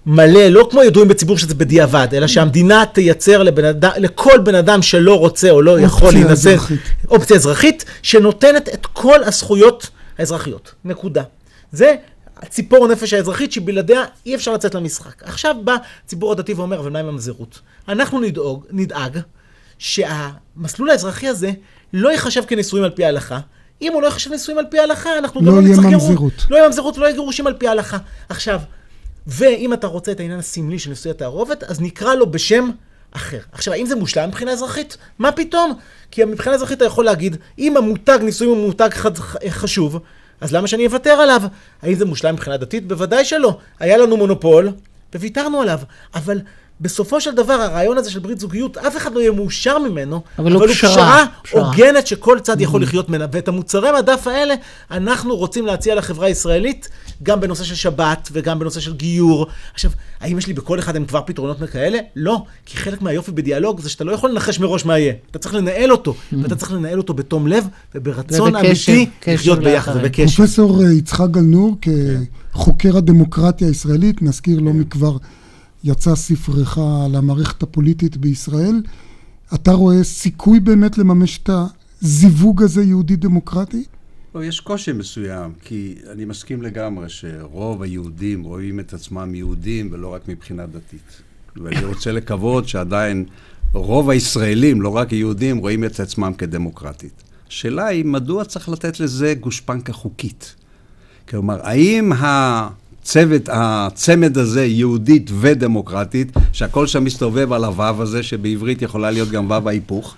מלא, 0.05 0.47
לא 0.47 0.67
כמו 0.71 0.83
ידועים 0.83 1.09
בציבור 1.09 1.37
שזה 1.37 1.55
בדיעבד, 1.55 2.07
אלא 2.13 2.27
שהמדינה 2.27 2.83
תייצר 2.93 3.43
לבן 3.43 3.65
אדם, 3.65 3.91
לכל 3.97 4.39
בן 4.43 4.55
אדם 4.55 4.81
שלא 4.81 5.19
רוצה 5.19 5.49
או 5.49 5.61
לא 5.61 5.79
יכול 5.79 6.13
להינשא. 6.13 6.55
אופציה 7.09 7.35
אזרחית, 7.35 7.85
שנותנת 8.01 8.69
את 8.73 8.85
כל 8.85 9.23
הזכויות 9.23 9.89
האזרחיות. 10.17 10.73
נקודה. 10.85 11.23
זה 11.71 11.95
הציפור 12.37 12.85
הנפש 12.85 13.13
האזרחית 13.13 13.51
שבלעדיה 13.51 14.03
אי 14.25 14.35
אפשר 14.35 14.53
לצאת 14.53 14.75
למשחק. 14.75 15.23
עכשיו 15.23 15.55
בא 15.63 15.75
ציבור 16.07 16.31
הדתי 16.31 16.53
ואומר, 16.53 16.79
אבל 16.79 16.91
מה 16.91 16.99
עם 16.99 17.07
הממזרות? 17.07 17.59
אנחנו 17.89 18.19
נדאוג, 18.19 18.65
נדאג 18.71 19.19
שהמסלול 19.77 20.89
האזרחי 20.89 21.27
הזה 21.27 21.51
לא 21.93 22.09
ייחשב 22.09 22.43
כנישואים 22.47 22.83
על 22.83 22.89
פי 22.89 23.05
ההלכה. 23.05 23.39
אם 23.81 23.93
הוא 23.93 24.01
לא 24.01 24.07
ייחשב 24.07 24.31
נישואים 24.31 24.57
על 24.57 24.65
פי 24.69 24.79
ההלכה, 24.79 25.17
אנחנו 25.17 25.41
לא 25.41 25.51
גם 25.51 25.57
לא 25.57 25.61
יהיה 25.61 25.71
נצטרך 25.71 25.89
גירוש. 25.89 26.09
ממזרות. 26.09 26.45
לא 26.49 26.55
יהיה 26.55 26.67
ממזרות 26.67 26.97
ולא 26.97 27.05
יהיה 27.05 27.13
גירושים 27.13 27.47
על 27.47 27.53
פי 27.53 27.67
ההלכה. 27.67 27.97
עכשיו, 28.29 28.59
ואם 29.29 29.73
אתה 29.73 29.87
רוצה 29.87 30.11
את 30.11 30.19
העניין 30.19 30.39
הסמלי 30.39 30.79
של 30.79 30.89
נישואי 30.89 31.11
התערובת, 31.11 31.63
אז 31.63 31.81
נקרא 31.81 32.15
לו 32.15 32.31
בשם 32.31 32.69
אחר. 33.11 33.39
עכשיו, 33.51 33.73
האם 33.73 33.85
זה 33.85 33.95
מושלם 33.95 34.29
מבחינה 34.29 34.51
אזרחית? 34.51 34.97
מה 35.19 35.31
פתאום? 35.31 35.73
כי 36.11 36.25
מבחינה 36.25 36.55
אזרחית 36.55 36.77
אתה 36.77 36.85
יכול 36.85 37.05
להגיד, 37.05 37.37
אם 37.59 37.77
המותג 37.77 38.19
נישואים 38.21 38.51
הוא 38.53 38.65
מותג 38.65 38.89
חשוב, 39.49 39.99
אז 40.41 40.53
למה 40.53 40.67
שאני 40.67 40.85
אוותר 40.85 41.09
עליו? 41.09 41.41
האם 41.81 41.93
זה 41.93 42.05
מושלם 42.05 42.33
מבחינה 42.33 42.57
דתית? 42.57 42.87
בוודאי 42.87 43.25
שלא. 43.25 43.57
היה 43.79 43.97
לנו 43.97 44.17
מונופול, 44.17 44.71
וויתרנו 45.15 45.61
עליו. 45.61 45.79
אבל 46.15 46.41
בסופו 46.81 47.21
של 47.21 47.35
דבר, 47.35 47.53
הרעיון 47.53 47.97
הזה 47.97 48.11
של 48.11 48.19
ברית 48.19 48.39
זוגיות, 48.39 48.77
אף 48.77 48.97
אחד 48.97 49.13
לא 49.13 49.19
יהיה 49.19 49.31
מאושר 49.31 49.79
ממנו, 49.79 50.21
אבל 50.39 50.51
הוא 50.51 50.63
הוא 50.63 50.71
פשרה, 50.71 51.25
פשרה. 51.43 51.61
הוגנת 51.61 52.07
שכל 52.07 52.39
צד 52.39 52.61
יכול 52.61 52.81
לחיות 52.81 53.09
ממנה. 53.09 53.25
ואת 53.31 53.47
המוצרי 53.47 53.89
מדף 53.99 54.27
האלה, 54.27 54.53
אנחנו 54.91 55.35
רוצים 55.35 55.65
להציע 55.65 55.95
לחברה 55.95 56.27
הישראלית, 56.27 56.89
גם 57.23 57.39
בנושא 57.39 57.63
של 57.63 57.75
שבת 57.75 58.29
וגם 58.31 58.59
בנושא 58.59 58.79
של 58.79 58.93
גיור. 58.93 59.47
עכשיו, 59.73 59.91
האם 60.19 60.37
יש 60.37 60.47
לי 60.47 60.53
בכל 60.53 60.79
אחד 60.79 60.95
הם 60.95 61.05
כבר 61.05 61.21
פתרונות 61.25 61.57
כאלה? 61.71 61.99
לא, 62.15 62.43
כי 62.65 62.77
חלק 62.77 63.01
מהיופי 63.01 63.31
בדיאלוג 63.31 63.81
זה 63.81 63.89
שאתה 63.89 64.03
לא 64.03 64.11
יכול 64.11 64.31
לנחש 64.31 64.59
מראש 64.59 64.85
מה 64.85 64.99
יהיה. 64.99 65.13
אתה 65.31 65.39
צריך 65.39 65.55
לנהל 65.55 65.91
אותו, 65.91 66.15
ואתה 66.41 66.55
צריך 66.55 66.71
לנהל 66.71 66.97
אותו 66.97 67.13
בתום 67.13 67.47
לב 67.47 67.67
וברצון 67.95 68.55
אמיתי 68.55 69.09
לחיות 69.27 69.59
ביחד. 69.59 69.95
ובקשר. 69.95 70.35
פרופסור 70.35 70.83
אה, 70.83 70.91
יצחק 70.91 71.29
גלנור, 71.31 71.75
כחוקר 71.81 72.97
הדמוקרטיה 72.97 73.67
הישראלית, 73.67 74.21
נזכיר 74.21 74.59
לא 74.59 74.73
מכבר 74.73 75.17
יצא 75.83 76.15
ספרך 76.15 76.77
על 76.77 77.15
המערכת 77.15 77.63
הפוליטית 77.63 78.17
בישראל. 78.17 78.81
אתה 79.53 79.71
רואה 79.71 80.03
סיכוי 80.03 80.59
באמת 80.59 80.97
לממש 80.97 81.39
את 81.43 81.49
הזיווג 82.01 82.63
הזה 82.63 82.83
יהודי-דמוקרטי? 82.83 83.83
לא, 84.35 84.43
יש 84.43 84.59
קושי 84.59 84.91
מסוים, 84.91 85.51
כי 85.63 85.95
אני 86.11 86.25
מסכים 86.25 86.61
לגמרי 86.61 87.09
שרוב 87.09 87.81
היהודים 87.81 88.43
רואים 88.43 88.79
את 88.79 88.93
עצמם 88.93 89.35
יהודים 89.35 89.89
ולא 89.91 90.13
רק 90.13 90.27
מבחינה 90.27 90.65
דתית. 90.65 91.21
ואני 91.55 91.85
רוצה 91.85 92.11
לקוות 92.11 92.67
שעדיין 92.67 93.25
רוב 93.73 94.09
הישראלים, 94.09 94.81
לא 94.81 94.89
רק 94.89 95.09
היהודים, 95.09 95.57
רואים 95.57 95.83
את 95.83 95.99
עצמם 95.99 96.33
כדמוקרטית. 96.37 97.23
השאלה 97.47 97.85
היא, 97.85 98.05
מדוע 98.05 98.45
צריך 98.45 98.69
לתת 98.69 98.99
לזה 98.99 99.33
גושפנקה 99.39 99.93
חוקית? 99.93 100.55
כלומר, 101.29 101.59
האם 101.63 102.11
הצוות, 103.09 103.49
הצמד 103.51 104.37
הזה 104.37 104.65
יהודית 104.65 105.31
ודמוקרטית, 105.39 106.31
שהכל 106.53 106.87
שם 106.87 107.03
מסתובב 107.03 107.53
על 107.53 107.63
הוו 107.63 108.01
הזה, 108.01 108.23
שבעברית 108.23 108.81
יכולה 108.81 109.11
להיות 109.11 109.29
גם 109.29 109.45
וו 109.45 109.69
ההיפוך, 109.69 110.15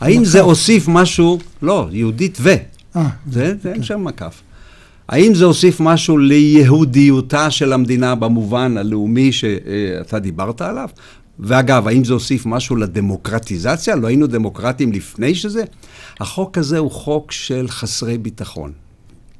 האם 0.00 0.24
זה 0.24 0.40
הוסיף 0.40 0.84
משהו, 0.88 1.38
לא, 1.62 1.88
יהודית 1.90 2.38
ו. 2.40 2.50
אה, 2.96 3.08
זה, 3.30 3.54
זה 3.62 3.72
אין 3.72 3.82
שם 3.82 4.04
מקף. 4.04 4.42
האם 5.08 5.34
זה 5.34 5.44
הוסיף 5.44 5.80
משהו 5.80 6.18
ליהודיותה 6.18 7.50
של 7.50 7.72
המדינה 7.72 8.14
במובן 8.14 8.76
הלאומי 8.76 9.32
שאתה 9.32 10.18
דיברת 10.18 10.60
עליו? 10.60 10.88
ואגב, 11.38 11.88
האם 11.88 12.04
זה 12.04 12.12
הוסיף 12.12 12.46
משהו 12.46 12.76
לדמוקרטיזציה? 12.76 13.96
לא 13.96 14.06
היינו 14.06 14.26
דמוקרטים 14.26 14.92
לפני 14.92 15.34
שזה? 15.34 15.64
החוק 16.20 16.58
הזה 16.58 16.78
הוא 16.78 16.90
חוק 16.90 17.32
של 17.32 17.66
חסרי 17.68 18.18
ביטחון. 18.18 18.83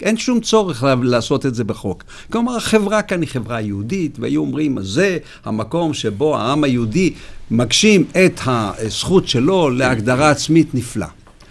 אין 0.03 0.17
שום 0.17 0.41
צורך 0.41 0.85
לעשות 1.03 1.47
את 1.47 1.55
זה 1.55 1.65
בחוק. 1.65 2.05
כלומר, 2.33 2.57
החברה 2.57 3.03
כאן 3.03 3.21
היא 3.21 3.29
חברה 3.29 3.61
יהודית, 3.61 4.19
והיו 4.21 4.41
אומרים, 4.41 4.79
זה 4.81 5.19
המקום 5.45 5.95
שבו 5.95 6.37
העם 6.37 6.65
היהודי 6.65 7.13
מגשים 7.51 8.05
את 8.11 8.41
הזכות 8.47 9.29
שלו 9.29 9.71
להגדרה 9.71 10.31
עצמית 10.31 10.75
נפלא. 10.75 11.07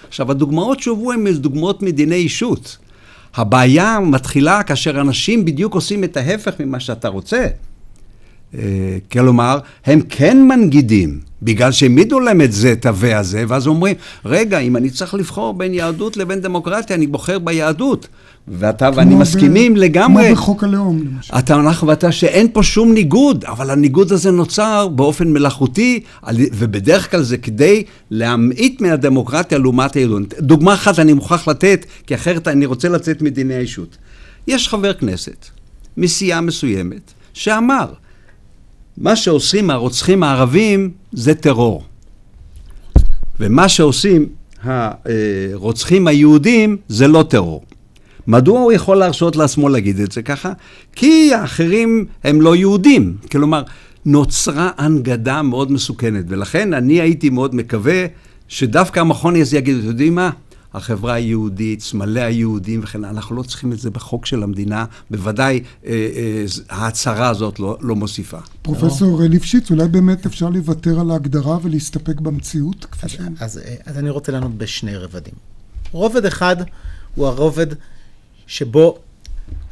עכשיו, 0.07 0.31
הדוגמאות 0.31 0.79
שהובאו 0.79 1.13
הן 1.13 1.27
דוגמאות 1.33 1.81
מדיני 1.81 2.15
אישות. 2.15 2.77
הבעיה 3.35 3.99
מתחילה 3.99 4.63
כאשר 4.63 5.01
אנשים 5.01 5.45
בדיוק 5.45 5.73
עושים 5.73 6.03
את 6.03 6.17
ההפך 6.17 6.53
ממה 6.59 6.79
שאתה 6.79 7.07
רוצה. 7.07 7.47
אה, 8.57 8.97
כלומר, 9.11 9.59
הם 9.85 10.01
כן 10.09 10.47
מנגידים, 10.47 11.19
בגלל 11.43 11.71
שהעמידו 11.71 12.19
להם 12.19 12.41
את 12.41 12.51
זה, 12.51 12.71
את 12.71 12.85
הווה 12.85 13.19
הזה, 13.19 13.43
ואז 13.47 13.67
אומרים, 13.67 13.95
רגע, 14.25 14.59
אם 14.59 14.77
אני 14.77 14.89
צריך 14.89 15.13
לבחור 15.13 15.53
בין 15.53 15.73
יהדות 15.73 16.17
לבין 16.17 16.41
דמוקרטיה, 16.41 16.95
אני 16.95 17.07
בוחר 17.07 17.39
ביהדות. 17.39 18.07
ואתה 18.47 18.89
ואני 18.95 19.15
מסכימים 19.15 19.73
ב- 19.73 19.77
לגמרי. 19.77 20.25
כמו 20.27 20.35
בחוק 20.35 20.63
הלאום, 20.63 21.03
למשל. 21.05 21.33
אתה 21.39 21.55
אנחנו 21.55 21.87
ואתה 21.87 22.11
שאין 22.11 22.47
פה 22.53 22.63
שום 22.63 22.93
ניגוד, 22.93 23.45
אבל 23.45 23.69
הניגוד 23.69 24.11
הזה 24.11 24.31
נוצר 24.31 24.87
באופן 24.87 25.33
מלאכותי, 25.33 25.99
ובדרך 26.33 27.11
כלל 27.11 27.21
זה 27.21 27.37
כדי 27.37 27.83
להמעיט 28.11 28.81
מהדמוקרטיה 28.81 29.57
לעומת 29.57 29.93
היהדות. 29.93 30.33
דוגמה 30.39 30.73
אחת 30.73 30.99
אני 30.99 31.13
מוכרח 31.13 31.47
לתת, 31.47 31.85
כי 32.07 32.15
אחרת 32.15 32.47
אני 32.47 32.65
רוצה 32.65 32.89
לצאת 32.89 33.21
מדיני 33.21 33.53
האישות. 33.53 33.97
יש 34.47 34.69
חבר 34.69 34.93
כנסת 34.93 35.45
מסיעה 35.97 36.41
מסוימת 36.41 37.13
שאמר, 37.33 37.85
מה 38.97 39.15
שעושים 39.15 39.69
הרוצחים 39.69 40.23
הערבים 40.23 40.91
זה 41.11 41.35
טרור. 41.35 41.83
ומה 43.39 43.69
שעושים 43.69 44.29
הרוצחים 44.63 46.07
היהודים 46.07 46.77
זה 46.87 47.07
לא 47.07 47.23
טרור. 47.29 47.63
מדוע 48.27 48.59
הוא 48.59 48.71
יכול 48.71 48.97
להרשות 48.97 49.35
לעצמו 49.35 49.69
להגיד 49.69 49.99
את 49.99 50.11
זה 50.11 50.21
ככה? 50.21 50.53
כי 50.95 51.33
האחרים 51.33 52.05
הם 52.23 52.41
לא 52.41 52.55
יהודים. 52.55 53.17
כלומר, 53.31 53.63
נוצרה 54.05 54.69
הנגדה 54.77 55.41
מאוד 55.41 55.71
מסוכנת, 55.71 56.25
ולכן 56.27 56.73
אני 56.73 57.01
הייתי 57.01 57.29
מאוד 57.29 57.55
מקווה 57.55 58.05
שדווקא 58.47 58.99
המכון 58.99 59.35
הזה 59.35 59.57
יגיד, 59.57 59.77
אתם 59.77 59.87
יודעים 59.87 60.15
מה? 60.15 60.29
החברה 60.73 61.13
היהודית, 61.13 61.81
סמלי 61.81 62.21
היהודים 62.21 62.79
וכן, 62.83 62.99
הלאה. 62.99 63.09
אנחנו 63.09 63.35
לא 63.35 63.43
צריכים 63.43 63.73
את 63.73 63.79
זה 63.79 63.89
בחוק 63.89 64.25
של 64.25 64.43
המדינה, 64.43 64.85
בוודאי 65.11 65.63
אה, 65.85 65.91
אה, 65.91 66.45
ההצהרה 66.69 67.29
הזאת 67.29 67.59
לא, 67.59 67.77
לא 67.81 67.95
מוסיפה. 67.95 68.39
פרופסור 68.61 69.21
ליפשיץ, 69.21 69.71
אולי 69.71 69.87
באמת 69.87 70.25
אפשר 70.25 70.49
לוותר 70.49 70.99
על 70.99 71.11
ההגדרה 71.11 71.57
ולהסתפק 71.61 72.19
במציאות? 72.19 72.85
כפי 72.91 73.09
ש... 73.09 73.17
אז, 73.39 73.57
אה, 73.57 73.75
אז 73.85 73.97
אני 73.97 74.09
רוצה 74.09 74.31
לענות 74.31 74.57
בשני 74.57 74.95
רבדים. 74.95 75.33
רובד 75.91 76.25
אחד 76.25 76.55
הוא 77.15 77.27
הרובד 77.27 77.67
שבו 78.47 78.99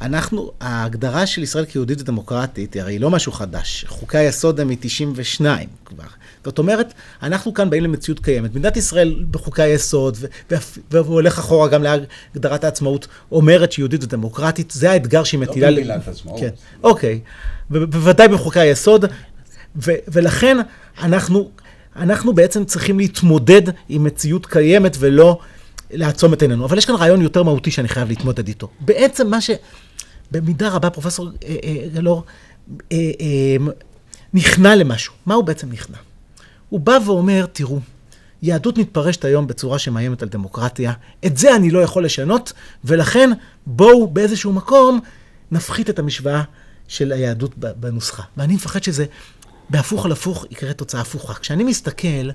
אנחנו, 0.00 0.52
ההגדרה 0.60 1.26
של 1.26 1.42
ישראל 1.42 1.64
כיהודית 1.64 2.00
ודמוקרטית, 2.00 2.74
היא 2.74 2.82
הרי 2.82 2.98
לא 2.98 3.10
משהו 3.10 3.32
חדש. 3.32 3.84
חוקי 3.88 4.18
היסוד 4.18 4.60
הם 4.60 4.68
מ-92 4.68 5.44
כבר. 5.84 6.04
זאת 6.44 6.58
אומרת, 6.58 6.92
אנחנו 7.22 7.54
כאן 7.54 7.70
באים 7.70 7.84
למציאות 7.84 8.20
קיימת. 8.20 8.50
מדינת 8.50 8.76
ישראל 8.76 9.24
בחוקי 9.30 9.62
היסוד, 9.62 10.16
והוא 10.90 11.14
הולך 11.14 11.38
אחורה 11.38 11.68
גם 11.68 11.82
להגדרת 11.82 12.64
העצמאות, 12.64 13.06
אומרת 13.32 13.72
שיהודית 13.72 14.04
ודמוקרטית, 14.04 14.70
זה 14.70 14.90
האתגר 14.90 15.24
שהיא 15.24 15.40
מטילה... 15.40 15.70
לא 15.70 15.76
במגילת 15.76 16.08
עצמאות. 16.08 16.40
כן, 16.40 16.50
אוקיי. 16.82 17.20
בוודאי 17.70 18.28
בחוקי 18.28 18.60
היסוד, 18.60 19.04
ולכן 20.08 20.56
אנחנו, 21.02 21.50
אנחנו 21.96 22.32
בעצם 22.32 22.64
צריכים 22.64 22.98
להתמודד 22.98 23.62
עם 23.88 24.04
מציאות 24.04 24.46
קיימת 24.46 24.96
ולא 25.00 25.38
לעצום 25.90 26.32
את 26.32 26.42
עינינו. 26.42 26.64
אבל 26.64 26.78
יש 26.78 26.86
כאן 26.86 26.94
רעיון 26.94 27.22
יותר 27.22 27.42
מהותי 27.42 27.70
שאני 27.70 27.88
חייב 27.88 28.08
להתמודד 28.08 28.48
איתו. 28.48 28.68
בעצם 28.80 29.30
מה 29.30 29.38
שבמידה 29.40 30.68
רבה 30.68 30.90
פרופסור 30.90 31.28
אה, 31.44 31.56
אה, 31.64 31.88
גלאור 31.94 32.24
אה, 32.92 32.96
אה, 33.20 33.56
נכנע 34.34 34.76
למשהו. 34.76 35.14
מה 35.26 35.34
הוא 35.34 35.44
בעצם 35.44 35.70
נכנע? 35.70 35.96
הוא 36.72 36.80
בא 36.80 36.98
ואומר, 37.06 37.46
תראו, 37.52 37.80
יהדות 38.42 38.78
מתפרשת 38.78 39.24
היום 39.24 39.46
בצורה 39.46 39.78
שמאיימת 39.78 40.22
על 40.22 40.28
דמוקרטיה, 40.28 40.92
את 41.26 41.36
זה 41.36 41.56
אני 41.56 41.70
לא 41.70 41.78
יכול 41.78 42.04
לשנות, 42.04 42.52
ולכן 42.84 43.30
בואו 43.66 44.06
באיזשהו 44.06 44.52
מקום 44.52 45.00
נפחית 45.50 45.90
את 45.90 45.98
המשוואה 45.98 46.42
של 46.88 47.12
היהדות 47.12 47.54
בנוסחה. 47.56 48.22
ואני 48.36 48.54
מפחד 48.54 48.82
שזה 48.82 49.04
בהפוך 49.70 50.04
על 50.04 50.12
הפוך 50.12 50.46
יקרה 50.50 50.72
תוצאה 50.72 51.00
הפוכה. 51.00 51.34
כשאני 51.34 51.64
מסתכל 51.64 52.30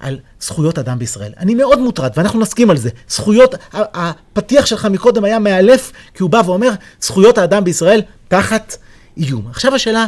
על 0.00 0.18
זכויות 0.40 0.78
אדם 0.78 0.98
בישראל. 0.98 1.32
אני 1.38 1.54
מאוד 1.54 1.78
מוטרד, 1.78 2.10
ואנחנו 2.16 2.40
נסכים 2.40 2.70
על 2.70 2.76
זה. 2.76 2.90
זכויות, 3.08 3.54
הפתיח 3.72 4.66
שלך 4.66 4.84
מקודם 4.84 5.24
היה 5.24 5.38
מאלף, 5.38 5.92
כי 6.14 6.22
הוא 6.22 6.30
בא 6.30 6.42
ואומר, 6.46 6.70
זכויות 7.00 7.38
האדם 7.38 7.64
בישראל 7.64 8.02
תחת 8.28 8.76
איום. 9.16 9.46
עכשיו 9.50 9.74
השאלה, 9.74 10.06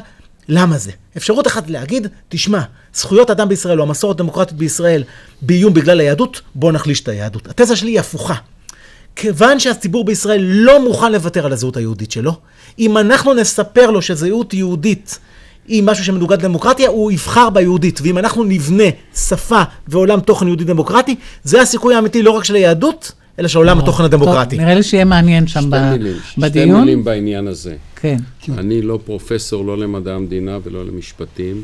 למה 0.48 0.78
זה? 0.78 0.90
אפשרות 1.16 1.46
אחת 1.46 1.70
להגיד, 1.70 2.06
תשמע, 2.28 2.60
זכויות 2.94 3.30
אדם 3.30 3.48
בישראל 3.48 3.80
או 3.80 3.84
המסורת 3.84 4.16
הדמוקרטית 4.16 4.56
בישראל 4.56 5.04
באיום 5.42 5.74
בגלל 5.74 6.00
היהדות, 6.00 6.40
בואו 6.54 6.72
נחליש 6.72 7.00
את 7.00 7.08
היהדות. 7.08 7.48
התזה 7.48 7.76
שלי 7.76 7.90
היא 7.90 8.00
הפוכה. 8.00 8.34
כיוון 9.16 9.60
שהציבור 9.60 10.04
בישראל 10.04 10.40
לא 10.42 10.84
מוכן 10.84 11.12
לוותר 11.12 11.46
על 11.46 11.52
הזהות 11.52 11.76
היהודית 11.76 12.10
שלו, 12.10 12.32
אם 12.78 12.98
אנחנו 12.98 13.34
נספר 13.34 13.90
לו 13.90 14.02
שזהות 14.02 14.54
יהודית 14.54 15.18
היא 15.68 15.82
משהו 15.82 16.04
שמנוגד 16.04 16.38
לדמוקרטיה, 16.42 16.88
הוא 16.88 17.12
יבחר 17.12 17.50
ביהודית. 17.50 18.00
ואם 18.02 18.18
אנחנו 18.18 18.44
נבנה 18.44 18.84
שפה 19.16 19.62
ועולם 19.88 20.20
תוכן 20.20 20.46
יהודי 20.46 20.64
דמוקרטי, 20.64 21.16
זה 21.44 21.62
הסיכוי 21.62 21.94
האמיתי 21.94 22.22
לא 22.22 22.30
רק 22.30 22.44
של 22.44 22.54
היהדות, 22.54 23.12
אלא 23.38 23.48
של 23.48 23.58
עולם 23.58 23.78
התוכן 23.78 24.04
הדמוקרטי. 24.04 24.58
נראה 24.58 24.74
לי 24.74 24.82
שיהיה 24.82 25.04
מעניין 25.04 25.46
שם 25.46 25.70
בדיון. 25.70 26.18
שתי 26.50 26.64
מילים 26.64 27.04
בעניין 27.04 27.46
הזה. 27.46 27.76
כן. 27.96 28.16
אני 28.58 28.82
לא 28.82 28.98
פרופסור 29.04 29.64
לא 29.64 29.78
למדע 29.78 30.14
המדינה 30.14 30.58
ולא 30.64 30.84
למשפטים, 30.86 31.62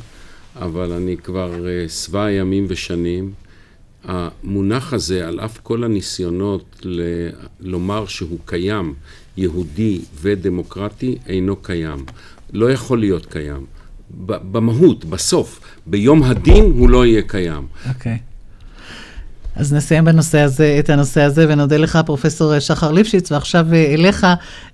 אבל 0.56 0.92
אני 0.92 1.16
כבר 1.16 1.52
שבע 1.88 2.30
ימים 2.30 2.66
ושנים. 2.68 3.32
המונח 4.04 4.92
הזה, 4.92 5.28
על 5.28 5.40
אף 5.40 5.58
כל 5.62 5.84
הניסיונות 5.84 6.80
ל- 6.84 7.28
לומר 7.60 8.06
שהוא 8.06 8.38
קיים, 8.44 8.94
יהודי 9.36 10.00
ודמוקרטי, 10.20 11.16
אינו 11.26 11.56
קיים. 11.56 12.04
לא 12.52 12.70
יכול 12.72 13.00
להיות 13.00 13.26
קיים. 13.26 13.66
במהות, 14.26 15.04
בסוף, 15.04 15.60
ביום 15.86 16.22
הדין 16.22 16.64
הוא 16.64 16.90
לא 16.90 17.06
יהיה 17.06 17.22
קיים. 17.22 17.66
אוקיי. 17.88 18.18
אז 19.56 19.72
נסיים 19.72 20.04
בנושא 20.04 20.40
הזה, 20.40 20.76
את 20.78 20.90
הנושא 20.90 21.20
הזה, 21.20 21.46
ונודה 21.48 21.76
לך, 21.76 21.98
פרופסור 22.06 22.58
שחר 22.58 22.92
ליפשיץ, 22.92 23.32
ועכשיו 23.32 23.66
אה, 23.72 23.94
אליך, 23.94 24.26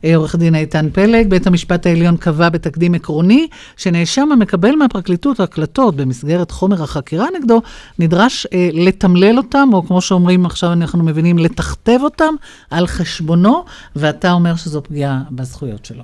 אה, 0.04 0.16
עורך 0.16 0.36
דין 0.36 0.54
איתן 0.54 0.88
פלג. 0.92 1.28
בית 1.28 1.46
המשפט 1.46 1.86
העליון 1.86 2.16
קבע 2.16 2.48
בתקדים 2.48 2.94
עקרוני, 2.94 3.48
שנאשם 3.76 4.32
המקבל 4.32 4.76
מהפרקליטות 4.76 5.40
הקלטות 5.40 5.96
במסגרת 5.96 6.50
חומר 6.50 6.82
החקירה 6.82 7.26
נגדו, 7.38 7.62
נדרש 7.98 8.46
אה, 8.52 8.68
לתמלל 8.72 9.38
אותם, 9.38 9.68
או 9.72 9.86
כמו 9.86 10.00
שאומרים 10.00 10.46
עכשיו 10.46 10.72
אנחנו 10.72 11.04
מבינים, 11.04 11.38
לתכתב 11.38 11.98
אותם 12.02 12.34
על 12.70 12.86
חשבונו, 12.86 13.64
ואתה 13.96 14.32
אומר 14.32 14.56
שזו 14.56 14.82
פגיעה 14.82 15.22
בזכויות 15.30 15.84
שלו. 15.84 16.02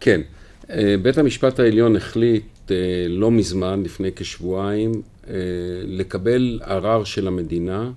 כן. 0.00 0.20
אה, 0.70 0.94
בית 1.02 1.18
המשפט 1.18 1.60
העליון 1.60 1.96
החליט 1.96 2.44
לא 3.08 3.30
מזמן, 3.30 3.82
לפני 3.82 4.08
כשבועיים, 4.16 4.92
אה, 5.28 5.34
לקבל 5.86 6.60
ערר 6.64 7.04
של 7.04 7.26
המדינה 7.26 7.90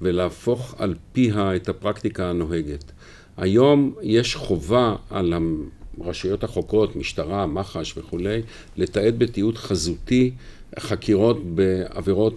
ולהפוך 0.00 0.74
על 0.78 0.94
פיה 1.12 1.56
את 1.56 1.68
הפרקטיקה 1.68 2.30
הנוהגת. 2.30 2.92
היום 3.36 3.94
יש 4.02 4.36
חובה 4.36 4.96
על 5.10 5.34
הרשויות 6.00 6.44
החוקרות, 6.44 6.96
משטרה, 6.96 7.46
מח"ש 7.46 7.98
וכולי, 7.98 8.42
לתעד 8.76 9.18
בתיעוד 9.18 9.58
חזותי 9.58 10.30
חקירות 10.78 11.54
בעבירות 11.54 12.36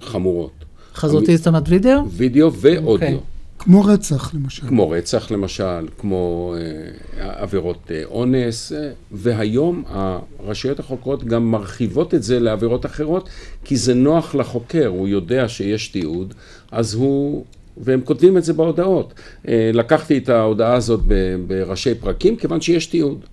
חמורות. 0.00 0.52
חזותי 0.94 1.36
זאת 1.36 1.46
אומרת 1.46 1.62
וידאו? 1.68 2.10
וידאו 2.10 2.52
ואודיו. 2.52 3.18
Okay. 3.18 3.39
כמו 3.62 3.84
רצח 3.84 4.34
למשל. 4.34 4.66
כמו 4.66 4.90
רצח 4.90 5.30
למשל, 5.30 5.88
כמו 5.98 6.54
אה, 6.58 7.42
עבירות 7.42 7.90
אה, 7.90 8.02
אונס, 8.04 8.72
אה, 8.72 8.90
והיום 9.12 9.84
הרשויות 9.88 10.80
החוקרות 10.80 11.24
גם 11.24 11.50
מרחיבות 11.50 12.14
את 12.14 12.22
זה 12.22 12.40
לעבירות 12.40 12.86
אחרות, 12.86 13.28
כי 13.64 13.76
זה 13.76 13.94
נוח 13.94 14.34
לחוקר, 14.34 14.86
הוא 14.86 15.08
יודע 15.08 15.48
שיש 15.48 15.88
תיעוד, 15.88 16.34
אז 16.72 16.94
הוא... 16.94 17.44
והם 17.76 18.00
כותבים 18.04 18.36
את 18.36 18.44
זה 18.44 18.52
בהודעות. 18.52 19.14
אה, 19.48 19.70
לקחתי 19.74 20.18
את 20.18 20.28
ההודעה 20.28 20.74
הזאת 20.74 21.00
בראשי 21.46 21.94
פרקים, 21.94 22.36
כיוון 22.36 22.60
שיש 22.60 22.86
תיעוד. 22.86 23.24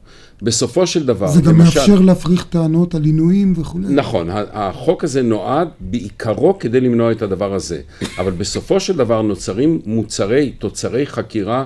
בסופו 0.42 0.88
של 0.88 1.06
דבר, 1.06 1.28
זה 1.28 1.42
גם 1.42 1.60
למשל, 1.60 1.80
מאפשר 1.80 2.00
להפריך 2.00 2.46
טענות 2.50 2.96
על 2.96 3.04
עינויים 3.04 3.54
וכולי. 3.58 3.88
נכון, 3.90 4.30
החוק 4.32 5.04
הזה 5.04 5.22
נועד 5.22 5.68
בעיקרו 5.80 6.60
כדי 6.60 6.80
למנוע 6.80 7.12
את 7.12 7.22
הדבר 7.22 7.54
הזה, 7.54 7.82
אבל 8.18 8.32
בסופו 8.32 8.80
של 8.80 8.98
דבר 8.98 9.22
נוצרים 9.22 9.82
מוצרי, 9.86 10.52
תוצרי 10.60 11.06
חקירה 11.06 11.66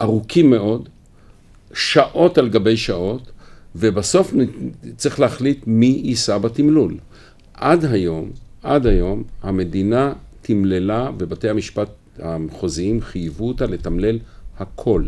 ארוכים 0.00 0.50
מאוד, 0.50 0.88
שעות 1.74 2.38
על 2.38 2.48
גבי 2.48 2.76
שעות, 2.76 3.30
ובסוף 3.76 4.34
צריך 4.96 5.20
להחליט 5.20 5.64
מי 5.66 6.00
יישא 6.04 6.38
בתמלול. 6.38 6.94
עד 7.54 7.84
היום, 7.84 8.30
עד 8.62 8.86
היום, 8.86 9.22
המדינה 9.42 10.12
תמללה, 10.42 11.10
ובתי 11.18 11.48
המשפט 11.48 11.88
המחוזיים 12.18 13.00
חייבו 13.00 13.48
אותה 13.48 13.66
לתמלל 13.66 14.18
הכל. 14.58 15.04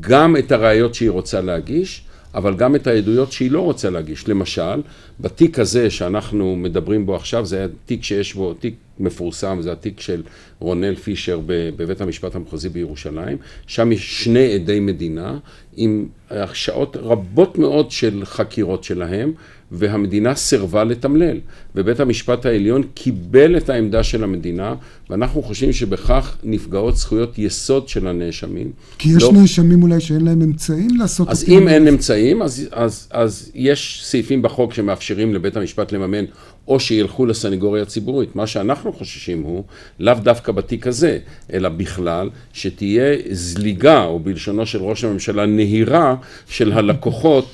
גם 0.00 0.36
את 0.36 0.52
הראיות 0.52 0.94
שהיא 0.94 1.10
רוצה 1.10 1.40
להגיש, 1.40 2.04
אבל 2.34 2.54
גם 2.54 2.76
את 2.76 2.86
העדויות 2.86 3.32
שהיא 3.32 3.50
לא 3.50 3.60
רוצה 3.60 3.90
להגיש. 3.90 4.28
למשל, 4.28 4.82
בתיק 5.20 5.58
הזה 5.58 5.90
שאנחנו 5.90 6.56
מדברים 6.56 7.06
בו 7.06 7.16
עכשיו, 7.16 7.46
זה 7.46 7.56
היה 7.56 7.66
תיק 7.86 8.04
שיש 8.04 8.34
בו, 8.34 8.54
תיק 8.54 8.74
מפורסם, 8.98 9.58
זה 9.60 9.72
התיק 9.72 10.00
של 10.00 10.22
רונל 10.58 10.94
פישר 10.94 11.40
בבית 11.46 12.00
המשפט 12.00 12.34
המחוזי 12.34 12.68
בירושלים, 12.68 13.36
שם 13.66 13.92
יש 13.92 14.24
שני 14.24 14.54
עדי 14.54 14.80
מדינה 14.80 15.38
עם 15.76 16.06
שעות 16.52 16.96
רבות 16.96 17.58
מאוד 17.58 17.90
של 17.90 18.24
חקירות 18.24 18.84
שלהם, 18.84 19.32
והמדינה 19.72 20.34
סירבה 20.34 20.84
לתמלל. 20.84 21.36
ובית 21.74 22.00
המשפט 22.00 22.46
העליון 22.46 22.82
קיבל 22.94 23.56
את 23.56 23.70
העמדה 23.70 24.02
של 24.02 24.24
המדינה, 24.24 24.74
ואנחנו 25.10 25.42
חושבים 25.42 25.72
שבכך 25.72 26.36
נפגעות 26.42 26.96
זכויות 26.96 27.38
יסוד 27.38 27.88
של 27.88 28.06
הנאשמים. 28.06 28.72
כי 28.98 29.08
יש 29.08 29.22
לא... 29.22 29.32
נאשמים 29.32 29.82
אולי 29.82 30.00
שאין 30.00 30.24
להם 30.24 30.42
אמצעים 30.42 30.90
לעשות 30.98 31.30
את 31.30 31.36
זה. 31.36 31.46
אז 31.46 31.52
אם 31.52 31.68
אין 31.68 31.88
אמצעים, 31.88 32.42
אז, 32.42 32.68
אז, 32.72 33.08
אז 33.10 33.50
יש 33.54 34.00
סעיפים 34.04 34.42
בחוק 34.42 34.74
שמאפשרים 34.74 35.34
לבית 35.34 35.56
המשפט 35.56 35.92
לממן 35.92 36.24
או 36.68 36.80
שילכו 36.80 37.26
לסניגוריה 37.26 37.82
הציבורית. 37.82 38.36
מה 38.36 38.46
שאנחנו 38.46 38.92
חוששים 38.92 39.42
הוא, 39.42 39.64
לאו 40.00 40.14
דווקא 40.22 40.52
בתיק 40.52 40.86
הזה, 40.86 41.18
אלא 41.52 41.68
בכלל, 41.68 42.30
שתהיה 42.52 43.16
זליגה, 43.30 44.04
או 44.04 44.20
בלשונו 44.20 44.66
של 44.66 44.78
ראש 44.78 45.04
הממשלה, 45.04 45.46
נהירה 45.46 46.16
של 46.48 46.72
הלקוחות 46.72 47.46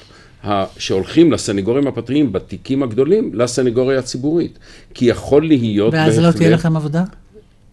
שהולכים 0.79 1.33
לסניגורים 1.33 1.87
הפרטיים 1.87 2.33
בתיקים 2.33 2.83
הגדולים, 2.83 3.31
לסניגוריה 3.35 3.99
הציבורית. 3.99 4.59
כי 4.95 5.05
יכול 5.05 5.47
להיות... 5.47 5.95
ואז 5.95 6.19
לא 6.19 6.31
תהיה 6.31 6.51
לכם 6.51 6.77
עבודה? 6.77 7.05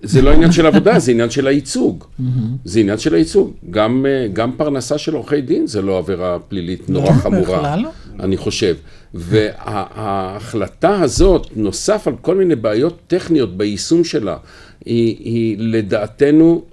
זה 0.01 0.21
לא 0.21 0.31
עניין 0.31 0.51
של 0.51 0.65
עבודה, 0.65 0.99
זה 0.99 1.11
עניין 1.11 1.29
של 1.29 1.47
הייצוג. 1.47 2.03
זה 2.65 2.79
עניין 2.79 2.97
של 2.97 3.13
הייצוג. 3.13 3.51
גם, 3.69 4.05
אה, 4.09 4.27
גם 4.33 4.51
פרנסה 4.57 4.97
של 4.97 5.13
עורכי 5.13 5.41
דין 5.41 5.67
זה 5.67 5.81
לא 5.81 5.97
עבירה 5.97 6.39
פלילית 6.39 6.89
נורא 6.89 7.09
לא, 7.09 7.11
חמורה, 7.11 7.75
לא. 7.75 7.89
אני 8.19 8.37
חושב. 8.37 8.75
וההחלטה 9.13 11.01
הזאת, 11.01 11.47
נוסף 11.55 12.07
על 12.07 12.13
כל 12.21 12.35
מיני 12.35 12.55
בעיות 12.55 12.99
טכניות 13.07 13.57
ביישום 13.57 14.03
שלה, 14.03 14.37
היא, 14.85 15.17
היא 15.19 15.55
לדעתנו 15.59 16.63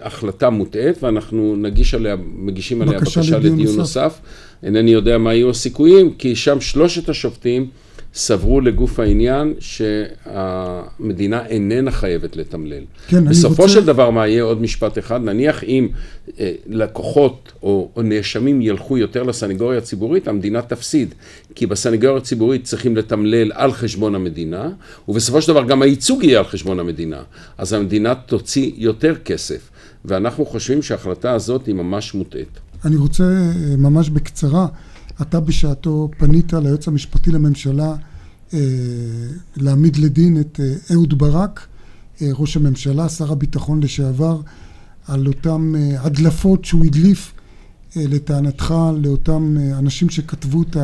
החלטה 0.00 0.50
מוטעית, 0.50 1.02
ואנחנו 1.02 1.56
נגיש 1.56 1.94
עליה, 1.94 2.16
מגישים 2.34 2.82
עליה 2.82 3.00
בקשה, 3.00 3.20
בקשה 3.20 3.38
לדיון 3.38 3.56
נוסף. 3.58 3.76
נוסף. 3.76 4.18
אינני 4.62 4.90
יודע 4.90 5.18
מה 5.18 5.34
יהיו 5.34 5.50
הסיכויים, 5.50 6.14
כי 6.14 6.36
שם 6.36 6.60
שלושת 6.60 7.08
השופטים 7.08 7.68
סברו 8.18 8.60
לגוף 8.60 9.00
העניין 9.00 9.54
שהמדינה 9.58 11.46
איננה 11.46 11.90
חייבת 11.90 12.36
לתמלל. 12.36 12.82
כן, 13.08 13.24
בסופו 13.24 13.62
רוצה... 13.62 13.74
של 13.74 13.84
דבר, 13.84 14.10
מה 14.10 14.26
יהיה 14.26 14.42
עוד 14.42 14.62
משפט 14.62 14.98
אחד? 14.98 15.20
נניח 15.24 15.64
אם 15.64 15.88
אה, 16.40 16.52
לקוחות 16.66 17.52
או, 17.62 17.90
או 17.96 18.02
נאשמים 18.02 18.62
ילכו 18.62 18.98
יותר 18.98 19.22
לסנגוריה 19.22 19.78
הציבורית, 19.78 20.28
המדינה 20.28 20.62
תפסיד. 20.62 21.14
כי 21.54 21.66
בסנגוריה 21.66 22.16
הציבורית 22.16 22.64
צריכים 22.64 22.96
לתמלל 22.96 23.52
על 23.54 23.72
חשבון 23.72 24.14
המדינה, 24.14 24.70
ובסופו 25.08 25.42
של 25.42 25.52
דבר 25.52 25.64
גם 25.64 25.82
הייצוג 25.82 26.24
יהיה 26.24 26.38
על 26.38 26.44
חשבון 26.44 26.80
המדינה. 26.80 27.22
אז 27.58 27.72
המדינה 27.72 28.14
תוציא 28.14 28.72
יותר 28.76 29.14
כסף. 29.24 29.70
ואנחנו 30.04 30.46
חושבים 30.46 30.82
שההחלטה 30.82 31.32
הזאת 31.32 31.66
היא 31.66 31.74
ממש 31.74 32.14
מוטעית. 32.14 32.60
אני 32.84 32.96
רוצה 32.96 33.24
אה, 33.24 33.76
ממש 33.76 34.10
בקצרה, 34.10 34.66
אתה 35.22 35.40
בשעתו 35.40 36.10
פנית 36.18 36.52
ליועץ 36.52 36.88
המשפטי 36.88 37.30
לממשלה 37.30 37.94
להעמיד 39.56 39.96
לדין 39.96 40.40
את 40.40 40.60
אה, 40.62 40.74
אהוד 40.94 41.18
ברק, 41.18 41.66
ראש 42.22 42.56
הממשלה, 42.56 43.08
שר 43.08 43.32
הביטחון 43.32 43.82
לשעבר, 43.82 44.40
על 45.06 45.26
אותם 45.26 45.74
הדלפות 45.98 46.64
שהוא 46.64 46.84
הדליף 46.84 47.32
לטענתך 47.96 48.74
לאותם 49.02 49.56
אנשים 49.78 50.10
שכתבו 50.10 50.62
את 50.62 50.76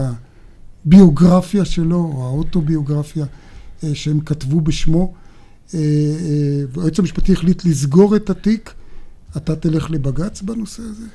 הביוגרפיה 0.84 1.64
שלו, 1.64 1.96
או 1.96 2.24
האוטוביוגרפיה 2.26 3.26
שהם 3.94 4.20
כתבו 4.20 4.60
בשמו. 4.60 5.14
היועץ 5.72 6.98
המשפטי 6.98 7.32
החליט 7.32 7.64
לסגור 7.64 8.16
את 8.16 8.30
התיק. 8.30 8.74
אתה 9.36 9.56
תלך 9.56 9.90
לבג"ץ 9.90 10.42
בנושא 10.42 10.82
הזה? 10.82 11.06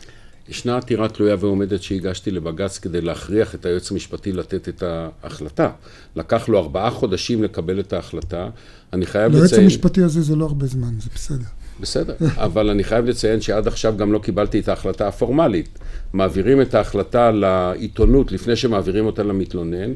ישנה 0.50 0.78
עתירה 0.78 1.10
תלויה 1.10 1.36
ועומדת 1.40 1.84
שהגשתי 1.84 2.32
לבג"ץ 2.32 2.78
כדי 2.78 3.02
להכריח 3.02 3.56
את 3.56 3.66
היועץ 3.66 3.92
המשפטי 3.92 4.32
לתת 4.32 4.70
את 4.70 4.84
ההחלטה. 4.84 5.70
לקח 6.16 6.50
לו 6.50 6.60
ארבעה 6.60 6.92
חודשים 6.92 7.44
לקבל 7.44 7.80
את 7.80 7.94
ההחלטה. 7.94 8.50
אני 8.94 9.06
חייב 9.06 9.32
לציין... 9.32 9.44
ליועץ 9.44 9.54
המשפטי 9.64 10.04
הזה 10.04 10.22
זה 10.22 10.36
לא 10.36 10.46
הרבה 10.46 10.66
זמן, 10.66 11.00
זה 11.00 11.10
בסדר. 11.16 11.46
בסדר, 11.80 12.14
אבל 12.46 12.70
אני 12.70 12.84
חייב 12.84 13.06
לציין 13.06 13.42
שעד 13.42 13.68
עכשיו 13.68 13.94
גם 13.98 14.14
לא 14.14 14.20
קיבלתי 14.20 14.60
את 14.60 14.68
ההחלטה 14.68 15.08
הפורמלית. 15.08 15.80
מעבירים 16.14 16.62
את 16.62 16.74
ההחלטה 16.74 17.32
לעיתונות 17.32 18.32
לפני 18.32 18.56
שמעבירים 18.56 19.06
אותה 19.06 19.24
למתלונן, 19.24 19.94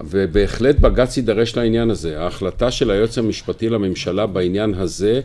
ובהחלט 0.00 0.78
בג"ץ 0.78 1.16
יידרש 1.16 1.56
לעניין 1.56 1.90
הזה. 1.90 2.20
ההחלטה 2.20 2.70
של 2.70 2.90
היועץ 2.90 3.18
המשפטי 3.18 3.68
לממשלה 3.68 4.26
בעניין 4.26 4.74
הזה 4.74 5.20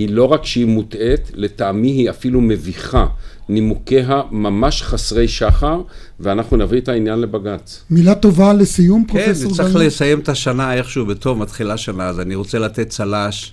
היא 0.00 0.08
לא 0.10 0.24
רק 0.24 0.44
שהיא 0.44 0.66
מוטעית, 0.66 1.30
לטעמי 1.34 1.90
היא 1.90 2.10
אפילו 2.10 2.40
מביכה. 2.40 3.06
נימוקיה 3.48 4.22
ממש 4.30 4.82
חסרי 4.82 5.28
שחר, 5.28 5.82
ואנחנו 6.20 6.56
נביא 6.56 6.80
את 6.80 6.88
העניין 6.88 7.18
לבג"ץ. 7.20 7.84
מילה 7.90 8.14
טובה 8.14 8.52
לסיום, 8.52 9.04
כן, 9.04 9.24
פרופסור 9.24 9.50
כן, 9.50 9.56
צריך 9.56 9.76
לסיים 9.76 10.18
את 10.18 10.28
השנה 10.28 10.74
איכשהו 10.74 11.06
בטוב, 11.06 11.38
מתחילה 11.38 11.76
שנה, 11.76 12.08
אז 12.08 12.20
אני 12.20 12.34
רוצה 12.34 12.58
לתת 12.58 12.88
צל"ש 12.88 13.52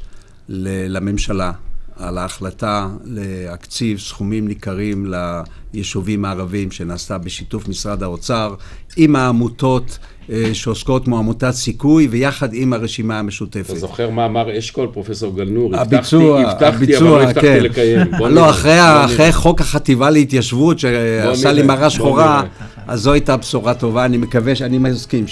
לממשלה 0.50 1.52
על 1.96 2.18
ההחלטה 2.18 2.90
להקציב 3.04 4.00
סכומים 4.00 4.48
ניכרים 4.48 5.14
ליישובים 5.74 6.26
הערביים 6.26 6.72
שנעשתה 6.72 7.18
בשיתוף 7.18 7.68
משרד 7.68 8.04
האוצר 8.04 8.56
עם 8.98 9.16
העמותות. 9.16 9.98
אה, 10.32 10.50
שעוסקות 10.54 11.06
כמו 11.06 11.18
עמותת 11.18 11.52
סיכוי, 11.52 12.08
ויחד 12.08 12.54
עם 12.54 12.74
הרשימה 12.74 13.20
המשותפת. 13.20 13.70
אתה 13.70 13.76
זוכר 13.76 14.10
מה 14.10 14.26
אמר 14.26 14.58
אשכול, 14.58 14.88
פרופסור 14.94 15.36
גלנור? 15.36 15.76
הביצוע, 15.76 16.42
הבטחתי, 16.42 16.74
הבטחתי, 16.74 16.98
אבל 16.98 17.06
לא 17.06 17.24
הבטחתי 17.24 17.48
כן. 17.48 17.64
לקיים. 17.64 18.08
לא, 18.30 18.50
אחרי, 18.50 19.06
אחרי 19.06 19.32
חוק 19.32 19.62
החטיבה 19.62 20.10
להתיישבות, 20.10 20.80
שעשה 20.80 21.52
לי 21.52 21.62
מראה 21.64 21.90
שחורה, 21.90 22.44
אז 22.88 23.02
זו 23.02 23.14
הייתה 23.14 23.38
בשורה 23.38 23.74
טובה, 23.74 24.06
אני 24.06 24.18
מקווה 24.18 24.56
שאני 24.56 24.78
מסכים. 24.78 25.26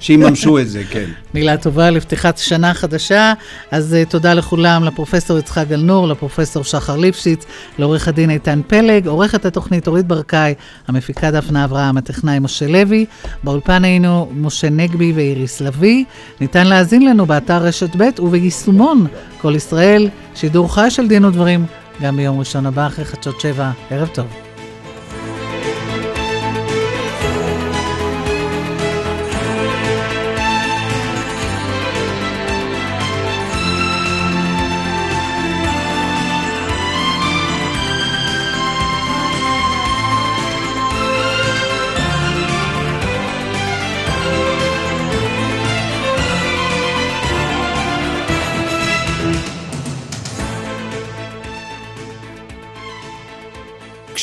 שיממשו 0.00 0.58
את 0.58 0.68
זה, 0.68 0.82
כן. 0.90 1.04
מילה 1.34 1.56
טובה 1.56 1.90
לפתיחת 1.90 2.38
שנה 2.38 2.74
חדשה. 2.74 3.32
אז 3.70 3.96
uh, 4.02 4.10
תודה 4.10 4.34
לכולם, 4.34 4.84
לפרופסור 4.84 5.38
יצחק 5.38 5.64
גלנור, 5.68 6.08
לפרופסור 6.08 6.64
שחר 6.64 6.96
ליפשיץ, 6.96 7.44
לעורך 7.78 8.08
הדין 8.08 8.30
איתן 8.30 8.60
פלג, 8.66 9.06
עורכת 9.06 9.44
התוכנית 9.44 9.86
אורית 9.86 10.06
ברקאי, 10.06 10.54
המפיקה 10.88 11.30
דפנה 11.30 11.64
אברהם, 11.64 11.96
הטכנאי 11.96 12.38
משה 12.38 12.66
לוי. 12.66 13.06
באולפן 13.44 13.84
היינו 13.84 14.30
משה 14.36 14.70
נגבי 14.70 15.12
ואיריס 15.12 15.60
לביא. 15.60 16.04
ניתן 16.40 16.66
להאזין 16.66 17.06
לנו 17.06 17.26
באתר 17.26 17.62
רשת 17.62 17.96
ב' 17.96 18.20
וביישומון 18.20 19.06
כל 19.38 19.54
ישראל, 19.56 20.08
שידור 20.34 20.74
חי 20.74 20.90
של 20.90 21.08
דין 21.08 21.24
ודברים, 21.24 21.66
גם 22.02 22.16
ביום 22.16 22.38
ראשון 22.38 22.66
הבא 22.66 22.86
אחרי 22.86 23.04
חדשות 23.04 23.40
שבע. 23.40 23.70
ערב 23.90 24.08
טוב. 24.08 24.53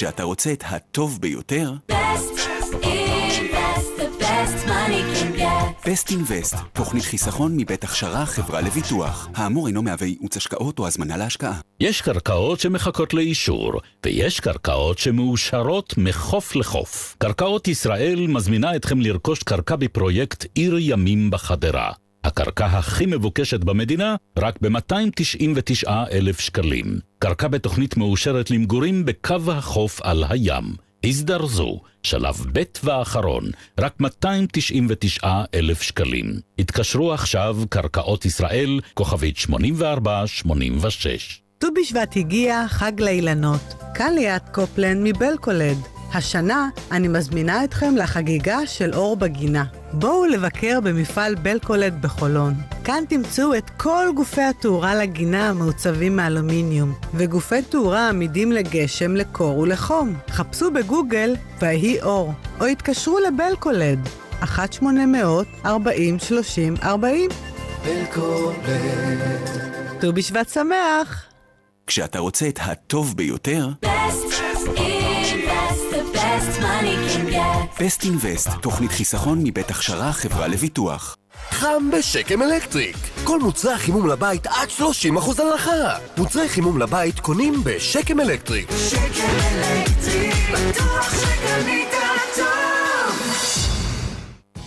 כשאתה 0.02 0.24
רוצה 0.24 0.54
את 0.54 0.64
הטוב 0.68 1.22
ביותר, 1.22 1.74
בסט 5.88 6.10
אינבסט, 6.12 6.56
תוכנית 6.74 7.04
חיסכון 7.04 7.58
מבית 7.58 7.84
הכשרה 7.84 8.26
חברה 8.26 8.62
לביטוח. 8.62 9.30
האמור 9.36 9.68
אינו 9.68 9.82
מהווה 9.82 10.08
ייעוץ 10.08 10.38
השקעות 10.38 10.80
או 10.80 10.88
הזמנה 10.88 11.18
להשקעה. 11.18 11.60
יש 11.80 12.02
קרקעות 12.02 12.60
שמחכות 12.60 13.14
לאישור, 13.14 13.74
ויש 14.06 14.40
קרקעות 14.40 14.98
שמאושרות 14.98 15.94
מחוף 15.98 16.56
לחוף. 16.56 17.16
קרקעות 17.18 17.68
ישראל 17.68 18.28
מזמינה 18.28 18.76
אתכם 18.76 19.02
לרכוש 19.02 19.44
קרקע 19.44 19.76
בפרויקט 19.76 20.46
עיר 20.56 20.78
ימים 20.80 21.32
בחדרה. 21.32 21.92
הקרקע 22.24 22.66
הכי 22.66 23.06
מבוקשת 23.06 23.64
במדינה, 23.64 24.16
רק 24.38 24.58
ב-299 24.62 25.90
אלף 26.12 26.40
שקלים. 26.40 27.00
קרקע 27.20 27.48
בתוכנית 27.48 27.98
מאושרת 27.98 28.52
למגורים 28.52 29.06
בקו 29.06 29.36
החוף 29.48 30.02
על 30.02 30.24
הים. 30.30 30.76
הזדרזו, 31.04 31.80
שלב 32.04 32.46
ב' 32.54 32.64
והאחרון, 32.84 33.44
רק 33.80 33.94
299 34.00 35.44
אלף 35.54 35.82
שקלים. 35.82 36.40
התקשרו 36.60 37.14
עכשיו, 37.14 37.58
קרקעות 37.70 38.26
ישראל, 38.26 38.80
כוכבית 38.94 39.38
8486. 39.38 41.42
ט"ו 41.58 41.68
בשבט 41.82 42.18
הגיע, 42.18 42.66
חג 42.68 43.02
לאילנות. 43.02 43.74
כאן 43.96 44.14
ליאת 44.16 44.50
קופלן 44.50 45.04
מבלקולד. 45.04 46.01
השנה 46.14 46.70
אני 46.92 47.08
מזמינה 47.08 47.64
אתכם 47.64 47.96
לחגיגה 47.98 48.60
של 48.66 48.94
אור 48.94 49.16
בגינה. 49.16 49.64
בואו 49.94 50.26
לבקר 50.26 50.80
במפעל 50.84 51.36
בלקולד 51.36 52.02
בחולון. 52.02 52.54
כאן 52.84 53.04
תמצאו 53.10 53.56
את 53.56 53.70
כל 53.70 54.06
גופי 54.16 54.42
התאורה 54.42 54.96
לגינה 54.96 55.50
המעוצבים 55.50 56.16
מאלומיניום, 56.16 56.94
וגופי 57.14 57.62
תאורה 57.62 58.10
עמידים 58.10 58.52
לגשם, 58.52 59.16
לקור 59.16 59.58
ולחום. 59.58 60.16
חפשו 60.30 60.72
בגוגל 60.72 61.36
ויהי 61.62 62.02
אור, 62.02 62.34
או 62.60 62.66
התקשרו 62.66 63.20
לבלקולד, 63.20 64.10
1-800-40-30-40. 64.44 64.46
בלקולד. 67.86 68.56
ט"ו 70.00 70.14
בשבט 70.14 70.50
שמח! 70.50 71.26
כשאתה 71.88 72.20
רוצה 72.20 72.48
את 72.48 72.60
הטוב 72.62 73.18
ביותר, 73.18 73.70
בסט 77.80 78.04
אינבסט, 78.04 78.50
תוכנית 78.62 78.92
חיסכון 78.92 79.40
מבית 79.44 79.70
הכשרה 79.70 80.14
חברה 80.14 80.48
לביטוח. 80.48 81.18
חם 81.50 81.90
בשקם 81.98 82.42
אלקטריק. 82.42 82.98
כל 83.24 83.40
מוצרי 83.40 83.74
החימום 83.74 84.08
לבית 84.08 84.48
עד 84.48 84.70
30% 84.80 84.84
הנחה. 85.42 85.98
מוצרי 86.18 86.50
חימום 86.50 86.78
לבית 86.78 87.20
קונים 87.20 87.64
בשקם 87.64 88.20
אלקטריק. 88.20 88.70
שקם 88.90 89.30
אלקטריק, 89.54 90.36
בטוח 90.54 91.14
שקנית 91.22 91.90
טוב. 92.36 92.71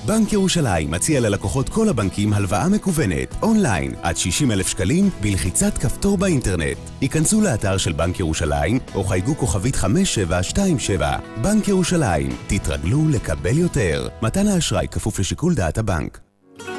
בנק 0.07 0.33
ירושלים 0.33 0.91
מציע 0.91 1.21
ללקוחות 1.21 1.69
כל 1.69 1.89
הבנקים 1.89 2.33
הלוואה 2.33 2.69
מקוונת, 2.69 3.35
אונליין, 3.43 3.95
עד 4.03 4.17
60 4.17 4.53
אלף 4.53 4.69
שקלים, 4.69 5.11
בלחיצת 5.21 5.79
כפתור 5.79 6.19
באינטרנט. 6.19 6.77
היכנסו 7.01 7.41
לאתר 7.41 7.77
של 7.77 7.93
בנק 7.93 8.21
ירושלים, 8.21 8.79
או 8.95 9.05
חייגו 9.05 9.37
כוכבית 9.37 9.77
5727. 9.77 11.17
בנק 11.43 11.69
ירושלים, 11.69 12.37
תתרגלו 12.47 13.09
לקבל 13.11 13.59
יותר. 13.59 14.09
מתן 14.23 14.47
האשראי 14.47 14.89
כפוף 14.89 15.19
לשיקול 15.19 15.55
דעת 15.55 15.79
הבנק. 15.79 16.19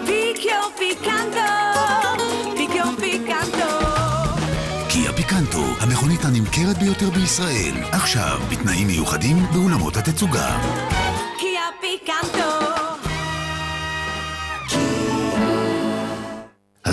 פיקנטו, 0.06 1.42
פיקו 2.58 2.90
פיקנטו. 3.00 3.86
קיה 4.90 5.14
פיקנטו, 5.14 5.66
המכונית 5.80 6.26
הנמכרת 6.26 6.78
ביותר 6.78 7.10
בישראל. 7.10 7.74
עכשיו, 7.92 8.40
בתנאים 8.52 8.88
מיוחדים 8.88 9.38
באולמות 9.54 9.98
התצוגה. 9.98 10.60
קיה 11.40 11.62
פיקנטו. 11.82 12.35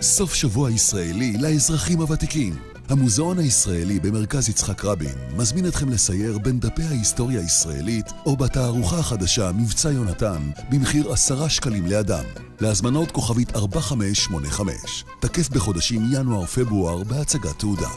סוף 0.00 0.34
שבוע 0.34 0.70
ישראלי 0.70 1.36
לאזרחים 1.40 2.00
הוותיקים. 2.00 2.73
המוזיאון 2.88 3.38
הישראלי 3.38 4.00
במרכז 4.00 4.48
יצחק 4.48 4.84
רבין 4.84 5.14
מזמין 5.36 5.66
אתכם 5.66 5.88
לסייר 5.88 6.38
בין 6.38 6.60
דפי 6.60 6.82
ההיסטוריה 6.82 7.40
הישראלית 7.40 8.06
או 8.26 8.36
בתערוכה 8.36 8.98
החדשה 8.98 9.50
מבצע 9.52 9.90
יונתן 9.90 10.50
במחיר 10.70 11.12
עשרה 11.12 11.48
שקלים 11.48 11.86
לאדם. 11.86 12.24
להזמנות 12.60 13.10
כוכבית 13.10 13.56
4585. 13.56 15.04
תקף 15.20 15.48
בחודשים 15.48 16.02
ינואר-פברואר 16.12 17.04
בהצגת 17.04 17.58
תעודה. 17.58 17.88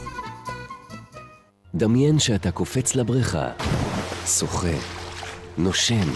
דמיין 1.74 2.18
שאתה 2.18 2.50
קופץ 2.50 2.94
לבריכה, 2.94 3.48
שוחה, 4.26 4.78
נושם, 5.58 6.08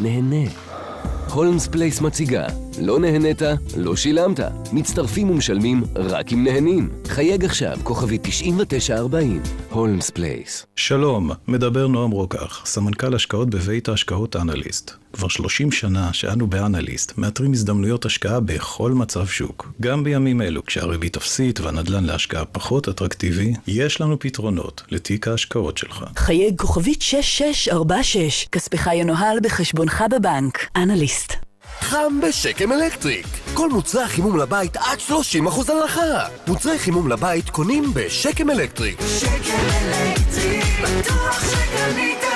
נהנה. 0.00 0.50
הולמס 1.32 1.66
פלייס 1.68 2.00
מציגה 2.00 2.46
לא 2.78 3.00
נהנית, 3.00 3.42
לא 3.76 3.96
שילמת. 3.96 4.40
מצטרפים 4.72 5.30
ומשלמים 5.30 5.82
רק 5.96 6.32
אם 6.32 6.44
נהנים. 6.44 6.88
חייג 7.06 7.44
עכשיו, 7.44 7.76
כוכבית 7.82 8.18
9940, 8.22 9.42
הולמס 9.70 10.10
פלייס. 10.10 10.66
שלום, 10.76 11.30
מדבר 11.48 11.86
נועם 11.86 12.10
רוקח, 12.10 12.62
סמנכ"ל 12.66 13.14
השקעות 13.14 13.50
בבית 13.50 13.88
ההשקעות 13.88 14.36
אנליסט. 14.36 14.92
כבר 15.12 15.28
30 15.28 15.72
שנה 15.72 16.12
שאנו 16.12 16.46
באנליסט 16.46 17.18
מאתרים 17.18 17.52
הזדמנויות 17.52 18.04
השקעה 18.04 18.40
בכל 18.40 18.92
מצב 18.92 19.26
שוק. 19.26 19.72
גם 19.80 20.04
בימים 20.04 20.42
אלו, 20.42 20.64
כשהריבית 20.66 21.16
אפסית 21.16 21.60
והנדל"ן 21.60 22.04
להשקעה 22.04 22.44
פחות 22.44 22.88
אטרקטיבי, 22.88 23.54
יש 23.66 24.00
לנו 24.00 24.18
פתרונות 24.18 24.82
לתיק 24.90 25.28
ההשקעות 25.28 25.78
שלך. 25.78 26.04
חייג 26.16 26.58
כוכבית 26.58 27.02
6646, 27.02 28.46
כספך 28.52 28.88
ינוהל 28.94 29.38
בחשבונך 29.42 30.04
בבנק. 30.10 30.58
אנליסט. 30.76 31.49
חם 31.80 32.20
בשקם 32.28 32.72
אלקטריק. 32.72 33.26
כל 33.54 33.70
מוצרי 33.70 34.02
החימום 34.02 34.38
לבית 34.38 34.76
עד 34.76 34.98
30% 35.08 35.12
הנחה. 35.72 36.26
מוצרי 36.46 36.78
חימום 36.78 37.08
לבית 37.08 37.50
קונים 37.50 37.94
בשקם 37.94 38.50
אלקטריק. 38.50 39.00
שקם 39.18 39.58
אלקטריק, 39.70 40.64
בטוח 40.82 41.44
שקנית. 41.50 42.29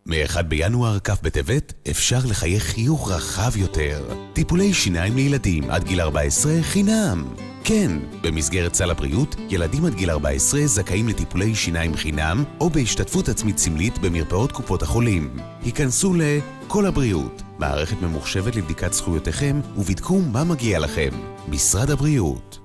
מ-1 0.06 0.42
בינואר, 0.42 0.98
כ' 0.98 1.10
בטבת, 1.22 1.72
אפשר 1.90 2.18
לחייך 2.24 2.62
חיוך 2.62 3.10
רחב 3.10 3.56
יותר. 3.56 4.04
טיפולי 4.32 4.74
שיניים 4.74 5.16
לילדים 5.16 5.70
עד 5.70 5.84
גיל 5.84 6.00
14 6.00 6.52
חינם. 6.62 7.24
כן, 7.64 7.90
במסגרת 8.22 8.74
סל 8.74 8.90
הבריאות, 8.90 9.36
ילדים 9.48 9.84
עד 9.84 9.94
גיל 9.94 10.10
14 10.10 10.60
זכאים 10.66 11.08
לטיפולי 11.08 11.54
שיניים 11.54 11.94
חינם 11.94 12.44
או 12.60 12.70
בהשתתפות 12.70 13.28
עצמית 13.28 13.58
סמלית 13.58 13.98
במרפאות 13.98 14.52
קופות 14.52 14.82
החולים. 14.82 15.36
היכנסו 15.64 16.14
ל"כל 16.14 16.86
הבריאות", 16.86 17.42
מערכת 17.58 18.02
ממוחשבת 18.02 18.56
לבדיקת 18.56 18.92
זכויותיכם 18.92 19.60
ובדקו 19.76 20.18
מה 20.18 20.44
מגיע 20.44 20.78
לכם. 20.78 21.10
משרד 21.48 21.90
הבריאות. 21.90 22.58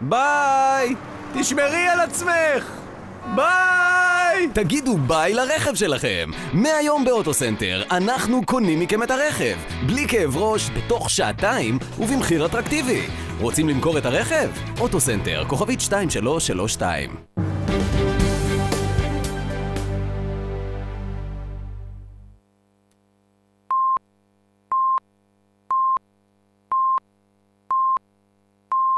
ביי! 0.00 0.94
תשמרי 1.34 1.88
על 1.88 2.00
עצמך! 2.00 2.64
ביי! 4.32 4.48
תגידו 4.52 4.98
ביי 4.98 5.34
לרכב 5.34 5.74
שלכם! 5.74 6.30
מהיום 6.52 7.04
באוטוסנטר 7.04 7.82
אנחנו 7.90 8.46
קונים 8.46 8.80
מכם 8.80 9.02
את 9.02 9.10
הרכב, 9.10 9.56
בלי 9.86 10.08
כאב 10.08 10.36
ראש, 10.36 10.70
בתוך 10.70 11.10
שעתיים 11.10 11.78
ובמחיר 11.98 12.46
אטרקטיבי. 12.46 13.02
רוצים 13.40 13.68
למכור 13.68 13.98
את 13.98 14.06
הרכב? 14.06 14.50
אוטוסנטר, 14.80 15.44
כוכבית 15.48 15.80
2332 15.80 18.01